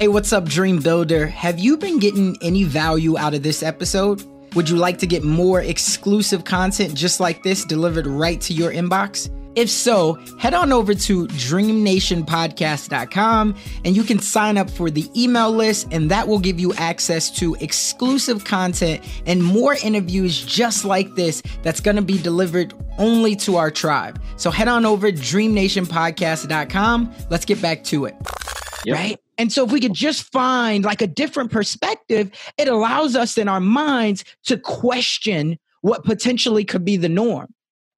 Hey, 0.00 0.08
what's 0.08 0.32
up, 0.32 0.44
Dream 0.46 0.80
Builder? 0.80 1.28
Have 1.28 1.60
you 1.60 1.76
been 1.76 2.00
getting 2.00 2.36
any 2.42 2.64
value 2.64 3.16
out 3.16 3.34
of 3.34 3.44
this 3.44 3.62
episode? 3.62 4.24
Would 4.56 4.68
you 4.68 4.78
like 4.78 4.98
to 4.98 5.06
get 5.06 5.22
more 5.22 5.60
exclusive 5.60 6.42
content 6.42 6.96
just 6.96 7.20
like 7.20 7.44
this 7.44 7.64
delivered 7.64 8.08
right 8.08 8.40
to 8.40 8.52
your 8.52 8.72
inbox? 8.72 9.30
If 9.58 9.68
so, 9.68 10.14
head 10.38 10.54
on 10.54 10.72
over 10.72 10.94
to 10.94 11.26
dreamnationpodcast.com 11.26 13.56
and 13.84 13.96
you 13.96 14.04
can 14.04 14.20
sign 14.20 14.56
up 14.56 14.70
for 14.70 14.88
the 14.88 15.10
email 15.20 15.50
list, 15.50 15.88
and 15.90 16.08
that 16.12 16.28
will 16.28 16.38
give 16.38 16.60
you 16.60 16.72
access 16.74 17.28
to 17.40 17.56
exclusive 17.56 18.44
content 18.44 19.02
and 19.26 19.42
more 19.42 19.74
interviews 19.82 20.46
just 20.46 20.84
like 20.84 21.16
this 21.16 21.42
that's 21.64 21.80
going 21.80 21.96
to 21.96 22.02
be 22.02 22.18
delivered 22.18 22.72
only 22.98 23.34
to 23.34 23.56
our 23.56 23.72
tribe. 23.72 24.22
So 24.36 24.52
head 24.52 24.68
on 24.68 24.86
over 24.86 25.10
dreamnationpodcast.com. 25.10 27.14
Let's 27.28 27.44
get 27.44 27.60
back 27.60 27.82
to 27.82 28.04
it. 28.04 28.14
Yep. 28.84 28.96
Right? 28.96 29.18
And 29.38 29.52
so 29.52 29.64
if 29.64 29.72
we 29.72 29.80
could 29.80 29.92
just 29.92 30.30
find 30.30 30.84
like 30.84 31.02
a 31.02 31.08
different 31.08 31.50
perspective, 31.50 32.30
it 32.56 32.68
allows 32.68 33.16
us 33.16 33.36
in 33.36 33.48
our 33.48 33.58
minds 33.58 34.24
to 34.44 34.56
question 34.56 35.58
what 35.80 36.04
potentially 36.04 36.64
could 36.64 36.84
be 36.84 36.96
the 36.96 37.08
norm 37.08 37.52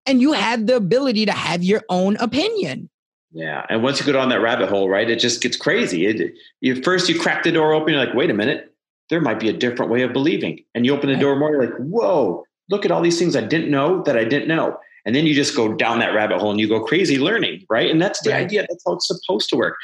and 0.07 0.21
you 0.21 0.33
have 0.33 0.67
the 0.67 0.77
ability 0.77 1.27
to 1.27 1.33
have 1.33 1.63
your 1.63 1.83
own 1.89 2.17
opinion. 2.17 2.91
Yeah, 3.33 3.65
and 3.69 3.83
once 3.83 4.01
you 4.01 4.07
go 4.07 4.13
down 4.13 4.29
that 4.31 4.41
rabbit 4.41 4.69
hole, 4.69 4.89
right, 4.89 5.09
it 5.09 5.21
just 5.21 5.41
gets 5.41 5.57
crazy. 5.57 6.07
It, 6.07 6.35
you 6.61 6.83
first 6.83 7.09
you 7.09 7.19
crack 7.19 7.45
the 7.45 7.53
door 7.53 7.73
open, 7.73 7.95
you're 7.95 8.05
like, 8.05 8.15
wait 8.15 8.31
a 8.31 8.35
minute, 8.35 8.75
there 9.09 9.21
might 9.21 9.39
be 9.39 9.49
a 9.49 9.53
different 9.53 9.91
way 9.91 10.03
of 10.03 10.13
believing, 10.13 10.65
and 10.75 10.85
you 10.85 10.95
open 10.95 11.11
the 11.11 11.17
door 11.17 11.37
more, 11.37 11.51
you're 11.51 11.65
like, 11.65 11.77
whoa, 11.79 12.45
look 12.71 12.85
at 12.85 12.91
all 12.91 13.03
these 13.03 13.19
things 13.19 13.37
I 13.37 13.43
didn't 13.43 13.71
know 13.71 14.03
that 14.03 14.17
I 14.17 14.25
didn't 14.25 14.49
know, 14.49 14.77
and 15.07 15.15
then 15.15 15.27
you 15.27 15.35
just 15.35 15.57
go 15.57 15.73
down 15.73 16.01
that 16.01 16.13
rabbit 16.13 16.41
hole 16.41 16.51
and 16.51 16.59
you 16.59 16.69
go 16.69 16.85
crazy 16.85 17.19
learning, 17.19 17.65
right? 17.71 17.91
And 17.91 18.03
that's 18.03 18.21
the 18.23 18.31
right. 18.31 18.45
idea. 18.45 18.67
That's 18.69 18.83
how 18.85 18.95
it's 18.95 19.07
supposed 19.07 19.49
to 19.51 19.57
work. 19.57 19.77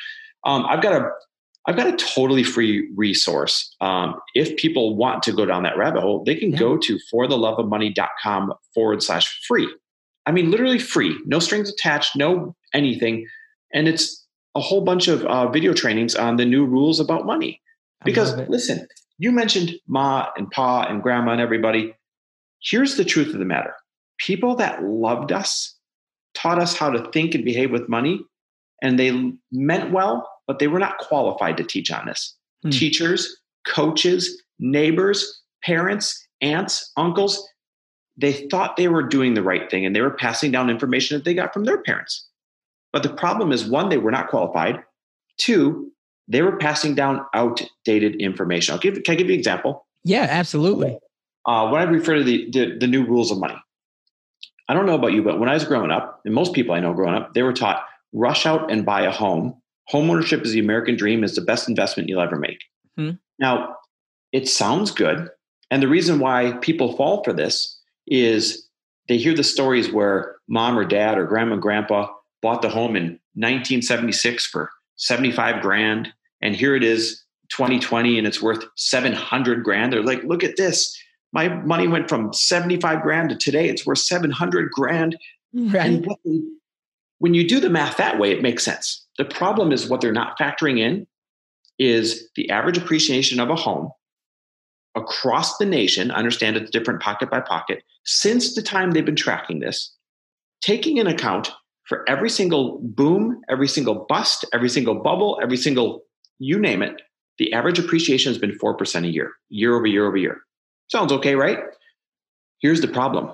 Um, 0.45 0.67
I've 0.67 0.83
got 0.83 1.01
a 1.01 1.09
I've 1.69 1.77
got 1.77 1.89
a 1.89 1.97
totally 1.97 2.45
free 2.45 2.89
resource. 2.95 3.75
Um, 3.81 4.15
if 4.35 4.57
people 4.57 4.97
want 4.97 5.25
to 5.25 5.33
go 5.33 5.45
down 5.45 5.65
that 5.65 5.77
rabbit 5.77 6.01
hole, 6.01 6.23
they 6.25 6.37
can 6.37 6.53
yeah. 6.53 6.59
go 6.59 6.79
to 6.79 6.99
fortheloveofmoney.com 7.13 8.53
forward 8.73 9.03
slash 9.03 9.45
free. 9.49 9.69
I 10.27 10.33
mean, 10.33 10.51
literally 10.51 10.79
free, 10.79 11.17
no 11.25 11.39
strings 11.39 11.71
attached, 11.71 12.17
no 12.17 12.55
anything. 12.75 13.27
And 13.73 13.89
it's 13.89 14.27
a 14.55 14.61
whole 14.61 14.83
bunch 14.83 15.09
of 15.09 15.25
uh, 15.25 15.49
video 15.49 15.73
trainings 15.73 16.15
on 16.15 16.37
the 16.37 16.45
new 16.45 16.65
rules 16.65 16.99
about 16.99 17.27
money. 17.27 17.61
Because 18.05 18.37
listen, 18.49 18.87
you 19.19 19.33
mentioned 19.33 19.75
Ma 19.87 20.29
and 20.37 20.51
Pa 20.51 20.83
and 20.85 21.03
Grandma 21.03 21.33
and 21.33 21.41
everybody. 21.41 21.95
Here's 22.63 22.97
the 22.97 23.05
truth 23.05 23.33
of 23.33 23.39
the 23.39 23.45
matter 23.45 23.75
people 24.19 24.57
that 24.57 24.83
loved 24.83 25.33
us 25.33 25.75
taught 26.35 26.59
us 26.59 26.77
how 26.77 26.91
to 26.91 27.11
think 27.13 27.35
and 27.35 27.45
behave 27.45 27.71
with 27.71 27.89
money, 27.89 28.21
and 28.83 28.99
they 28.99 29.33
meant 29.51 29.93
well, 29.93 30.29
but 30.47 30.59
they 30.59 30.69
were 30.69 30.79
not 30.79 30.99
qualified 30.99 31.57
to 31.57 31.65
teach 31.65 31.91
on 31.91 32.07
this. 32.07 32.37
Hmm. 32.63 32.71
Teachers, 32.71 33.41
coaches, 33.67 34.43
neighbors, 34.59 35.43
parents, 35.63 36.27
aunts, 36.41 36.93
uncles, 36.97 37.47
they 38.17 38.49
thought 38.49 38.77
they 38.77 38.89
were 38.89 39.03
doing 39.03 39.35
the 39.35 39.43
right 39.43 39.71
thing 39.71 39.85
and 39.85 39.95
they 39.95 40.01
were 40.01 40.11
passing 40.11 40.51
down 40.51 40.71
information 40.71 41.17
that 41.17 41.25
they 41.25 41.35
got 41.35 41.53
from 41.53 41.65
their 41.65 41.83
parents. 41.83 42.27
But 42.93 43.03
the 43.03 43.13
problem 43.13 43.53
is 43.53 43.65
one, 43.65 43.89
they 43.89 43.99
were 43.99 44.11
not 44.11 44.29
qualified. 44.29 44.83
Two, 45.39 45.93
they 46.29 46.43
were 46.43 46.57
passing 46.57 46.95
down 46.95 47.25
outdated 47.35 48.17
information. 48.17 48.73
I'll 48.73 48.81
give, 48.81 48.95
can 49.03 49.13
I 49.13 49.17
give 49.17 49.29
you 49.29 49.35
an 49.35 49.39
example? 49.39 49.87
Yeah, 50.03 50.27
absolutely. 50.31 50.99
Uh, 51.45 51.69
when 51.69 51.81
I 51.81 51.85
refer 51.85 52.15
to 52.15 52.25
the, 52.25 52.51
the, 52.51 52.79
the 52.79 52.87
new 52.87 53.05
rules 53.05 53.31
of 53.31 53.39
money, 53.39 53.57
I 54.69 54.75
don't 54.75 54.87
know 54.87 54.95
about 54.95 55.13
you, 55.13 55.23
but 55.23 55.39
when 55.39 55.49
I 55.49 55.55
was 55.55 55.65
growing 55.65 55.91
up, 55.91 56.21
and 56.25 56.35
most 56.35 56.53
people 56.53 56.75
I 56.75 56.81
know 56.81 56.93
growing 56.93 57.15
up, 57.15 57.35
they 57.35 57.43
were 57.43 57.53
taught 57.53 57.85
rush 58.13 58.47
out 58.47 58.71
and 58.71 58.85
buy 58.85 59.03
a 59.03 59.11
home. 59.11 59.61
Home 59.89 60.11
ownership 60.11 60.43
is 60.43 60.53
the 60.53 60.59
American 60.59 60.97
dream, 60.97 61.23
is 61.23 61.37
the 61.37 61.43
best 61.43 61.69
investment 61.69 62.09
you'll 62.09 62.23
ever 62.23 62.37
make. 62.37 62.59
Hmm. 62.97 63.11
Now, 63.39 63.77
it 64.33 64.49
sounds 64.49 64.91
good. 64.91 65.29
And 65.71 65.83
the 65.83 65.89
reason 65.89 66.19
why 66.19 66.53
people 66.63 66.97
fall 66.97 67.23
for 67.23 67.33
this 67.33 67.76
is 68.07 68.67
they 69.09 69.17
hear 69.17 69.35
the 69.35 69.45
stories 69.45 69.91
where 69.91 70.37
mom 70.49 70.79
or 70.79 70.85
dad 70.85 71.19
or 71.19 71.27
grandma 71.27 71.55
and 71.55 71.63
grandpa 71.63 72.09
bought 72.43 72.63
the 72.63 72.69
home 72.69 72.97
in 72.97 73.19
1976 73.35 74.47
for 74.47 74.71
75 74.97 75.63
grand 75.63 76.13
and 76.41 76.55
here 76.55 76.75
it 76.75 76.83
is 76.83 77.23
2020 77.51 78.19
and 78.19 78.27
it's 78.27 78.43
worth 78.43 78.65
700 78.77 79.63
grand. 79.63 79.93
They're 79.93 80.03
like 80.03 80.23
look 80.25 80.45
at 80.45 80.57
this. 80.57 80.97
My 81.33 81.49
money 81.49 81.87
went 81.87 82.09
from 82.09 82.33
75 82.33 83.03
grand 83.03 83.31
to 83.31 83.37
today. 83.37 83.69
It's 83.69 83.87
worth 83.87 83.99
700 83.99 84.71
grand. 84.71 85.17
Right. 85.53 86.05
They, 86.25 86.41
when 87.19 87.35
you 87.35 87.47
do 87.47 87.61
the 87.61 87.71
math 87.71 87.97
that 87.97 88.19
way 88.19 88.31
it 88.31 88.43
makes 88.43 88.65
sense. 88.65 89.05
The 89.19 89.25
problem 89.25 89.73
is 89.73 89.89
what 89.89 90.01
they're 90.01 90.13
not 90.13 90.39
factoring 90.39 90.79
in 90.79 91.07
is 91.79 92.29
the 92.37 92.51
average 92.51 92.79
appreciation 92.79 93.41
of 93.41 93.51
a 93.51 93.57
home 93.57 93.91
across 94.97 95.59
the 95.59 95.67
nation, 95.67 96.11
understand 96.11 96.57
it's 96.57 96.71
different 96.71 97.01
pocket 97.01 97.31
by 97.31 97.41
pocket, 97.41 97.83
since 98.05 98.55
the 98.55 98.63
time 98.63 98.91
they've 98.91 99.05
been 99.05 99.15
tracking 99.15 99.61
this, 99.61 99.95
taking 100.63 100.97
in 100.97 101.07
account 101.07 101.51
for 101.85 102.09
every 102.09 102.31
single 102.31 102.81
boom, 102.83 103.41
every 103.49 103.69
single 103.69 104.07
bust, 104.09 104.45
every 104.53 104.69
single 104.69 104.95
bubble, 104.95 105.39
every 105.43 105.57
single 105.57 106.03
you 106.39 106.59
name 106.59 106.83
it, 106.83 107.03
the 107.39 107.53
average 107.53 107.79
appreciation 107.79 108.31
has 108.31 108.39
been 108.39 108.59
4% 108.59 109.05
a 109.05 109.09
year, 109.09 109.33
year 109.51 109.77
over 109.77 109.87
year 109.87 110.07
over 110.07 110.17
year. 110.17 110.41
Sounds 110.91 111.13
okay, 111.13 111.35
right? 111.35 111.59
Here's 112.61 112.81
the 112.81 112.89
problem. 112.89 113.33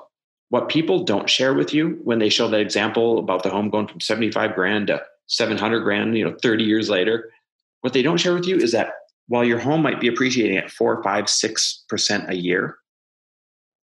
What 0.49 0.69
people 0.69 1.05
don't 1.05 1.31
share 1.31 1.55
with 1.55 1.73
you 1.73 2.01
when 2.05 2.19
they 2.19 2.29
show 2.29 2.49
that 2.49 2.61
example 2.61 3.19
about 3.19 3.43
the 3.43 3.51
home 3.51 3.71
going 3.71 3.89
from 3.89 4.01
75 4.01 4.55
grand 4.55 4.89
to 4.89 5.03
700 5.29 5.81
grand, 5.81 6.17
you 6.17 6.25
know, 6.25 6.37
30 6.43 6.65
years 6.65 6.91
later, 6.91 7.31
what 7.81 7.93
they 7.93 8.03
don't 8.03 8.19
share 8.19 8.35
with 8.35 8.47
you 8.47 8.57
is 8.57 8.73
that 8.73 8.93
while 9.29 9.45
your 9.45 9.59
home 9.59 9.83
might 9.83 10.01
be 10.01 10.09
appreciating 10.09 10.57
at 10.57 10.71
four, 10.71 11.03
five, 11.03 11.29
six 11.29 11.85
percent 11.89 12.29
a 12.29 12.37
year, 12.37 12.77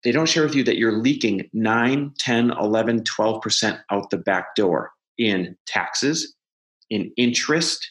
they 0.03 0.11
don't 0.11 0.27
share 0.27 0.43
with 0.43 0.55
you 0.55 0.63
that 0.63 0.77
you're 0.77 0.97
leaking 0.97 1.49
9, 1.53 2.13
10, 2.17 2.51
11, 2.51 3.03
12% 3.03 3.79
out 3.89 4.09
the 4.09 4.17
back 4.17 4.55
door 4.55 4.91
in 5.17 5.55
taxes, 5.65 6.35
in 6.89 7.11
interest, 7.15 7.89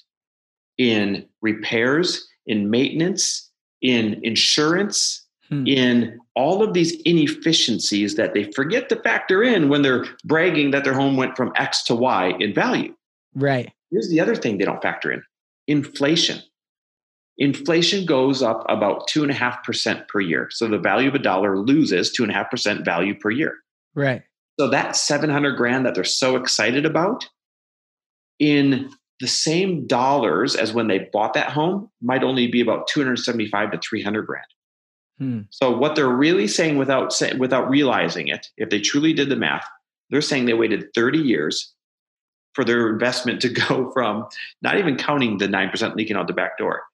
in 0.78 1.26
repairs, 1.40 2.26
in 2.46 2.70
maintenance, 2.70 3.50
in 3.81 4.20
insurance, 4.22 5.26
hmm. 5.48 5.66
in 5.66 6.18
all 6.37 6.62
of 6.62 6.74
these 6.74 7.00
inefficiencies 7.02 8.16
that 8.16 8.35
they 8.35 8.50
forget 8.52 8.88
to 8.90 8.96
factor 8.96 9.42
in 9.42 9.68
when 9.68 9.83
they're 9.83 10.05
bragging 10.24 10.70
that 10.70 10.85
their 10.85 10.94
home 10.94 11.16
went 11.16 11.37
from 11.37 11.52
X 11.57 11.83
to 11.85 11.94
Y 11.94 12.35
in 12.38 12.55
value. 12.55 12.94
Right. 13.35 13.72
Here's 13.90 14.11
the 14.11 14.20
other 14.20 14.35
thing 14.35 14.59
they 14.59 14.64
don't 14.64 14.83
factor 14.83 15.11
in 15.11 15.22
inflation 15.68 16.42
inflation 17.42 18.07
goes 18.07 18.40
up 18.40 18.64
about 18.68 19.09
2.5% 19.09 20.07
per 20.07 20.20
year. 20.20 20.48
So 20.52 20.68
the 20.68 20.78
value 20.78 21.09
of 21.09 21.16
a 21.16 21.18
dollar 21.18 21.59
loses 21.59 22.16
2.5% 22.16 22.85
value 22.85 23.18
per 23.18 23.31
year. 23.31 23.57
Right. 23.96 24.22
So 24.61 24.68
that 24.68 24.94
700 24.94 25.57
grand 25.57 25.85
that 25.85 25.96
they're 25.96 26.05
so 26.05 26.37
excited 26.37 26.87
about 26.87 27.28
in 28.38 28.90
the 29.18 29.26
same 29.26 29.88
dollars 29.88 30.55
as 30.55 30.72
when 30.72 30.86
they 30.86 31.11
bought 31.12 31.34
that 31.34 31.51
home 31.51 31.90
might 32.01 32.22
only 32.22 32.47
be 32.47 32.61
about 32.61 32.86
275 32.86 33.72
to 33.72 33.78
300 33.78 34.22
grand. 34.24 34.47
Hmm. 35.18 35.40
So 35.51 35.76
what 35.76 35.97
they're 35.97 36.09
really 36.09 36.47
saying 36.47 36.78
without 36.78 37.12
say, 37.12 37.32
without 37.34 37.68
realizing 37.68 38.28
it, 38.28 38.47
if 38.57 38.70
they 38.70 38.80
truly 38.80 39.12
did 39.14 39.28
the 39.28 39.36
math, 39.36 39.66
they're 40.11 40.20
saying 40.20 40.45
they 40.45 40.55
waited 40.55 40.95
30 40.95 41.18
years 41.18 41.74
for 42.55 42.64
their 42.64 42.88
investment 42.88 43.43
to 43.43 43.49
go 43.68 43.90
from 43.90 44.28
not 44.62 44.78
even 44.78 44.97
counting 44.97 45.38
the 45.38 45.49
9% 45.49 45.97
leaking 45.97 46.16
out 46.16 46.28
the 46.28 46.32
back 46.32 46.57
door 46.57 46.84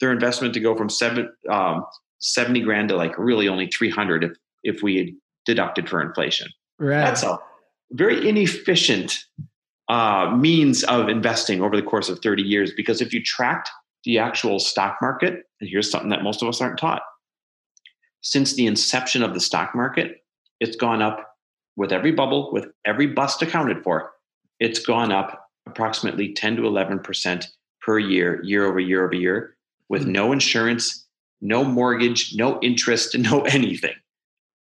their 0.00 0.12
investment 0.12 0.54
to 0.54 0.60
go 0.60 0.76
from 0.76 0.88
seven, 0.88 1.30
um, 1.50 1.84
70 2.20 2.60
grand 2.60 2.88
to 2.88 2.96
like 2.96 3.16
really 3.18 3.48
only 3.48 3.66
300 3.68 4.24
if, 4.24 4.32
if 4.62 4.82
we 4.82 4.96
had 4.98 5.08
deducted 5.46 5.88
for 5.88 6.00
inflation. 6.00 6.48
Right. 6.78 7.00
That's 7.00 7.22
a 7.22 7.38
very 7.92 8.28
inefficient 8.28 9.18
uh, 9.88 10.34
means 10.36 10.82
of 10.84 11.08
investing 11.08 11.62
over 11.62 11.76
the 11.76 11.82
course 11.82 12.08
of 12.08 12.20
30 12.20 12.42
years 12.42 12.72
because 12.72 13.00
if 13.00 13.12
you 13.12 13.22
tracked 13.22 13.70
the 14.04 14.18
actual 14.18 14.58
stock 14.58 14.98
market, 15.00 15.44
and 15.60 15.70
here's 15.70 15.90
something 15.90 16.10
that 16.10 16.22
most 16.22 16.42
of 16.42 16.48
us 16.48 16.60
aren't 16.60 16.78
taught 16.78 17.02
since 18.24 18.54
the 18.54 18.66
inception 18.66 19.22
of 19.22 19.34
the 19.34 19.40
stock 19.40 19.74
market, 19.74 20.24
it's 20.58 20.76
gone 20.76 21.02
up 21.02 21.34
with 21.76 21.92
every 21.92 22.10
bubble, 22.10 22.52
with 22.52 22.66
every 22.84 23.06
bust 23.06 23.42
accounted 23.42 23.84
for. 23.84 24.12
It's 24.58 24.78
gone 24.78 25.12
up 25.12 25.46
approximately 25.66 26.32
10 26.32 26.56
to 26.56 26.62
11% 26.62 27.44
per 27.82 27.98
year, 27.98 28.42
year 28.42 28.64
over 28.64 28.80
year 28.80 29.04
over 29.04 29.14
year, 29.14 29.56
with 29.88 30.02
mm-hmm. 30.02 30.12
no 30.12 30.32
insurance, 30.32 31.06
no 31.40 31.64
mortgage, 31.64 32.34
no 32.34 32.58
interest, 32.60 33.16
no 33.18 33.42
anything. 33.42 33.94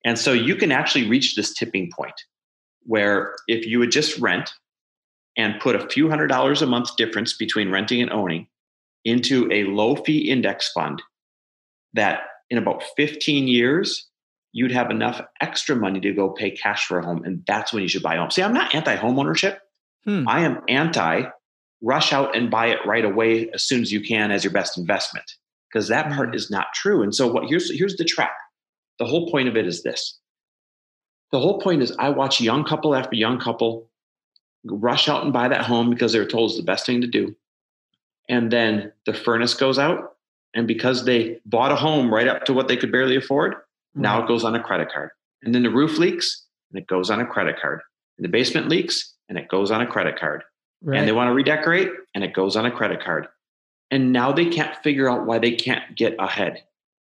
And 0.04 0.18
so 0.18 0.32
you 0.32 0.56
can 0.56 0.72
actually 0.72 1.08
reach 1.08 1.36
this 1.36 1.54
tipping 1.54 1.90
point 1.94 2.14
where 2.84 3.34
if 3.46 3.66
you 3.66 3.78
would 3.78 3.92
just 3.92 4.18
rent 4.18 4.52
and 5.36 5.60
put 5.60 5.76
a 5.76 5.88
few 5.88 6.08
hundred 6.10 6.26
dollars 6.26 6.60
a 6.60 6.66
month 6.66 6.96
difference 6.96 7.36
between 7.36 7.70
renting 7.70 8.02
and 8.02 8.10
owning 8.10 8.48
into 9.04 9.50
a 9.52 9.64
low 9.64 9.96
fee 9.96 10.28
index 10.28 10.70
fund, 10.72 11.00
that 11.94 12.22
in 12.50 12.58
about 12.58 12.82
15 12.96 13.48
years, 13.48 14.08
you'd 14.52 14.72
have 14.72 14.90
enough 14.90 15.20
extra 15.40 15.74
money 15.74 16.00
to 16.00 16.12
go 16.12 16.30
pay 16.30 16.50
cash 16.50 16.86
for 16.86 16.98
a 16.98 17.04
home. 17.04 17.24
And 17.24 17.42
that's 17.46 17.72
when 17.72 17.82
you 17.82 17.88
should 17.88 18.02
buy 18.02 18.16
a 18.16 18.18
home. 18.18 18.30
See, 18.30 18.42
I'm 18.42 18.52
not 18.52 18.74
anti 18.74 18.94
home 18.96 19.18
ownership. 19.18 19.60
Hmm. 20.04 20.28
I 20.28 20.40
am 20.40 20.60
anti 20.68 21.24
rush 21.82 22.12
out 22.12 22.36
and 22.36 22.50
buy 22.50 22.68
it 22.68 22.78
right 22.86 23.04
away 23.04 23.50
as 23.52 23.64
soon 23.64 23.82
as 23.82 23.92
you 23.92 24.00
can 24.00 24.30
as 24.30 24.44
your 24.44 24.52
best 24.52 24.78
investment 24.78 25.34
because 25.72 25.88
that 25.88 26.12
part 26.12 26.30
hmm. 26.30 26.34
is 26.34 26.50
not 26.50 26.66
true. 26.74 27.02
And 27.02 27.14
so 27.14 27.30
what 27.30 27.48
here's 27.48 27.70
here's 27.76 27.96
the 27.96 28.04
trap. 28.04 28.32
The 28.98 29.06
whole 29.06 29.30
point 29.30 29.48
of 29.48 29.56
it 29.56 29.66
is 29.66 29.82
this. 29.82 30.18
The 31.32 31.40
whole 31.40 31.60
point 31.60 31.82
is 31.82 31.92
I 31.98 32.10
watch 32.10 32.40
young 32.40 32.64
couple 32.64 32.94
after 32.94 33.16
young 33.16 33.40
couple 33.40 33.88
rush 34.64 35.08
out 35.08 35.24
and 35.24 35.32
buy 35.32 35.48
that 35.48 35.62
home 35.62 35.90
because 35.90 36.12
they 36.12 36.18
were 36.18 36.26
told 36.26 36.50
it's 36.50 36.58
the 36.58 36.64
best 36.64 36.86
thing 36.86 37.00
to 37.00 37.06
do. 37.06 37.34
And 38.28 38.50
then 38.52 38.92
the 39.06 39.14
furnace 39.14 39.54
goes 39.54 39.78
out. 39.78 40.16
And 40.54 40.68
because 40.68 41.04
they 41.04 41.40
bought 41.46 41.72
a 41.72 41.76
home 41.76 42.12
right 42.12 42.28
up 42.28 42.44
to 42.44 42.52
what 42.52 42.68
they 42.68 42.76
could 42.76 42.92
barely 42.92 43.16
afford, 43.16 43.54
now 43.94 44.22
it 44.22 44.28
goes 44.28 44.44
on 44.44 44.54
a 44.54 44.62
credit 44.62 44.92
card. 44.92 45.10
And 45.42 45.54
then 45.54 45.62
the 45.62 45.70
roof 45.70 45.98
leaks 45.98 46.44
and 46.70 46.80
it 46.80 46.86
goes 46.86 47.10
on 47.10 47.20
a 47.20 47.26
credit 47.26 47.58
card. 47.60 47.80
And 48.18 48.24
the 48.24 48.28
basement 48.28 48.68
leaks 48.68 49.14
and 49.28 49.38
it 49.38 49.48
goes 49.48 49.70
on 49.70 49.80
a 49.80 49.86
credit 49.86 50.18
card. 50.18 50.44
Right. 50.82 50.98
And 50.98 51.08
they 51.08 51.12
want 51.12 51.28
to 51.28 51.32
redecorate 51.32 51.90
and 52.14 52.24
it 52.24 52.34
goes 52.34 52.56
on 52.56 52.66
a 52.66 52.70
credit 52.70 53.02
card. 53.02 53.28
And 53.90 54.12
now 54.12 54.32
they 54.32 54.46
can't 54.46 54.74
figure 54.82 55.08
out 55.08 55.26
why 55.26 55.38
they 55.38 55.52
can't 55.52 55.96
get 55.96 56.16
ahead. 56.18 56.62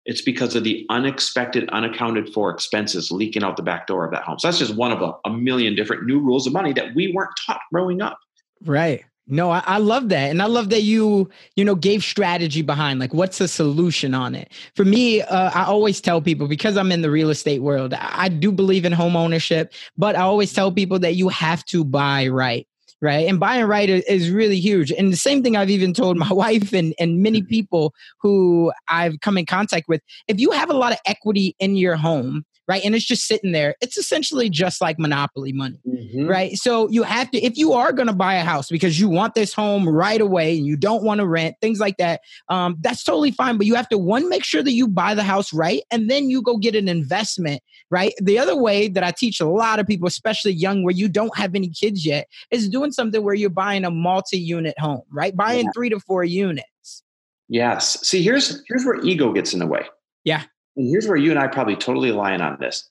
It's 0.04 0.20
because 0.20 0.54
of 0.54 0.64
the 0.64 0.84
unexpected, 0.90 1.68
unaccounted 1.70 2.32
for 2.32 2.50
expenses 2.50 3.10
leaking 3.10 3.42
out 3.42 3.56
the 3.56 3.62
back 3.62 3.86
door 3.86 4.04
of 4.04 4.10
that 4.10 4.22
home. 4.22 4.38
So 4.38 4.48
that's 4.48 4.58
just 4.58 4.74
one 4.74 4.92
of 4.92 5.00
a, 5.00 5.14
a 5.24 5.30
million 5.30 5.74
different 5.74 6.04
new 6.04 6.18
rules 6.18 6.46
of 6.46 6.52
money 6.52 6.74
that 6.74 6.94
we 6.94 7.12
weren't 7.12 7.30
taught 7.46 7.60
growing 7.72 8.02
up. 8.02 8.18
Right. 8.64 9.04
No, 9.26 9.50
I, 9.50 9.62
I, 9.64 9.78
love 9.78 10.10
that. 10.10 10.30
And 10.30 10.42
I 10.42 10.46
love 10.46 10.68
that 10.68 10.82
you, 10.82 11.30
you 11.56 11.64
know, 11.64 11.74
gave 11.74 12.04
strategy 12.04 12.60
behind 12.60 13.00
like 13.00 13.14
what's 13.14 13.38
the 13.38 13.48
solution 13.48 14.12
on 14.12 14.34
it. 14.34 14.52
For 14.76 14.84
me, 14.84 15.22
uh, 15.22 15.50
I 15.54 15.64
always 15.64 16.02
tell 16.02 16.20
people 16.20 16.46
because 16.46 16.76
I'm 16.76 16.92
in 16.92 17.00
the 17.00 17.10
real 17.10 17.30
estate 17.30 17.62
world, 17.62 17.94
I 17.94 18.28
do 18.28 18.52
believe 18.52 18.84
in 18.84 18.92
home 18.92 19.16
ownership, 19.16 19.72
but 19.96 20.14
I 20.14 20.20
always 20.20 20.52
tell 20.52 20.70
people 20.70 20.98
that 20.98 21.14
you 21.14 21.30
have 21.30 21.64
to 21.66 21.84
buy 21.84 22.28
right 22.28 22.66
right? 23.04 23.28
And 23.28 23.38
buying 23.38 23.66
right 23.66 23.88
is 23.88 24.30
really 24.30 24.58
huge. 24.58 24.90
And 24.90 25.12
the 25.12 25.16
same 25.16 25.42
thing 25.42 25.56
I've 25.56 25.70
even 25.70 25.92
told 25.92 26.16
my 26.16 26.32
wife 26.32 26.72
and, 26.72 26.94
and 26.98 27.22
many 27.22 27.40
mm-hmm. 27.40 27.48
people 27.48 27.94
who 28.20 28.72
I've 28.88 29.20
come 29.20 29.38
in 29.38 29.46
contact 29.46 29.86
with. 29.88 30.00
If 30.26 30.40
you 30.40 30.50
have 30.50 30.70
a 30.70 30.74
lot 30.74 30.92
of 30.92 30.98
equity 31.06 31.54
in 31.60 31.76
your 31.76 31.96
home, 31.96 32.44
right? 32.66 32.84
And 32.84 32.94
it's 32.94 33.04
just 33.04 33.26
sitting 33.26 33.52
there. 33.52 33.74
It's 33.80 33.96
essentially 33.96 34.48
just 34.48 34.80
like 34.80 34.98
monopoly 34.98 35.52
money, 35.52 35.80
mm-hmm. 35.86 36.26
right? 36.26 36.56
So 36.56 36.88
you 36.88 37.02
have 37.02 37.30
to, 37.32 37.38
if 37.42 37.56
you 37.56 37.72
are 37.72 37.92
going 37.92 38.06
to 38.06 38.14
buy 38.14 38.34
a 38.34 38.44
house 38.44 38.68
because 38.68 38.98
you 38.98 39.08
want 39.08 39.34
this 39.34 39.52
home 39.52 39.88
right 39.88 40.20
away 40.20 40.56
and 40.56 40.66
you 40.66 40.76
don't 40.76 41.02
want 41.02 41.20
to 41.20 41.26
rent, 41.26 41.56
things 41.60 41.80
like 41.80 41.96
that, 41.98 42.20
um, 42.48 42.76
that's 42.80 43.02
totally 43.02 43.30
fine. 43.30 43.58
But 43.58 43.66
you 43.66 43.74
have 43.74 43.88
to, 43.90 43.98
one, 43.98 44.28
make 44.28 44.44
sure 44.44 44.62
that 44.62 44.72
you 44.72 44.88
buy 44.88 45.14
the 45.14 45.22
house 45.22 45.52
right, 45.52 45.82
and 45.90 46.10
then 46.10 46.30
you 46.30 46.42
go 46.42 46.56
get 46.56 46.74
an 46.74 46.88
investment, 46.88 47.62
right? 47.90 48.14
The 48.22 48.38
other 48.38 48.56
way 48.56 48.88
that 48.88 49.04
I 49.04 49.10
teach 49.10 49.40
a 49.40 49.46
lot 49.46 49.78
of 49.78 49.86
people, 49.86 50.08
especially 50.08 50.52
young, 50.52 50.82
where 50.82 50.94
you 50.94 51.08
don't 51.08 51.36
have 51.36 51.54
any 51.54 51.68
kids 51.68 52.06
yet, 52.06 52.28
is 52.50 52.68
doing 52.68 52.92
something 52.92 53.22
where 53.22 53.34
you're 53.34 53.50
buying 53.50 53.84
a 53.84 53.90
multi 53.90 54.38
unit 54.38 54.78
home, 54.78 55.02
right? 55.10 55.36
Buying 55.36 55.66
yeah. 55.66 55.70
three 55.74 55.90
to 55.90 56.00
four 56.00 56.24
units. 56.24 57.02
Yes. 57.48 58.00
See, 58.06 58.22
here's 58.22 58.62
here's 58.68 58.84
where 58.84 59.00
ego 59.02 59.32
gets 59.32 59.52
in 59.52 59.58
the 59.58 59.66
way. 59.66 59.86
Yeah. 60.24 60.44
And 60.76 60.88
here's 60.88 61.06
where 61.06 61.16
you 61.16 61.30
and 61.30 61.38
I 61.38 61.46
probably 61.46 61.76
totally 61.76 62.10
align 62.10 62.40
on 62.40 62.58
this. 62.60 62.88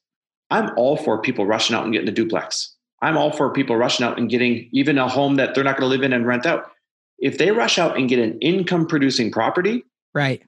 I'm 0.50 0.72
all 0.78 0.98
for 0.98 1.22
people 1.22 1.46
rushing 1.46 1.76
out 1.76 1.84
and 1.84 1.94
getting 1.94 2.08
a 2.08 2.14
duplex. 2.14 2.74
I'm 3.02 3.18
all 3.18 3.32
for 3.32 3.52
people 3.52 3.76
rushing 3.76 4.06
out 4.06 4.18
and 4.18 4.30
getting 4.30 4.70
even 4.72 4.98
a 4.98 5.08
home 5.08 5.36
that 5.36 5.56
they're 5.56 5.64
not 5.64 5.78
going 5.78 5.90
to 5.90 5.94
live 5.94 6.04
in 6.04 6.14
and 6.14 6.26
rent 6.26 6.46
out. 6.46 6.72
If 7.20 7.38
they 7.38 7.52
rush 7.52 7.78
out 7.78 7.98
and 7.98 8.08
get 8.08 8.20
an 8.20 8.38
income 8.40 8.88
producing 8.88 9.32
property, 9.32 9.84
right? 10.14 10.42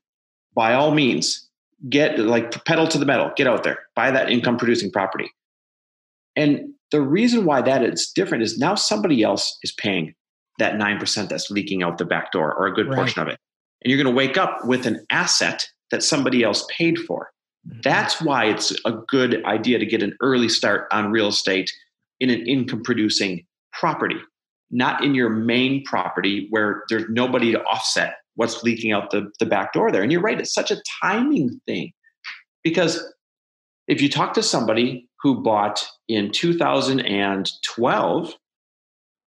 By 0.56 0.74
all 0.74 0.92
means, 0.92 1.50
get 1.90 2.18
like 2.18 2.64
pedal 2.66 2.88
to 2.88 2.98
the 2.98 3.06
metal, 3.06 3.32
get 3.36 3.48
out 3.48 3.64
there, 3.64 3.80
buy 3.96 4.12
that 4.12 4.30
income 4.30 4.58
producing 4.58 4.92
property. 4.92 5.30
And 6.36 6.74
the 6.92 7.02
reason 7.02 7.46
why 7.46 7.62
that 7.62 7.84
is 7.84 8.12
different 8.12 8.44
is 8.44 8.58
now 8.58 8.76
somebody 8.76 9.24
else 9.24 9.58
is 9.64 9.72
paying 9.72 10.14
that 10.60 10.76
9% 10.76 11.30
that's 11.30 11.52
leaking 11.52 11.84
out 11.84 11.98
the 11.98 12.06
back 12.06 12.32
door 12.32 12.54
or 12.54 12.68
a 12.68 12.74
good 12.74 12.88
right. 12.88 12.96
portion 12.96 13.22
of 13.22 13.28
it. 13.28 13.38
And 13.84 13.92
you're 13.92 14.02
going 14.02 14.14
to 14.14 14.18
wake 14.18 14.38
up 14.38 14.66
with 14.66 14.86
an 14.86 15.06
asset 15.10 15.68
that 15.96 16.04
somebody 16.04 16.44
else 16.44 16.68
paid 16.70 17.00
for. 17.00 17.32
Mm-hmm. 17.66 17.80
That's 17.84 18.22
why 18.22 18.46
it's 18.46 18.74
a 18.84 18.92
good 19.08 19.46
idea 19.46 19.80
to 19.80 19.86
get 19.86 20.04
an 20.04 20.18
early 20.20 20.50
start 20.50 20.90
on 20.92 21.10
real 21.10 21.30
estate 21.30 21.72
in 22.20 22.30
an 22.30 22.46
income 22.46 22.84
producing 22.84 23.46
property, 23.72 24.18
not 24.72 25.06
in 25.06 25.16
your 25.16 25.30
main 25.30 25.86
property 25.86 26.48
where 26.50 26.84
there's 26.90 27.06
nobody 27.10 27.54
to 27.54 27.64
offset 27.64 28.16
what's 28.36 28.62
leaking 28.62 28.92
out 28.92 29.12
the, 29.12 29.32
the 29.40 29.46
back 29.46 29.72
door 29.72 29.90
there. 29.90 30.04
And 30.04 30.12
you're 30.12 30.20
right, 30.20 30.38
it's 30.38 30.54
such 30.54 30.70
a 30.70 30.82
timing 31.02 31.62
thing 31.66 31.94
because 32.62 33.02
if 33.88 34.02
you 34.02 34.10
talk 34.10 34.34
to 34.34 34.44
somebody 34.44 35.08
who 35.22 35.42
bought 35.42 35.88
in 36.10 36.30
2012, 36.30 38.34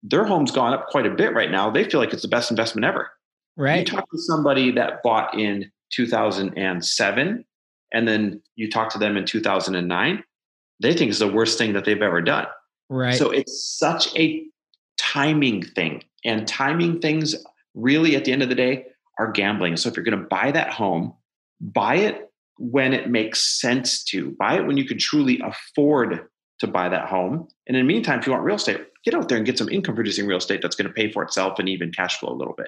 their 0.04 0.26
home's 0.26 0.52
gone 0.52 0.74
up 0.74 0.88
quite 0.88 1.06
a 1.06 1.12
bit 1.12 1.34
right 1.34 1.50
now. 1.50 1.70
They 1.70 1.90
feel 1.90 2.02
like 2.02 2.12
it's 2.12 2.24
the 2.24 2.28
best 2.28 2.52
investment 2.52 2.84
ever. 2.84 3.10
Right. 3.56 3.80
You 3.80 3.86
talk 3.96 4.12
to 4.12 4.18
somebody 4.18 4.72
that 4.72 5.02
bought 5.02 5.40
in 5.40 5.72
2007 5.92 7.46
and 7.94 8.08
then 8.08 8.42
you 8.56 8.70
talk 8.70 8.90
to 8.90 9.00
them 9.00 9.18
in 9.18 9.26
2009 9.26 10.24
they 10.80 10.94
think 10.94 11.10
it's 11.10 11.20
the 11.20 11.32
worst 11.32 11.58
thing 11.58 11.74
that 11.74 11.86
they've 11.86 12.04
ever 12.04 12.22
done. 12.22 12.46
Right. 12.88 13.16
So 13.16 13.32
it's 13.32 13.78
such 13.80 14.16
a 14.16 14.46
timing 14.98 15.64
thing 15.64 16.04
and 16.24 16.48
timing 16.48 17.00
things 17.00 17.36
really 17.74 18.16
at 18.16 18.26
the 18.26 18.32
end 18.32 18.44
of 18.44 18.50
the 18.50 18.56
day 18.56 18.86
are 19.20 19.32
gambling. 19.32 19.78
So 19.78 19.90
if 19.90 19.96
you're 19.96 20.06
going 20.06 20.20
to 20.20 20.28
buy 20.28 20.52
that 20.52 20.72
home 20.72 21.14
buy 21.60 21.96
it 21.96 22.32
when 22.58 22.94
it 22.94 23.10
makes 23.10 23.60
sense 23.60 24.04
to 24.04 24.36
buy 24.40 24.58
it 24.58 24.66
when 24.66 24.78
you 24.78 24.86
can 24.86 24.98
truly 24.98 25.42
afford 25.44 26.28
to 26.60 26.68
buy 26.68 26.90
that 26.90 27.08
home. 27.08 27.48
And 27.68 27.78
in 27.78 27.86
the 27.86 27.94
meantime 27.94 28.20
if 28.20 28.26
you 28.26 28.32
want 28.32 28.44
real 28.44 28.56
estate 28.56 28.82
get 29.04 29.14
out 29.14 29.30
there 29.30 29.38
and 29.38 29.46
get 29.46 29.58
some 29.58 29.70
income 29.70 29.96
producing 29.96 30.28
real 30.28 30.38
estate 30.38 30.62
that's 30.62 30.76
going 30.76 30.88
to 30.88 30.94
pay 30.94 31.12
for 31.12 31.24
itself 31.24 31.60
and 31.60 31.70
even 31.70 31.92
cash 31.92 32.20
flow 32.20 32.34
a 32.34 32.36
little 32.36 32.56
bit 32.56 32.68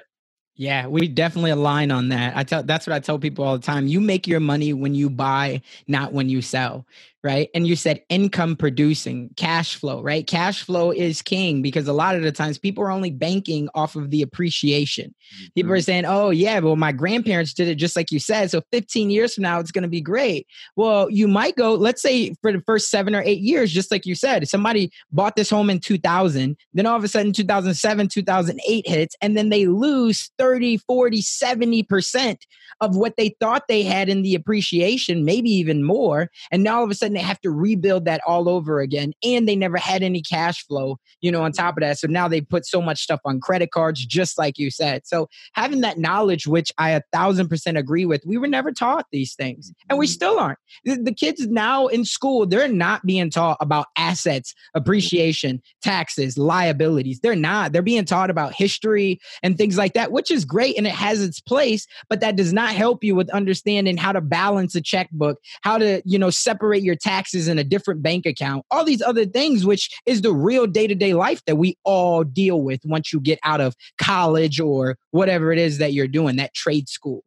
yeah, 0.60 0.88
we 0.88 1.08
definitely 1.08 1.52
align 1.52 1.90
on 1.90 2.10
that. 2.10 2.36
I 2.36 2.44
tell 2.44 2.62
that's 2.62 2.86
what 2.86 2.94
I 2.94 3.00
tell 3.00 3.18
people 3.18 3.46
all 3.46 3.56
the 3.56 3.64
time. 3.64 3.86
You 3.86 3.98
make 3.98 4.26
your 4.26 4.40
money 4.40 4.74
when 4.74 4.94
you 4.94 5.08
buy, 5.08 5.62
not 5.88 6.12
when 6.12 6.28
you 6.28 6.42
sell 6.42 6.84
right? 7.22 7.50
And 7.54 7.66
you 7.66 7.76
said 7.76 8.02
income 8.08 8.56
producing, 8.56 9.30
cash 9.36 9.76
flow, 9.76 10.02
right? 10.02 10.26
Cash 10.26 10.62
flow 10.62 10.90
is 10.90 11.20
king 11.20 11.60
because 11.60 11.86
a 11.86 11.92
lot 11.92 12.16
of 12.16 12.22
the 12.22 12.32
times 12.32 12.58
people 12.58 12.82
are 12.82 12.90
only 12.90 13.10
banking 13.10 13.68
off 13.74 13.94
of 13.94 14.10
the 14.10 14.22
appreciation. 14.22 15.14
People 15.54 15.72
are 15.72 15.76
mm-hmm. 15.76 15.82
saying, 15.82 16.04
oh, 16.06 16.30
yeah, 16.30 16.58
well, 16.60 16.76
my 16.76 16.92
grandparents 16.92 17.52
did 17.52 17.68
it 17.68 17.74
just 17.74 17.94
like 17.94 18.10
you 18.10 18.18
said. 18.18 18.50
So 18.50 18.62
15 18.72 19.10
years 19.10 19.34
from 19.34 19.42
now, 19.42 19.60
it's 19.60 19.70
going 19.70 19.82
to 19.82 19.88
be 19.88 20.00
great. 20.00 20.46
Well, 20.76 21.10
you 21.10 21.28
might 21.28 21.56
go, 21.56 21.74
let's 21.74 22.00
say 22.00 22.34
for 22.40 22.52
the 22.52 22.62
first 22.62 22.90
seven 22.90 23.14
or 23.14 23.22
eight 23.22 23.40
years, 23.40 23.70
just 23.70 23.90
like 23.90 24.06
you 24.06 24.14
said, 24.14 24.48
somebody 24.48 24.90
bought 25.12 25.36
this 25.36 25.50
home 25.50 25.68
in 25.68 25.78
2000, 25.78 26.56
then 26.72 26.86
all 26.86 26.96
of 26.96 27.04
a 27.04 27.08
sudden 27.08 27.32
2007, 27.32 28.08
2008 28.08 28.88
hits, 28.88 29.16
and 29.20 29.36
then 29.36 29.50
they 29.50 29.66
lose 29.66 30.30
30, 30.38 30.78
40, 30.78 31.20
70% 31.20 32.36
of 32.80 32.96
what 32.96 33.16
they 33.16 33.36
thought 33.40 33.68
they 33.68 33.82
had 33.82 34.08
in 34.08 34.22
the 34.22 34.34
appreciation, 34.34 35.24
maybe 35.24 35.50
even 35.50 35.84
more. 35.84 36.30
And 36.50 36.62
now 36.62 36.78
all 36.78 36.84
of 36.84 36.90
a 36.90 36.94
sudden 36.94 37.09
they 37.14 37.20
have 37.20 37.40
to 37.40 37.50
rebuild 37.50 38.04
that 38.04 38.20
all 38.26 38.48
over 38.48 38.80
again. 38.80 39.12
And 39.22 39.48
they 39.48 39.56
never 39.56 39.76
had 39.76 40.02
any 40.02 40.22
cash 40.22 40.66
flow, 40.66 40.98
you 41.20 41.30
know, 41.30 41.42
on 41.42 41.52
top 41.52 41.76
of 41.76 41.82
that. 41.82 41.98
So 41.98 42.06
now 42.06 42.28
they 42.28 42.40
put 42.40 42.66
so 42.66 42.80
much 42.80 43.02
stuff 43.02 43.20
on 43.24 43.40
credit 43.40 43.70
cards, 43.70 44.04
just 44.04 44.38
like 44.38 44.58
you 44.58 44.70
said. 44.70 45.06
So 45.06 45.28
having 45.54 45.80
that 45.80 45.98
knowledge, 45.98 46.46
which 46.46 46.72
I 46.78 46.90
a 46.90 47.02
thousand 47.12 47.48
percent 47.48 47.76
agree 47.76 48.06
with, 48.06 48.22
we 48.26 48.38
were 48.38 48.46
never 48.46 48.72
taught 48.72 49.06
these 49.12 49.34
things. 49.34 49.72
And 49.88 49.98
we 49.98 50.06
mm-hmm. 50.06 50.12
still 50.12 50.38
aren't. 50.38 50.58
The, 50.84 51.14
kids 51.20 51.46
now 51.48 51.88
in 51.88 52.04
school, 52.04 52.46
they're 52.46 52.68
not 52.68 53.04
being 53.04 53.30
taught 53.30 53.58
about 53.60 53.86
assets, 53.96 54.54
appreciation, 54.74 55.60
taxes, 55.82 56.38
liabilities. 56.38 57.20
They're 57.20 57.36
not. 57.36 57.72
They're 57.72 57.82
being 57.82 58.04
taught 58.04 58.30
about 58.30 58.54
history 58.54 59.20
and 59.42 59.58
things 59.58 59.76
like 59.76 59.92
that, 59.94 60.12
which 60.12 60.30
is 60.30 60.44
great 60.44 60.78
and 60.78 60.86
it 60.86 60.94
has 60.94 61.22
its 61.22 61.40
place, 61.40 61.86
but 62.08 62.20
that 62.20 62.36
does 62.36 62.52
not 62.52 62.70
help 62.70 63.04
you 63.04 63.14
with 63.14 63.28
understanding 63.30 63.96
how 63.96 64.12
to 64.12 64.20
balance 64.20 64.74
a 64.74 64.80
checkbook, 64.80 65.38
how 65.62 65.78
to, 65.78 66.00
you 66.04 66.18
know, 66.18 66.30
separate 66.30 66.82
your 66.82 66.96
taxes 67.00 67.48
in 67.48 67.58
a 67.58 67.64
different 67.64 68.02
bank 68.02 68.26
account, 68.26 68.64
all 68.70 68.84
these 68.84 69.02
other 69.02 69.26
things, 69.26 69.64
which 69.64 69.90
is 70.06 70.22
the 70.22 70.32
real 70.32 70.66
day 70.66 70.86
to 70.86 70.94
day 70.94 71.14
life 71.14 71.42
that 71.46 71.56
we 71.56 71.76
all 71.84 72.24
deal 72.24 72.62
with 72.62 72.80
once 72.84 73.12
you 73.12 73.20
get 73.20 73.38
out 73.44 73.60
of 73.60 73.74
college 73.98 74.60
or 74.60 74.96
whatever 75.10 75.52
it 75.52 75.58
is 75.58 75.78
that 75.78 75.92
you're 75.92 76.08
doing, 76.08 76.36
that 76.36 76.54
trade 76.54 76.88
school. 76.88 77.24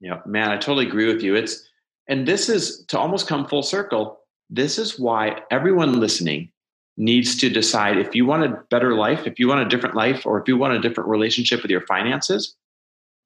Yeah, 0.00 0.20
man, 0.26 0.50
I 0.50 0.56
totally 0.56 0.86
agree 0.86 1.06
with 1.06 1.22
you. 1.22 1.34
It's, 1.34 1.68
And 2.08 2.26
this 2.26 2.48
is 2.48 2.84
to 2.88 2.98
almost 2.98 3.28
come 3.28 3.46
full 3.46 3.62
circle. 3.62 4.18
This 4.50 4.78
is 4.78 4.98
why 4.98 5.40
everyone 5.50 6.00
listening 6.00 6.50
needs 6.96 7.36
to 7.38 7.48
decide 7.48 7.96
if 7.98 8.14
you 8.14 8.26
want 8.26 8.44
a 8.44 8.58
better 8.70 8.94
life, 8.94 9.26
if 9.26 9.38
you 9.38 9.48
want 9.48 9.60
a 9.60 9.68
different 9.68 9.94
life, 9.94 10.26
or 10.26 10.40
if 10.40 10.48
you 10.48 10.56
want 10.56 10.74
a 10.74 10.80
different 10.80 11.08
relationship 11.08 11.62
with 11.62 11.70
your 11.70 11.86
finances, 11.86 12.54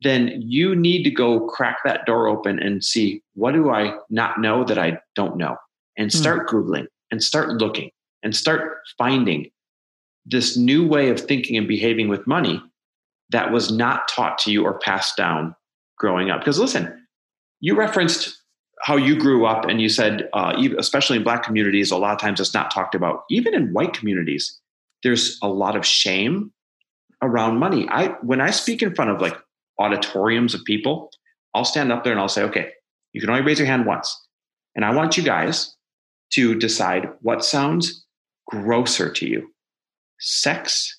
then 0.02 0.40
you 0.42 0.76
need 0.76 1.02
to 1.04 1.10
go 1.10 1.40
crack 1.48 1.78
that 1.84 2.04
door 2.06 2.28
open 2.28 2.58
and 2.58 2.84
see 2.84 3.22
what 3.34 3.52
do 3.52 3.70
I 3.70 3.96
not 4.10 4.40
know 4.40 4.64
that 4.64 4.78
I 4.78 4.98
don't 5.14 5.36
know? 5.36 5.56
And 5.96 6.12
hmm. 6.12 6.18
start 6.18 6.48
hmm. 6.50 6.56
Googling 6.56 6.86
and 7.10 7.22
start 7.22 7.48
looking 7.50 7.90
and 8.22 8.34
start 8.34 8.78
finding 8.98 9.50
this 10.24 10.56
new 10.56 10.86
way 10.86 11.08
of 11.08 11.20
thinking 11.20 11.56
and 11.56 11.68
behaving 11.68 12.08
with 12.08 12.26
money 12.26 12.60
that 13.30 13.52
was 13.52 13.70
not 13.70 14.08
taught 14.08 14.38
to 14.38 14.50
you 14.50 14.64
or 14.64 14.78
passed 14.78 15.16
down 15.16 15.54
growing 15.98 16.30
up. 16.30 16.40
Because 16.40 16.58
listen, 16.58 17.06
you 17.60 17.76
referenced 17.76 18.36
how 18.82 18.96
you 18.96 19.18
grew 19.18 19.46
up 19.46 19.64
and 19.64 19.80
you 19.80 19.88
said, 19.88 20.28
uh, 20.32 20.52
especially 20.78 21.16
in 21.16 21.24
black 21.24 21.42
communities, 21.42 21.90
a 21.90 21.96
lot 21.96 22.12
of 22.12 22.20
times 22.20 22.40
it's 22.40 22.54
not 22.54 22.70
talked 22.70 22.94
about. 22.94 23.22
Even 23.30 23.54
in 23.54 23.72
white 23.72 23.94
communities, 23.94 24.60
there's 25.02 25.38
a 25.42 25.48
lot 25.48 25.76
of 25.76 25.86
shame 25.86 26.52
around 27.22 27.58
money. 27.58 27.88
I 27.88 28.08
when 28.22 28.40
I 28.40 28.50
speak 28.50 28.82
in 28.82 28.94
front 28.94 29.10
of 29.10 29.20
like 29.20 29.36
auditoriums 29.78 30.54
of 30.54 30.64
people, 30.64 31.10
I'll 31.54 31.64
stand 31.64 31.92
up 31.92 32.04
there 32.04 32.12
and 32.12 32.20
I'll 32.20 32.28
say, 32.28 32.42
okay, 32.44 32.72
you 33.12 33.20
can 33.20 33.30
only 33.30 33.42
raise 33.42 33.58
your 33.58 33.66
hand 33.66 33.86
once. 33.86 34.14
And 34.74 34.84
I 34.84 34.94
want 34.94 35.16
you 35.16 35.22
guys 35.22 35.75
to 36.32 36.54
decide 36.54 37.08
what 37.22 37.44
sounds 37.44 38.04
grosser 38.46 39.10
to 39.10 39.26
you 39.26 39.50
sex 40.18 40.98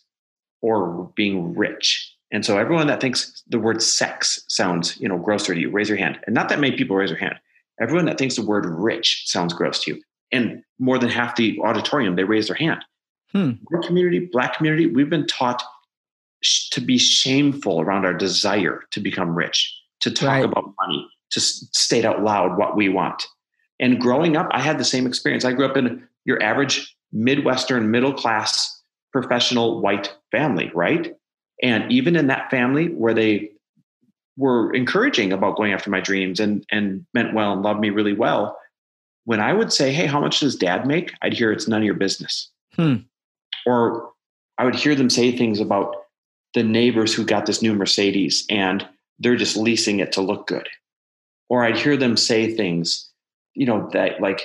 or 0.61 1.11
being 1.15 1.55
rich. 1.55 2.13
And 2.32 2.45
so 2.45 2.57
everyone 2.57 2.88
that 2.88 2.99
thinks 2.99 3.41
the 3.47 3.59
word 3.59 3.82
sex 3.82 4.43
sounds, 4.47 4.99
you 4.99 5.07
know, 5.07 5.17
grosser 5.17 5.53
to 5.53 5.59
you, 5.59 5.69
raise 5.69 5.89
your 5.89 5.97
hand. 5.97 6.19
And 6.25 6.36
not 6.36 6.49
that 6.49 6.59
many 6.59 6.75
people 6.75 6.95
raise 6.95 7.09
their 7.09 7.17
hand. 7.17 7.36
Everyone 7.80 8.05
that 8.05 8.17
thinks 8.17 8.36
the 8.36 8.45
word 8.45 8.65
rich 8.65 9.23
sounds 9.25 9.53
gross 9.53 9.84
to 9.84 9.95
you. 9.95 10.01
And 10.32 10.63
more 10.80 10.97
than 10.97 11.09
half 11.09 11.36
the 11.36 11.59
auditorium, 11.63 12.15
they 12.15 12.25
raise 12.25 12.47
their 12.47 12.55
hand. 12.55 12.84
Hmm. 13.32 13.51
Our 13.73 13.82
community, 13.82 14.28
black 14.32 14.57
community, 14.57 14.88
we've 14.88 15.09
been 15.09 15.28
taught 15.28 15.63
sh- 16.41 16.69
to 16.71 16.82
be 16.82 16.97
shameful 16.97 17.80
around 17.82 18.05
our 18.05 18.13
desire 18.13 18.84
to 18.91 18.99
become 18.99 19.36
rich, 19.36 19.73
to 20.01 20.11
talk 20.11 20.28
right. 20.28 20.45
about 20.45 20.73
money, 20.80 21.07
to 21.32 21.39
s- 21.39 21.67
state 21.73 22.03
out 22.03 22.23
loud 22.23 22.57
what 22.57 22.75
we 22.75 22.89
want. 22.89 23.25
And 23.80 23.99
growing 23.99 24.36
up, 24.36 24.47
I 24.51 24.61
had 24.61 24.80
the 24.80 24.86
same 24.86 25.05
experience. 25.05 25.45
I 25.45 25.53
grew 25.53 25.65
up 25.65 25.78
in 25.78 26.07
your 26.25 26.41
average 26.41 26.95
Midwestern 27.11 27.91
middle 27.91 28.13
class 28.13 28.82
professional 29.13 29.82
white 29.82 30.13
family, 30.32 30.71
right? 30.75 31.15
And 31.63 31.91
even 31.91 32.15
in 32.15 32.28
that 32.28 32.51
family 32.51 32.89
where 32.89 33.13
they 33.13 33.51
were 34.38 34.73
encouraging 34.73 35.34
about 35.34 35.57
going 35.57 35.73
after 35.73 35.89
my 35.89 35.99
dreams 35.99 36.39
and 36.39 36.63
and 36.71 37.05
meant 37.13 37.34
well 37.34 37.53
and 37.53 37.63
loved 37.63 37.80
me 37.80 37.89
really 37.89 38.13
well, 38.13 38.57
when 39.25 39.39
I 39.39 39.53
would 39.53 39.73
say, 39.73 39.91
"Hey, 39.91 40.05
how 40.05 40.19
much 40.19 40.39
does 40.39 40.55
dad 40.55 40.86
make?" 40.86 41.13
I'd 41.21 41.34
hear 41.34 41.51
it's 41.51 41.67
none 41.67 41.82
of 41.82 41.86
your 41.86 41.95
business. 41.95 42.49
Hmm. 42.75 42.97
Or 43.65 44.11
I 44.57 44.65
would 44.65 44.75
hear 44.75 44.95
them 44.95 45.09
say 45.09 45.36
things 45.36 45.59
about 45.59 45.95
the 46.53 46.63
neighbors 46.63 47.13
who 47.13 47.25
got 47.25 47.45
this 47.45 47.61
new 47.61 47.73
Mercedes 47.73 48.45
and 48.49 48.88
they're 49.19 49.36
just 49.36 49.57
leasing 49.57 49.99
it 49.99 50.11
to 50.13 50.21
look 50.21 50.47
good. 50.47 50.67
Or 51.49 51.63
I'd 51.63 51.78
hear 51.78 51.97
them 51.97 52.17
say 52.17 52.55
things, 52.55 53.07
you 53.58 53.66
know, 53.66 53.89
that 53.91 54.22
like 54.22 54.43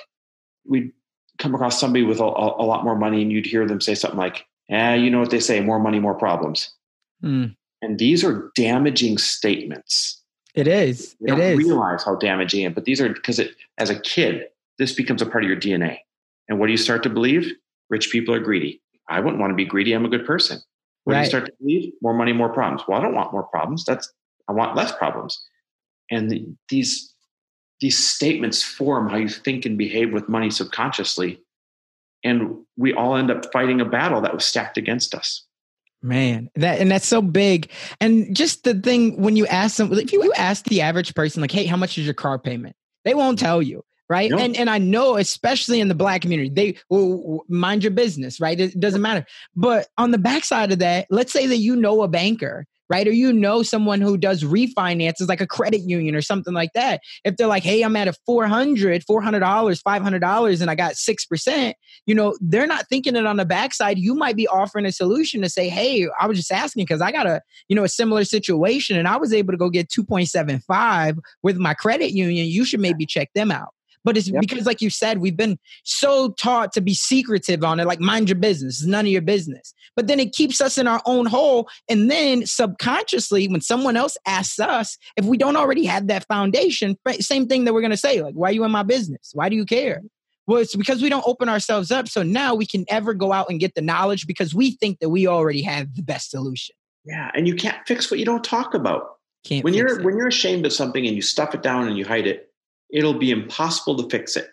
we'd 0.66 0.90
come 1.38 1.54
across 1.54 1.78
somebody 1.78 2.02
with 2.02 2.18
a, 2.18 2.24
a, 2.24 2.64
lot 2.64 2.82
more 2.82 2.96
money 2.96 3.20
and 3.20 3.30
you'd 3.30 3.46
hear 3.46 3.66
them 3.66 3.80
say 3.80 3.94
something 3.94 4.18
like, 4.18 4.46
eh, 4.70 4.94
you 4.94 5.10
know 5.10 5.20
what 5.20 5.30
they 5.30 5.40
say, 5.40 5.60
more 5.60 5.78
money, 5.78 6.00
more 6.00 6.14
problems. 6.14 6.74
Mm. 7.22 7.54
And 7.82 7.98
these 7.98 8.24
are 8.24 8.50
damaging 8.54 9.18
statements. 9.18 10.22
It 10.54 10.66
is. 10.66 11.14
You 11.20 11.28
don't 11.28 11.40
it 11.40 11.52
is. 11.52 11.58
realize 11.58 12.04
how 12.04 12.16
damaging 12.16 12.62
it, 12.62 12.74
but 12.74 12.84
these 12.84 13.00
are 13.00 13.08
because 13.08 13.38
it 13.38 13.54
as 13.78 13.90
a 13.90 14.00
kid, 14.00 14.46
this 14.78 14.94
becomes 14.94 15.20
a 15.20 15.26
part 15.26 15.44
of 15.44 15.50
your 15.50 15.60
DNA. 15.60 15.98
And 16.48 16.58
what 16.58 16.66
do 16.66 16.72
you 16.72 16.78
start 16.78 17.02
to 17.02 17.10
believe? 17.10 17.52
Rich 17.90 18.10
people 18.10 18.34
are 18.34 18.40
greedy. 18.40 18.80
I 19.08 19.20
wouldn't 19.20 19.40
want 19.40 19.50
to 19.50 19.56
be 19.56 19.64
greedy. 19.64 19.92
I'm 19.92 20.04
a 20.04 20.08
good 20.08 20.26
person. 20.26 20.58
What 21.04 21.14
right. 21.14 21.20
do 21.20 21.24
you 21.24 21.28
start 21.28 21.46
to 21.46 21.52
believe? 21.60 21.92
More 22.00 22.14
money, 22.14 22.32
more 22.32 22.48
problems. 22.48 22.82
Well, 22.88 22.98
I 22.98 23.02
don't 23.02 23.14
want 23.14 23.32
more 23.32 23.44
problems. 23.44 23.84
That's 23.84 24.10
I 24.48 24.52
want 24.52 24.76
less 24.76 24.92
problems. 24.92 25.42
And 26.10 26.30
the, 26.30 26.46
these 26.68 27.11
these 27.82 27.98
statements 27.98 28.62
form 28.62 29.10
how 29.10 29.16
you 29.16 29.28
think 29.28 29.66
and 29.66 29.76
behave 29.76 30.12
with 30.12 30.28
money 30.28 30.50
subconsciously. 30.50 31.42
And 32.22 32.64
we 32.76 32.94
all 32.94 33.16
end 33.16 33.28
up 33.28 33.52
fighting 33.52 33.80
a 33.80 33.84
battle 33.84 34.20
that 34.20 34.32
was 34.32 34.46
stacked 34.46 34.78
against 34.78 35.16
us. 35.16 35.44
Man 36.00 36.48
that 36.54 36.80
and 36.80 36.90
that's 36.90 37.06
so 37.06 37.20
big. 37.20 37.70
And 38.00 38.34
just 38.34 38.64
the 38.64 38.74
thing 38.74 39.20
when 39.20 39.36
you 39.36 39.46
ask 39.48 39.76
them 39.76 39.92
if 39.92 40.12
you 40.12 40.32
ask 40.34 40.64
the 40.66 40.80
average 40.80 41.14
person 41.14 41.40
like 41.40 41.50
hey 41.50 41.64
how 41.64 41.76
much 41.76 41.98
is 41.98 42.04
your 42.04 42.14
car 42.14 42.38
payment? 42.38 42.76
They 43.04 43.14
won't 43.14 43.38
tell 43.38 43.60
you 43.60 43.84
right? 44.08 44.32
And 44.32 44.56
and 44.56 44.68
i 44.68 44.78
know 44.78 45.16
especially 45.16 45.80
in 45.80 45.88
the 45.88 45.94
black 45.94 46.22
community 46.22 46.50
they 46.50 46.76
will 46.88 47.44
mind 47.48 47.82
your 47.84 47.92
business 47.92 48.40
right? 48.40 48.58
It 48.58 48.78
doesn't 48.78 49.02
matter. 49.02 49.24
But 49.54 49.88
on 49.98 50.10
the 50.12 50.18
backside 50.18 50.72
of 50.72 50.80
that 50.80 51.06
let's 51.10 51.32
say 51.32 51.46
that 51.46 51.58
you 51.58 51.76
know 51.76 52.02
a 52.02 52.08
banker 52.08 52.66
right? 52.88 53.06
Or 53.06 53.12
you 53.12 53.32
know 53.32 53.62
someone 53.62 54.00
who 54.00 54.16
does 54.16 54.42
refinances 54.44 55.28
like 55.28 55.40
a 55.40 55.46
credit 55.46 55.82
union 55.82 56.14
or 56.14 56.22
something 56.22 56.54
like 56.54 56.70
that. 56.74 57.00
If 57.24 57.36
they're 57.36 57.46
like, 57.46 57.62
hey, 57.62 57.82
I'm 57.82 57.96
at 57.96 58.08
a 58.08 58.12
400, 58.26 59.04
$400, 59.04 59.82
$500 59.82 60.60
and 60.60 60.70
I 60.70 60.74
got 60.74 60.94
6%, 60.94 61.74
you 62.06 62.14
know, 62.14 62.36
they're 62.40 62.66
not 62.66 62.88
thinking 62.88 63.16
it 63.16 63.26
on 63.26 63.36
the 63.36 63.44
backside. 63.44 63.98
You 63.98 64.14
might 64.14 64.36
be 64.36 64.48
offering 64.48 64.86
a 64.86 64.92
solution 64.92 65.42
to 65.42 65.48
say, 65.48 65.68
hey, 65.68 66.06
I 66.20 66.26
was 66.26 66.36
just 66.36 66.52
asking 66.52 66.84
because 66.84 67.00
I 67.00 67.12
got 67.12 67.26
a, 67.26 67.40
you 67.68 67.76
know, 67.76 67.84
a 67.84 67.88
similar 67.88 68.24
situation 68.24 68.98
and 68.98 69.08
I 69.08 69.16
was 69.16 69.32
able 69.32 69.52
to 69.52 69.58
go 69.58 69.70
get 69.70 69.88
2.75 69.88 71.18
with 71.42 71.56
my 71.56 71.74
credit 71.74 72.12
union. 72.12 72.46
You 72.46 72.64
should 72.64 72.80
maybe 72.80 73.06
check 73.06 73.30
them 73.34 73.50
out. 73.50 73.74
But 74.04 74.16
it's 74.16 74.28
yep. 74.28 74.40
because, 74.40 74.66
like 74.66 74.80
you 74.80 74.90
said, 74.90 75.18
we've 75.18 75.36
been 75.36 75.58
so 75.84 76.30
taught 76.32 76.72
to 76.72 76.80
be 76.80 76.94
secretive 76.94 77.62
on 77.62 77.80
it, 77.80 77.86
like 77.86 78.00
mind 78.00 78.28
your 78.28 78.38
business, 78.38 78.80
it's 78.80 78.86
none 78.86 79.06
of 79.06 79.12
your 79.12 79.22
business. 79.22 79.74
But 79.94 80.06
then 80.06 80.18
it 80.18 80.32
keeps 80.32 80.60
us 80.60 80.78
in 80.78 80.86
our 80.86 81.02
own 81.06 81.26
hole. 81.26 81.68
And 81.88 82.10
then 82.10 82.46
subconsciously, 82.46 83.48
when 83.48 83.60
someone 83.60 83.96
else 83.96 84.16
asks 84.26 84.58
us, 84.58 84.98
if 85.16 85.24
we 85.24 85.36
don't 85.36 85.56
already 85.56 85.84
have 85.84 86.06
that 86.08 86.26
foundation, 86.26 86.96
same 87.20 87.46
thing 87.46 87.64
that 87.64 87.74
we're 87.74 87.80
going 87.80 87.90
to 87.90 87.96
say, 87.96 88.22
like, 88.22 88.34
why 88.34 88.50
are 88.50 88.52
you 88.52 88.64
in 88.64 88.70
my 88.70 88.82
business? 88.82 89.30
Why 89.34 89.48
do 89.48 89.56
you 89.56 89.64
care? 89.64 90.02
Well, 90.46 90.60
it's 90.60 90.74
because 90.74 91.02
we 91.02 91.08
don't 91.08 91.26
open 91.26 91.48
ourselves 91.48 91.90
up. 91.90 92.08
So 92.08 92.22
now 92.22 92.54
we 92.54 92.66
can 92.66 92.84
ever 92.88 93.14
go 93.14 93.32
out 93.32 93.48
and 93.48 93.60
get 93.60 93.74
the 93.74 93.80
knowledge 93.80 94.26
because 94.26 94.54
we 94.54 94.72
think 94.72 94.98
that 94.98 95.10
we 95.10 95.26
already 95.26 95.62
have 95.62 95.94
the 95.94 96.02
best 96.02 96.30
solution. 96.30 96.74
Yeah. 97.04 97.30
And 97.34 97.46
you 97.46 97.54
can't 97.54 97.78
fix 97.86 98.10
what 98.10 98.18
you 98.18 98.26
don't 98.26 98.44
talk 98.44 98.74
about. 98.74 99.18
Can't 99.44 99.64
when 99.64 99.74
you're 99.74 99.98
it. 99.98 100.04
when 100.04 100.16
you're 100.16 100.28
ashamed 100.28 100.66
of 100.66 100.72
something 100.72 101.04
and 101.04 101.16
you 101.16 101.22
stuff 101.22 101.54
it 101.54 101.62
down 101.62 101.88
and 101.88 101.96
you 101.96 102.04
hide 102.04 102.26
it, 102.26 102.51
it'll 102.92 103.14
be 103.14 103.30
impossible 103.30 103.96
to 103.96 104.08
fix 104.08 104.36
it. 104.36 104.48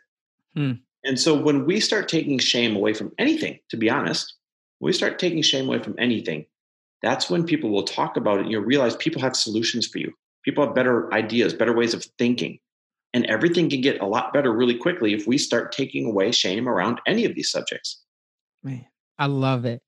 Hmm. 0.55 0.73
And 1.03 1.19
so 1.19 1.39
when 1.39 1.65
we 1.65 1.79
start 1.79 2.09
taking 2.09 2.39
shame 2.39 2.75
away 2.75 2.93
from 2.93 3.11
anything, 3.17 3.59
to 3.69 3.77
be 3.77 3.89
honest, 3.89 4.35
when 4.79 4.89
we 4.89 4.93
start 4.93 5.19
taking 5.19 5.41
shame 5.41 5.67
away 5.67 5.79
from 5.79 5.95
anything, 5.97 6.45
that's 7.01 7.29
when 7.29 7.45
people 7.45 7.69
will 7.69 7.83
talk 7.83 8.17
about 8.17 8.39
it. 8.39 8.43
And 8.43 8.51
you'll 8.51 8.63
realize 8.63 8.95
people 8.95 9.21
have 9.21 9.35
solutions 9.35 9.87
for 9.87 9.99
you. 9.99 10.11
People 10.43 10.65
have 10.65 10.75
better 10.75 11.13
ideas, 11.13 11.53
better 11.53 11.73
ways 11.73 11.93
of 11.93 12.03
thinking. 12.17 12.59
And 13.13 13.25
everything 13.25 13.69
can 13.69 13.81
get 13.81 14.01
a 14.01 14.05
lot 14.05 14.33
better 14.33 14.53
really 14.53 14.75
quickly 14.75 15.13
if 15.13 15.25
we 15.25 15.37
start 15.37 15.71
taking 15.71 16.05
away 16.05 16.31
shame 16.31 16.67
around 16.67 17.01
any 17.07 17.25
of 17.25 17.35
these 17.35 17.49
subjects. 17.49 18.01
Man, 18.63 18.85
I 19.17 19.25
love 19.25 19.65
it. 19.65 19.81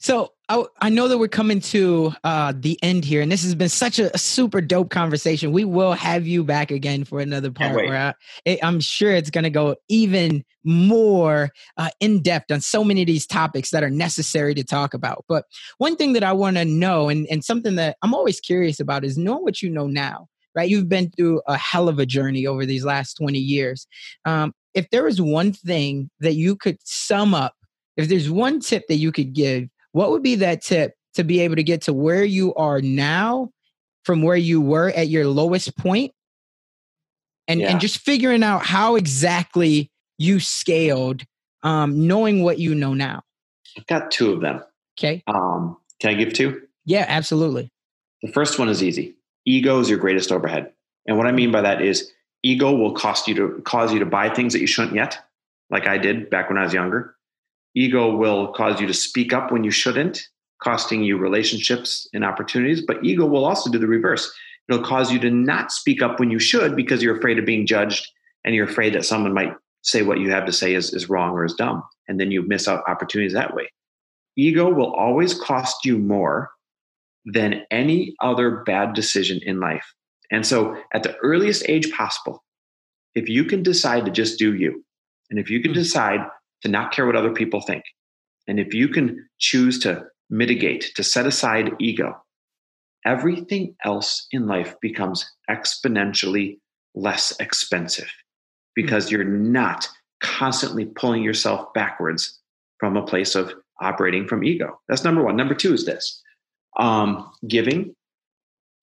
So 0.00 0.32
I, 0.48 0.64
I 0.80 0.88
know 0.90 1.08
that 1.08 1.18
we're 1.18 1.26
coming 1.26 1.60
to 1.60 2.12
uh, 2.22 2.52
the 2.56 2.78
end 2.84 3.04
here, 3.04 3.20
and 3.20 3.30
this 3.30 3.42
has 3.42 3.56
been 3.56 3.68
such 3.68 3.98
a, 3.98 4.14
a, 4.14 4.18
super 4.18 4.60
dope 4.60 4.90
conversation. 4.90 5.50
We 5.50 5.64
will 5.64 5.92
have 5.92 6.24
you 6.24 6.44
back 6.44 6.70
again 6.70 7.02
for 7.02 7.18
another 7.18 7.50
part 7.50 7.74
where 7.74 8.14
I, 8.46 8.58
am 8.62 8.78
sure 8.78 9.10
it's 9.10 9.30
going 9.30 9.44
to 9.44 9.50
go 9.50 9.74
even 9.88 10.44
more 10.62 11.50
uh, 11.76 11.90
in 11.98 12.22
depth 12.22 12.52
on 12.52 12.60
so 12.60 12.84
many 12.84 13.02
of 13.02 13.08
these 13.08 13.26
topics 13.26 13.70
that 13.70 13.82
are 13.82 13.90
necessary 13.90 14.54
to 14.54 14.62
talk 14.62 14.94
about. 14.94 15.24
But 15.28 15.46
one 15.78 15.96
thing 15.96 16.12
that 16.12 16.22
I 16.22 16.32
want 16.32 16.56
to 16.58 16.64
know, 16.64 17.08
and, 17.08 17.26
and 17.28 17.44
something 17.44 17.74
that 17.74 17.96
I'm 18.02 18.14
always 18.14 18.38
curious 18.38 18.78
about, 18.78 19.04
is 19.04 19.18
knowing 19.18 19.42
what 19.42 19.62
you 19.62 19.70
know 19.70 19.86
now. 19.86 20.28
Right, 20.54 20.68
you've 20.68 20.88
been 20.88 21.10
through 21.10 21.40
a 21.46 21.56
hell 21.56 21.88
of 21.88 22.00
a 22.00 22.06
journey 22.06 22.44
over 22.44 22.66
these 22.66 22.84
last 22.84 23.14
20 23.14 23.38
years. 23.38 23.86
Um, 24.24 24.52
if 24.74 24.90
there 24.90 25.04
was 25.04 25.20
one 25.20 25.52
thing 25.52 26.10
that 26.18 26.34
you 26.34 26.56
could 26.56 26.78
sum 26.82 27.32
up, 27.32 27.54
if 27.96 28.08
there's 28.08 28.30
one 28.30 28.58
tip 28.58 28.84
that 28.88 28.96
you 28.96 29.12
could 29.12 29.34
give 29.34 29.68
what 29.98 30.12
would 30.12 30.22
be 30.22 30.36
that 30.36 30.62
tip 30.62 30.94
to 31.14 31.24
be 31.24 31.40
able 31.40 31.56
to 31.56 31.64
get 31.64 31.82
to 31.82 31.92
where 31.92 32.22
you 32.22 32.54
are 32.54 32.80
now 32.80 33.50
from 34.04 34.22
where 34.22 34.36
you 34.36 34.60
were 34.60 34.90
at 34.90 35.08
your 35.08 35.26
lowest 35.26 35.76
point? 35.76 36.12
And, 37.48 37.58
yeah. 37.58 37.72
and 37.72 37.80
just 37.80 37.98
figuring 37.98 38.44
out 38.44 38.64
how 38.64 38.94
exactly 38.94 39.90
you 40.16 40.38
scaled 40.38 41.24
um, 41.64 42.06
knowing 42.06 42.44
what 42.44 42.60
you 42.60 42.76
know 42.76 42.94
now. 42.94 43.22
I've 43.76 43.88
got 43.88 44.12
two 44.12 44.32
of 44.32 44.40
them. 44.40 44.62
Okay. 44.96 45.24
Um, 45.26 45.76
can 45.98 46.10
i 46.10 46.14
give 46.14 46.32
two? 46.32 46.62
Yeah 46.84 47.04
absolutely. 47.08 47.68
The 48.22 48.30
first 48.30 48.56
one 48.56 48.68
is 48.68 48.84
easy. 48.84 49.16
Ego 49.46 49.80
is 49.80 49.90
your 49.90 49.98
greatest 49.98 50.30
overhead. 50.30 50.70
And 51.08 51.18
what 51.18 51.26
i 51.26 51.32
mean 51.32 51.50
by 51.50 51.62
that 51.62 51.82
is 51.82 52.12
ego 52.44 52.72
will 52.72 52.92
cost 52.92 53.26
you 53.26 53.34
to 53.34 53.60
cause 53.64 53.92
you 53.92 53.98
to 53.98 54.06
buy 54.06 54.30
things 54.30 54.52
that 54.52 54.60
you 54.60 54.68
shouldn't 54.68 54.94
yet 54.94 55.18
like 55.70 55.88
i 55.88 55.98
did 55.98 56.30
back 56.30 56.48
when 56.48 56.56
i 56.56 56.62
was 56.62 56.72
younger 56.72 57.16
Ego 57.74 58.14
will 58.14 58.52
cause 58.52 58.80
you 58.80 58.86
to 58.86 58.94
speak 58.94 59.32
up 59.32 59.52
when 59.52 59.64
you 59.64 59.70
shouldn't, 59.70 60.22
costing 60.62 61.02
you 61.02 61.16
relationships 61.16 62.08
and 62.12 62.24
opportunities. 62.24 62.82
But 62.84 63.04
ego 63.04 63.26
will 63.26 63.44
also 63.44 63.70
do 63.70 63.78
the 63.78 63.86
reverse. 63.86 64.32
It'll 64.68 64.84
cause 64.84 65.12
you 65.12 65.18
to 65.20 65.30
not 65.30 65.72
speak 65.72 66.02
up 66.02 66.18
when 66.18 66.30
you 66.30 66.38
should 66.38 66.76
because 66.76 67.02
you're 67.02 67.16
afraid 67.16 67.38
of 67.38 67.46
being 67.46 67.66
judged 67.66 68.06
and 68.44 68.54
you're 68.54 68.66
afraid 68.66 68.94
that 68.94 69.04
someone 69.04 69.32
might 69.32 69.54
say 69.82 70.02
what 70.02 70.18
you 70.18 70.30
have 70.30 70.46
to 70.46 70.52
say 70.52 70.74
is, 70.74 70.92
is 70.92 71.08
wrong 71.08 71.32
or 71.32 71.44
is 71.44 71.54
dumb. 71.54 71.82
And 72.08 72.18
then 72.18 72.30
you 72.30 72.42
miss 72.42 72.68
out 72.68 72.84
opportunities 72.88 73.32
that 73.32 73.54
way. 73.54 73.70
Ego 74.36 74.72
will 74.72 74.92
always 74.94 75.34
cost 75.34 75.84
you 75.84 75.98
more 75.98 76.50
than 77.24 77.64
any 77.70 78.14
other 78.20 78.62
bad 78.64 78.94
decision 78.94 79.40
in 79.44 79.60
life. 79.60 79.84
And 80.30 80.46
so, 80.46 80.76
at 80.92 81.02
the 81.02 81.16
earliest 81.18 81.68
age 81.68 81.90
possible, 81.92 82.44
if 83.14 83.28
you 83.28 83.44
can 83.44 83.62
decide 83.62 84.04
to 84.04 84.10
just 84.10 84.38
do 84.38 84.54
you, 84.54 84.84
and 85.30 85.38
if 85.38 85.50
you 85.50 85.60
can 85.60 85.72
hmm. 85.72 85.78
decide 85.78 86.20
to 86.62 86.68
not 86.68 86.92
care 86.92 87.06
what 87.06 87.16
other 87.16 87.32
people 87.32 87.60
think, 87.60 87.84
and 88.46 88.58
if 88.58 88.74
you 88.74 88.88
can 88.88 89.28
choose 89.38 89.78
to 89.80 90.04
mitigate, 90.30 90.92
to 90.96 91.04
set 91.04 91.26
aside 91.26 91.72
ego, 91.78 92.16
everything 93.04 93.74
else 93.84 94.26
in 94.32 94.46
life 94.46 94.74
becomes 94.80 95.30
exponentially 95.50 96.58
less 96.94 97.38
expensive 97.40 98.10
because 98.74 99.08
hmm. 99.08 99.16
you're 99.16 99.24
not 99.24 99.88
constantly 100.20 100.84
pulling 100.84 101.22
yourself 101.22 101.72
backwards 101.74 102.38
from 102.78 102.96
a 102.96 103.06
place 103.06 103.34
of 103.34 103.52
operating 103.80 104.26
from 104.26 104.44
ego. 104.44 104.80
That's 104.88 105.04
number 105.04 105.22
one. 105.22 105.36
Number 105.36 105.54
two 105.54 105.72
is 105.72 105.84
this 105.84 106.22
um, 106.78 107.30
giving 107.46 107.94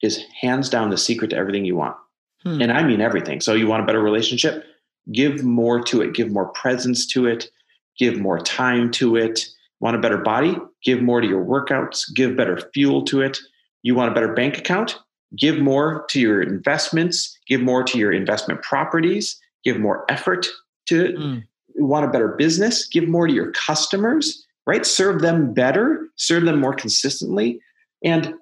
is 0.01 0.23
hands 0.39 0.69
down 0.69 0.89
the 0.89 0.97
secret 0.97 1.29
to 1.29 1.37
everything 1.37 1.65
you 1.65 1.75
want. 1.75 1.95
Hmm. 2.43 2.61
And 2.61 2.71
I 2.71 2.83
mean 2.83 3.01
everything. 3.01 3.41
So, 3.41 3.53
you 3.53 3.67
want 3.67 3.83
a 3.83 3.85
better 3.85 4.01
relationship? 4.01 4.63
Give 5.11 5.43
more 5.43 5.81
to 5.83 6.01
it, 6.01 6.13
give 6.13 6.31
more 6.31 6.47
presence 6.49 7.05
to 7.07 7.27
it, 7.27 7.49
give 7.97 8.17
more 8.17 8.39
time 8.39 8.91
to 8.91 9.15
it. 9.15 9.45
Want 9.79 9.95
a 9.95 9.99
better 9.99 10.17
body? 10.17 10.57
Give 10.83 11.01
more 11.01 11.21
to 11.21 11.27
your 11.27 11.43
workouts, 11.43 12.13
give 12.13 12.37
better 12.37 12.69
fuel 12.73 13.03
to 13.05 13.21
it. 13.21 13.37
You 13.83 13.95
want 13.95 14.11
a 14.11 14.13
better 14.13 14.33
bank 14.33 14.57
account? 14.57 14.97
Give 15.37 15.59
more 15.59 16.05
to 16.09 16.19
your 16.19 16.41
investments, 16.41 17.37
give 17.47 17.61
more 17.61 17.83
to 17.83 17.97
your 17.97 18.11
investment 18.11 18.61
properties, 18.61 19.37
give 19.63 19.79
more 19.79 20.05
effort 20.09 20.47
to 20.87 21.05
it. 21.05 21.15
Mm. 21.15 21.43
You 21.75 21.85
want 21.85 22.05
a 22.05 22.09
better 22.09 22.29
business? 22.29 22.87
Give 22.87 23.07
more 23.07 23.27
to 23.27 23.33
your 23.33 23.51
customers, 23.51 24.45
right? 24.65 24.85
Serve 24.85 25.21
them 25.21 25.53
better, 25.53 26.07
serve 26.15 26.45
them 26.45 26.59
more 26.59 26.73
consistently. 26.73 27.59
And 28.03 28.33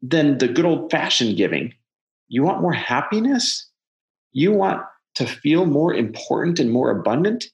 then 0.00 0.38
the 0.38 0.48
good 0.48 0.64
old 0.64 0.90
fashioned 0.90 1.36
giving. 1.36 1.74
You 2.28 2.42
want 2.42 2.62
more 2.62 2.72
happiness? 2.72 3.68
You 4.32 4.52
want 4.52 4.82
to 5.16 5.26
feel 5.26 5.66
more 5.66 5.92
important 5.92 6.60
and 6.60 6.70
more 6.70 6.90
abundant? 6.90 7.46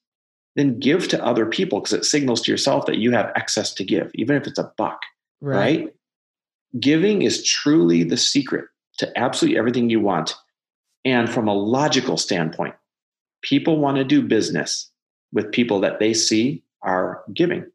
Then 0.57 0.79
give 0.79 1.09
to 1.09 1.25
other 1.25 1.47
people 1.47 1.81
because 1.81 1.93
it 1.93 2.05
signals 2.05 2.43
to 2.43 2.51
yourself 2.51 2.87
that 2.87 2.99
you 2.99 3.11
have 3.13 3.33
excess 3.35 3.75
to 3.75 3.85
give, 3.85 4.11
even 4.15 4.37
if 4.37 4.47
it's 4.47 4.59
a 4.59 4.73
buck, 4.77 5.01
right? 5.41 5.57
right? 5.57 5.95
Giving 6.79 7.23
is 7.23 7.45
truly 7.45 8.05
the 8.05 8.17
secret 8.17 8.67
to 8.99 9.19
absolutely 9.19 9.59
everything 9.59 9.91
you 9.91 10.01
want. 10.01 10.35
And 11.05 11.29
from 11.29 11.49
a 11.49 11.55
logical 11.55 12.17
standpoint, 12.17 12.75
people 13.43 13.79
want 13.79 13.97
to 13.97 14.05
do 14.05 14.23
business 14.23 14.91
with 15.33 15.53
people 15.53 15.81
that 15.81 15.99
they 15.99 16.15
see 16.15 16.63
are 16.83 17.23
giving. 17.35 17.67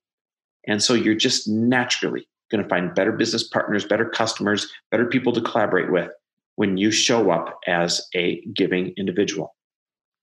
And 0.67 0.82
so 0.82 0.93
you're 0.93 1.15
just 1.15 1.47
naturally 1.47 2.27
going 2.49 2.63
to 2.63 2.69
find 2.69 2.95
better 2.95 3.11
business 3.11 3.43
partners, 3.43 3.86
better 3.86 4.05
customers, 4.05 4.71
better 4.91 5.05
people 5.05 5.34
to 5.34 5.41
collaborate 5.41 5.91
with 5.91 6.11
when 6.55 6.77
you 6.77 6.91
show 6.91 7.32
up 7.32 7.59
as 7.67 8.07
a 8.15 8.41
giving 8.53 8.93
individual. 8.97 9.55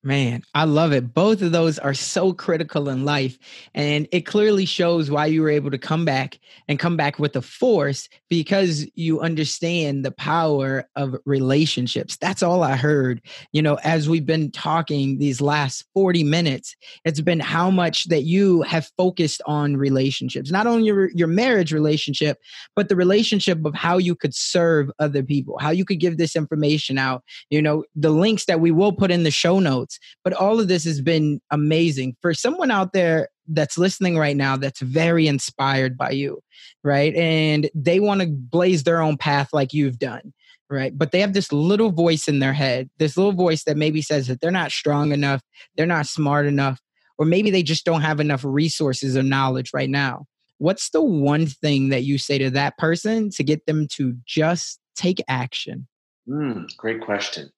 Man, 0.06 0.42
I 0.54 0.66
love 0.66 0.92
it. 0.92 1.12
Both 1.12 1.42
of 1.42 1.50
those 1.50 1.80
are 1.80 1.92
so 1.92 2.32
critical 2.32 2.88
in 2.88 3.04
life. 3.04 3.36
And 3.74 4.06
it 4.12 4.20
clearly 4.20 4.64
shows 4.64 5.10
why 5.10 5.26
you 5.26 5.42
were 5.42 5.50
able 5.50 5.72
to 5.72 5.78
come 5.78 6.04
back 6.04 6.38
and 6.68 6.78
come 6.78 6.96
back 6.96 7.18
with 7.18 7.34
a 7.34 7.42
force 7.42 8.08
because 8.30 8.86
you 8.94 9.18
understand 9.18 10.04
the 10.04 10.12
power 10.12 10.88
of 10.94 11.16
relationships. 11.24 12.16
That's 12.18 12.44
all 12.44 12.62
I 12.62 12.76
heard. 12.76 13.20
You 13.50 13.62
know, 13.62 13.80
as 13.82 14.08
we've 14.08 14.24
been 14.24 14.52
talking 14.52 15.18
these 15.18 15.40
last 15.40 15.84
40 15.92 16.22
minutes, 16.22 16.76
it's 17.04 17.20
been 17.20 17.40
how 17.40 17.68
much 17.68 18.04
that 18.04 18.22
you 18.22 18.62
have 18.62 18.88
focused 18.96 19.42
on 19.44 19.76
relationships, 19.76 20.52
not 20.52 20.68
only 20.68 20.86
your, 20.86 21.10
your 21.16 21.26
marriage 21.26 21.72
relationship, 21.72 22.38
but 22.76 22.88
the 22.88 22.94
relationship 22.94 23.66
of 23.66 23.74
how 23.74 23.98
you 23.98 24.14
could 24.14 24.36
serve 24.36 24.88
other 25.00 25.24
people, 25.24 25.58
how 25.58 25.70
you 25.70 25.84
could 25.84 25.98
give 25.98 26.16
this 26.16 26.36
information 26.36 26.96
out. 26.96 27.24
You 27.50 27.60
know, 27.60 27.82
the 27.96 28.10
links 28.10 28.44
that 28.44 28.60
we 28.60 28.70
will 28.70 28.92
put 28.92 29.10
in 29.10 29.24
the 29.24 29.32
show 29.32 29.58
notes 29.58 29.95
but 30.24 30.32
all 30.32 30.60
of 30.60 30.68
this 30.68 30.84
has 30.84 31.00
been 31.00 31.40
amazing 31.50 32.16
for 32.20 32.34
someone 32.34 32.70
out 32.70 32.92
there 32.92 33.28
that's 33.48 33.78
listening 33.78 34.18
right 34.18 34.36
now 34.36 34.56
that's 34.56 34.80
very 34.80 35.26
inspired 35.26 35.96
by 35.96 36.10
you, 36.10 36.40
right? 36.82 37.14
And 37.14 37.70
they 37.74 38.00
want 38.00 38.20
to 38.20 38.26
blaze 38.26 38.84
their 38.84 39.00
own 39.00 39.16
path 39.16 39.50
like 39.52 39.72
you've 39.72 39.98
done, 39.98 40.32
right? 40.68 40.96
But 40.96 41.12
they 41.12 41.20
have 41.20 41.32
this 41.32 41.52
little 41.52 41.92
voice 41.92 42.28
in 42.28 42.40
their 42.40 42.52
head, 42.52 42.90
this 42.98 43.16
little 43.16 43.32
voice 43.32 43.64
that 43.64 43.76
maybe 43.76 44.02
says 44.02 44.26
that 44.26 44.40
they're 44.40 44.50
not 44.50 44.72
strong 44.72 45.12
enough, 45.12 45.42
they're 45.76 45.86
not 45.86 46.06
smart 46.06 46.46
enough, 46.46 46.80
or 47.18 47.26
maybe 47.26 47.50
they 47.50 47.62
just 47.62 47.84
don't 47.84 48.02
have 48.02 48.20
enough 48.20 48.44
resources 48.44 49.16
or 49.16 49.22
knowledge 49.22 49.70
right 49.72 49.90
now. 49.90 50.24
What's 50.58 50.90
the 50.90 51.02
one 51.02 51.46
thing 51.46 51.90
that 51.90 52.04
you 52.04 52.18
say 52.18 52.38
to 52.38 52.50
that 52.50 52.78
person 52.78 53.30
to 53.30 53.44
get 53.44 53.66
them 53.66 53.86
to 53.92 54.16
just 54.24 54.80
take 54.96 55.22
action? 55.28 55.86
Mm, 56.28 56.74
great 56.76 57.00
question 57.02 57.50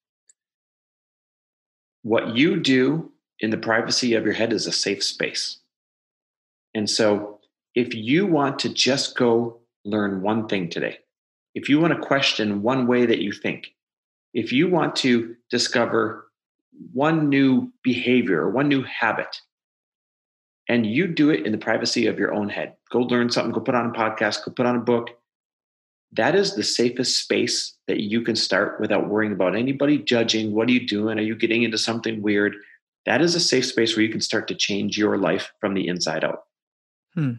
what 2.02 2.36
you 2.36 2.58
do 2.60 3.12
in 3.40 3.50
the 3.50 3.56
privacy 3.56 4.14
of 4.14 4.24
your 4.24 4.34
head 4.34 4.52
is 4.52 4.66
a 4.66 4.72
safe 4.72 5.02
space. 5.02 5.58
And 6.74 6.88
so, 6.88 7.40
if 7.74 7.94
you 7.94 8.26
want 8.26 8.58
to 8.60 8.68
just 8.68 9.16
go 9.16 9.60
learn 9.84 10.22
one 10.22 10.48
thing 10.48 10.68
today, 10.68 10.98
if 11.54 11.68
you 11.68 11.80
want 11.80 11.94
to 11.94 12.00
question 12.00 12.62
one 12.62 12.86
way 12.86 13.06
that 13.06 13.20
you 13.20 13.32
think, 13.32 13.74
if 14.34 14.52
you 14.52 14.68
want 14.68 14.96
to 14.96 15.34
discover 15.50 16.30
one 16.92 17.28
new 17.28 17.72
behavior 17.82 18.40
or 18.40 18.50
one 18.50 18.68
new 18.68 18.82
habit, 18.82 19.40
and 20.68 20.86
you 20.86 21.06
do 21.06 21.30
it 21.30 21.46
in 21.46 21.52
the 21.52 21.58
privacy 21.58 22.06
of 22.06 22.18
your 22.18 22.34
own 22.34 22.48
head, 22.48 22.74
go 22.90 23.00
learn 23.00 23.30
something, 23.30 23.52
go 23.52 23.60
put 23.60 23.74
on 23.74 23.86
a 23.86 23.92
podcast, 23.92 24.44
go 24.44 24.50
put 24.50 24.66
on 24.66 24.76
a 24.76 24.80
book, 24.80 25.17
that 26.12 26.34
is 26.34 26.54
the 26.54 26.62
safest 26.62 27.18
space 27.18 27.74
that 27.86 28.00
you 28.00 28.22
can 28.22 28.36
start 28.36 28.80
without 28.80 29.08
worrying 29.08 29.32
about 29.32 29.56
anybody 29.56 29.98
judging. 29.98 30.52
What 30.52 30.68
are 30.68 30.72
you 30.72 30.86
doing? 30.86 31.18
Are 31.18 31.22
you 31.22 31.34
getting 31.34 31.62
into 31.62 31.78
something 31.78 32.22
weird? 32.22 32.56
That 33.06 33.20
is 33.20 33.34
a 33.34 33.40
safe 33.40 33.66
space 33.66 33.96
where 33.96 34.04
you 34.04 34.12
can 34.12 34.20
start 34.20 34.48
to 34.48 34.54
change 34.54 34.98
your 34.98 35.18
life 35.18 35.50
from 35.60 35.74
the 35.74 35.86
inside 35.88 36.24
out. 36.24 36.40
Hmm. 37.14 37.32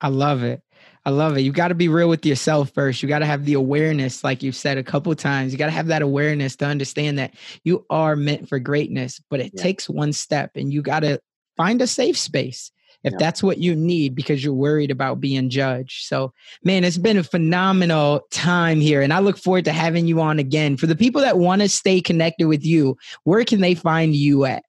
I 0.00 0.08
love 0.08 0.42
it. 0.42 0.62
I 1.04 1.10
love 1.10 1.36
it. 1.36 1.40
You 1.40 1.52
got 1.52 1.68
to 1.68 1.74
be 1.74 1.88
real 1.88 2.08
with 2.08 2.26
yourself 2.26 2.70
first. 2.70 3.02
You 3.02 3.08
got 3.08 3.20
to 3.20 3.26
have 3.26 3.44
the 3.44 3.54
awareness, 3.54 4.22
like 4.22 4.42
you've 4.42 4.56
said 4.56 4.78
a 4.78 4.82
couple 4.82 5.14
times. 5.14 5.52
You 5.52 5.58
got 5.58 5.66
to 5.66 5.72
have 5.72 5.86
that 5.86 6.02
awareness 6.02 6.56
to 6.56 6.66
understand 6.66 7.18
that 7.18 7.34
you 7.64 7.84
are 7.88 8.14
meant 8.14 8.48
for 8.48 8.58
greatness, 8.58 9.20
but 9.30 9.40
it 9.40 9.52
yeah. 9.54 9.62
takes 9.62 9.88
one 9.88 10.12
step 10.12 10.52
and 10.54 10.72
you 10.72 10.82
got 10.82 11.00
to 11.00 11.20
find 11.56 11.80
a 11.80 11.86
safe 11.86 12.16
space 12.18 12.70
if 13.04 13.12
yeah. 13.12 13.18
that's 13.18 13.42
what 13.42 13.58
you 13.58 13.74
need 13.74 14.14
because 14.14 14.42
you're 14.42 14.54
worried 14.54 14.90
about 14.90 15.20
being 15.20 15.50
judged. 15.50 16.06
So, 16.06 16.32
man, 16.64 16.84
it's 16.84 16.98
been 16.98 17.16
a 17.16 17.22
phenomenal 17.22 18.22
time 18.30 18.80
here. 18.80 19.02
And 19.02 19.12
I 19.12 19.20
look 19.20 19.38
forward 19.38 19.64
to 19.66 19.72
having 19.72 20.06
you 20.06 20.20
on 20.20 20.38
again. 20.38 20.76
For 20.76 20.86
the 20.86 20.96
people 20.96 21.20
that 21.20 21.38
want 21.38 21.62
to 21.62 21.68
stay 21.68 22.00
connected 22.00 22.48
with 22.48 22.64
you, 22.64 22.96
where 23.24 23.44
can 23.44 23.60
they 23.60 23.74
find 23.74 24.14
you 24.14 24.44
at? 24.44 24.64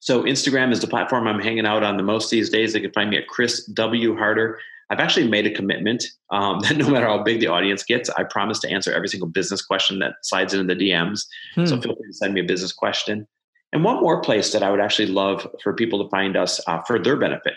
So, 0.00 0.24
Instagram 0.24 0.72
is 0.72 0.80
the 0.80 0.88
platform 0.88 1.28
I'm 1.28 1.40
hanging 1.40 1.66
out 1.66 1.84
on 1.84 1.96
the 1.96 2.02
most 2.02 2.30
these 2.30 2.50
days. 2.50 2.72
They 2.72 2.80
can 2.80 2.92
find 2.92 3.08
me 3.08 3.16
at 3.16 3.28
Chris 3.28 3.64
W. 3.66 4.16
Harder. 4.16 4.58
I've 4.90 5.00
actually 5.00 5.26
made 5.26 5.46
a 5.46 5.50
commitment 5.50 6.04
um, 6.30 6.60
that 6.62 6.76
no 6.76 6.90
matter 6.90 7.06
how 7.06 7.22
big 7.22 7.40
the 7.40 7.46
audience 7.46 7.82
gets, 7.82 8.10
I 8.10 8.24
promise 8.24 8.58
to 8.60 8.70
answer 8.70 8.92
every 8.92 9.08
single 9.08 9.28
business 9.28 9.64
question 9.64 10.00
that 10.00 10.14
slides 10.22 10.52
into 10.52 10.74
the 10.74 10.78
DMs. 10.78 11.24
Hmm. 11.54 11.64
So 11.64 11.80
feel 11.80 11.96
free 11.96 12.08
to 12.08 12.12
send 12.12 12.34
me 12.34 12.40
a 12.42 12.44
business 12.44 12.72
question. 12.72 13.26
And 13.72 13.84
one 13.84 14.00
more 14.00 14.20
place 14.20 14.52
that 14.52 14.62
I 14.62 14.70
would 14.70 14.80
actually 14.80 15.08
love 15.08 15.46
for 15.62 15.72
people 15.72 16.02
to 16.04 16.10
find 16.10 16.36
us 16.36 16.60
uh, 16.66 16.82
for 16.82 16.98
their 16.98 17.16
benefit 17.16 17.54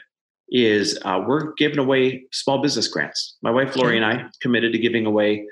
is 0.49 0.97
uh, 1.03 1.21
we're 1.25 1.53
giving 1.53 1.79
away 1.79 2.23
small 2.31 2.61
business 2.61 2.87
grants. 2.87 3.35
My 3.41 3.51
wife 3.51 3.75
Lori 3.75 3.97
and 3.97 4.05
I 4.05 4.25
committed 4.41 4.71
to 4.73 4.79
giving 4.79 5.05
away 5.05 5.45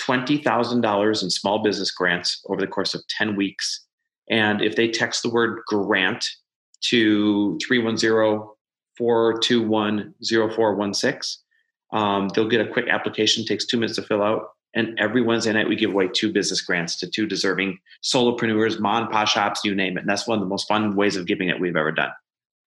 $20,000 0.00 1.22
in 1.22 1.30
small 1.30 1.62
business 1.62 1.90
grants 1.90 2.42
over 2.48 2.60
the 2.60 2.66
course 2.66 2.94
of 2.94 3.02
10 3.08 3.36
weeks. 3.36 3.84
And 4.30 4.62
if 4.62 4.76
they 4.76 4.88
text 4.88 5.22
the 5.22 5.30
word 5.30 5.60
grant 5.66 6.24
to 6.84 7.58
310 7.66 8.48
421 8.96 10.14
0416, 10.20 11.42
um, 11.92 12.28
they'll 12.28 12.48
get 12.48 12.60
a 12.60 12.70
quick 12.70 12.88
application, 12.88 13.44
takes 13.44 13.66
two 13.66 13.78
minutes 13.78 13.96
to 13.96 14.02
fill 14.02 14.22
out. 14.22 14.48
And 14.74 14.98
every 14.98 15.22
Wednesday 15.22 15.52
night, 15.52 15.68
we 15.68 15.76
give 15.76 15.90
away 15.90 16.08
two 16.08 16.32
business 16.32 16.60
grants 16.60 16.96
to 16.96 17.10
two 17.10 17.26
deserving 17.26 17.78
solopreneurs, 18.02 18.78
mom 18.78 19.04
and 19.04 19.12
pop 19.12 19.28
shops, 19.28 19.60
you 19.64 19.74
name 19.74 19.96
it. 19.96 20.00
And 20.00 20.08
that's 20.08 20.26
one 20.26 20.38
of 20.38 20.44
the 20.44 20.48
most 20.48 20.68
fun 20.68 20.94
ways 20.94 21.16
of 21.16 21.26
giving 21.26 21.48
it 21.48 21.60
we've 21.60 21.76
ever 21.76 21.92
done. 21.92 22.10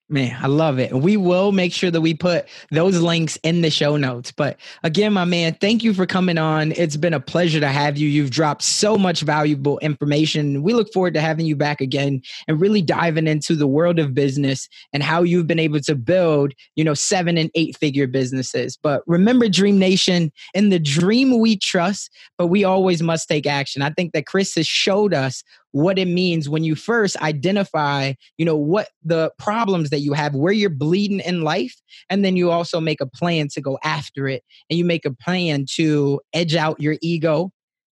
Man, 0.08 0.36
I 0.42 0.46
love 0.46 0.78
it. 0.78 0.92
We 0.92 1.16
will 1.16 1.52
make 1.52 1.72
sure 1.72 1.90
that 1.90 2.02
we 2.02 2.12
put 2.12 2.46
those 2.70 3.00
links 3.00 3.38
in 3.44 3.62
the 3.62 3.70
show 3.70 3.96
notes. 3.96 4.30
But 4.30 4.58
again, 4.82 5.14
my 5.14 5.24
man, 5.24 5.56
thank 5.58 5.82
you 5.82 5.94
for 5.94 6.04
coming 6.04 6.36
on. 6.36 6.72
It's 6.72 6.98
been 6.98 7.14
a 7.14 7.20
pleasure 7.20 7.60
to 7.60 7.68
have 7.68 7.96
you. 7.96 8.08
You've 8.08 8.30
dropped 8.30 8.62
so 8.62 8.98
much 8.98 9.22
valuable 9.22 9.78
information. 9.78 10.62
We 10.62 10.74
look 10.74 10.92
forward 10.92 11.14
to 11.14 11.22
having 11.22 11.46
you 11.46 11.56
back 11.56 11.80
again 11.80 12.20
and 12.46 12.60
really 12.60 12.82
diving 12.82 13.26
into 13.26 13.54
the 13.54 13.66
world 13.66 13.98
of 13.98 14.12
business 14.12 14.68
and 14.92 15.02
how 15.02 15.22
you've 15.22 15.46
been 15.46 15.58
able 15.58 15.80
to 15.80 15.94
build, 15.94 16.52
you 16.76 16.84
know, 16.84 16.94
seven 16.94 17.38
and 17.38 17.50
eight 17.54 17.78
figure 17.78 18.06
businesses. 18.06 18.76
But 18.76 19.02
remember, 19.06 19.48
Dream 19.48 19.78
Nation, 19.78 20.30
in 20.52 20.68
the 20.68 20.80
dream 20.80 21.38
we 21.38 21.56
trust, 21.56 22.10
but 22.36 22.48
we 22.48 22.64
always 22.64 23.02
must 23.02 23.28
take 23.28 23.46
action. 23.46 23.80
I 23.80 23.88
think 23.88 24.12
that 24.12 24.26
Chris 24.26 24.56
has 24.56 24.66
showed 24.66 25.14
us 25.14 25.42
what 25.72 25.98
it 25.98 26.06
means 26.06 26.48
when 26.48 26.64
you 26.64 26.74
first 26.74 27.20
identify, 27.20 28.12
you 28.36 28.44
know, 28.44 28.56
what 28.56 28.88
the 29.02 29.32
problems 29.38 29.90
that 29.90 30.00
you 30.00 30.12
have, 30.12 30.34
where 30.34 30.52
you're 30.52 30.70
bleeding 30.70 31.20
in 31.20 31.42
life, 31.42 31.74
and 32.08 32.24
then 32.24 32.36
you 32.36 32.50
also 32.50 32.80
make 32.80 33.00
a 33.00 33.06
plan 33.06 33.48
to 33.48 33.60
go 33.60 33.78
after 33.82 34.28
it 34.28 34.42
and 34.70 34.78
you 34.78 34.84
make 34.84 35.04
a 35.04 35.14
plan 35.14 35.66
to 35.74 36.20
edge 36.32 36.54
out 36.54 36.80
your 36.80 36.96
ego, 37.02 37.50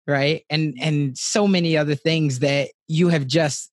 right? 0.05 0.43
And 0.49 0.75
and 0.81 1.17
so 1.17 1.47
many 1.47 1.77
other 1.77 1.95
things 1.95 2.39
that 2.39 2.69
you 2.87 3.09
have 3.09 3.27
just 3.27 3.71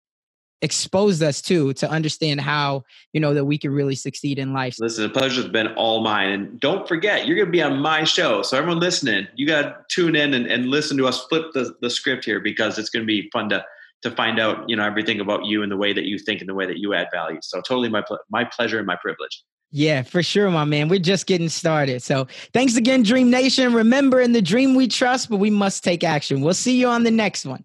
exposed 0.62 1.22
us 1.22 1.42
to 1.42 1.74
to 1.74 1.88
understand 1.90 2.40
how 2.40 2.82
you 3.12 3.20
know 3.20 3.34
that 3.34 3.44
we 3.44 3.58
can 3.58 3.70
really 3.70 3.94
succeed 3.94 4.38
in 4.38 4.54
life 4.54 4.76
listen 4.78 5.02
the 5.02 5.10
pleasure's 5.10 5.48
been 5.48 5.66
all 5.74 6.02
mine 6.02 6.30
and 6.30 6.58
don't 6.58 6.88
forget 6.88 7.26
you're 7.26 7.36
going 7.36 7.46
to 7.46 7.52
be 7.52 7.60
on 7.60 7.78
my 7.78 8.02
show 8.02 8.40
so 8.40 8.56
everyone 8.56 8.80
listening 8.80 9.26
you 9.34 9.46
got 9.46 9.62
to 9.62 9.76
tune 9.90 10.16
in 10.16 10.32
and, 10.32 10.46
and 10.46 10.70
listen 10.70 10.96
to 10.96 11.06
us 11.06 11.22
flip 11.26 11.52
the, 11.52 11.74
the 11.82 11.90
script 11.90 12.24
here 12.24 12.40
because 12.40 12.78
it's 12.78 12.88
going 12.88 13.02
to 13.02 13.06
be 13.06 13.28
fun 13.30 13.50
to 13.50 13.62
to 14.04 14.10
find 14.12 14.38
out 14.38 14.68
you 14.68 14.76
know 14.76 14.84
everything 14.84 15.18
about 15.18 15.44
you 15.44 15.62
and 15.62 15.72
the 15.72 15.76
way 15.76 15.92
that 15.92 16.04
you 16.04 16.18
think 16.18 16.40
and 16.40 16.48
the 16.48 16.54
way 16.54 16.66
that 16.66 16.78
you 16.78 16.94
add 16.94 17.08
value 17.12 17.38
so 17.42 17.60
totally 17.60 17.88
my 17.88 18.02
my 18.30 18.44
pleasure 18.44 18.78
and 18.78 18.86
my 18.86 18.96
privilege 18.96 19.42
yeah, 19.76 20.02
for 20.02 20.22
sure, 20.22 20.48
my 20.52 20.62
man. 20.62 20.88
We're 20.88 21.00
just 21.00 21.26
getting 21.26 21.48
started. 21.48 22.00
So 22.00 22.28
thanks 22.52 22.76
again, 22.76 23.02
Dream 23.02 23.28
Nation. 23.28 23.72
Remember, 23.72 24.20
in 24.20 24.30
the 24.30 24.40
dream 24.40 24.76
we 24.76 24.86
trust, 24.86 25.28
but 25.28 25.38
we 25.38 25.50
must 25.50 25.82
take 25.82 26.04
action. 26.04 26.42
We'll 26.42 26.54
see 26.54 26.78
you 26.78 26.86
on 26.86 27.02
the 27.02 27.10
next 27.10 27.44
one. 27.44 27.64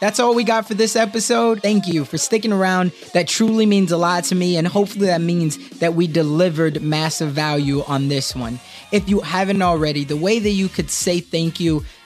That's 0.00 0.18
all 0.18 0.34
we 0.34 0.42
got 0.42 0.66
for 0.66 0.74
this 0.74 0.96
episode. 0.96 1.62
Thank 1.62 1.86
you 1.86 2.04
for 2.04 2.18
sticking 2.18 2.52
around. 2.52 2.90
That 3.14 3.28
truly 3.28 3.64
means 3.64 3.92
a 3.92 3.96
lot 3.96 4.24
to 4.24 4.34
me, 4.34 4.56
and 4.56 4.66
hopefully, 4.66 5.06
that 5.06 5.20
means 5.20 5.56
that 5.78 5.94
we 5.94 6.08
delivered 6.08 6.82
massive 6.82 7.30
value 7.30 7.84
on 7.84 8.08
this 8.08 8.34
one. 8.34 8.58
If 8.90 9.08
you 9.08 9.20
haven't 9.20 9.62
already, 9.62 10.02
the 10.02 10.16
way 10.16 10.40
that 10.40 10.50
you 10.50 10.68
could 10.68 10.90
say 10.90 11.20
thank 11.20 11.60
you 11.60 11.84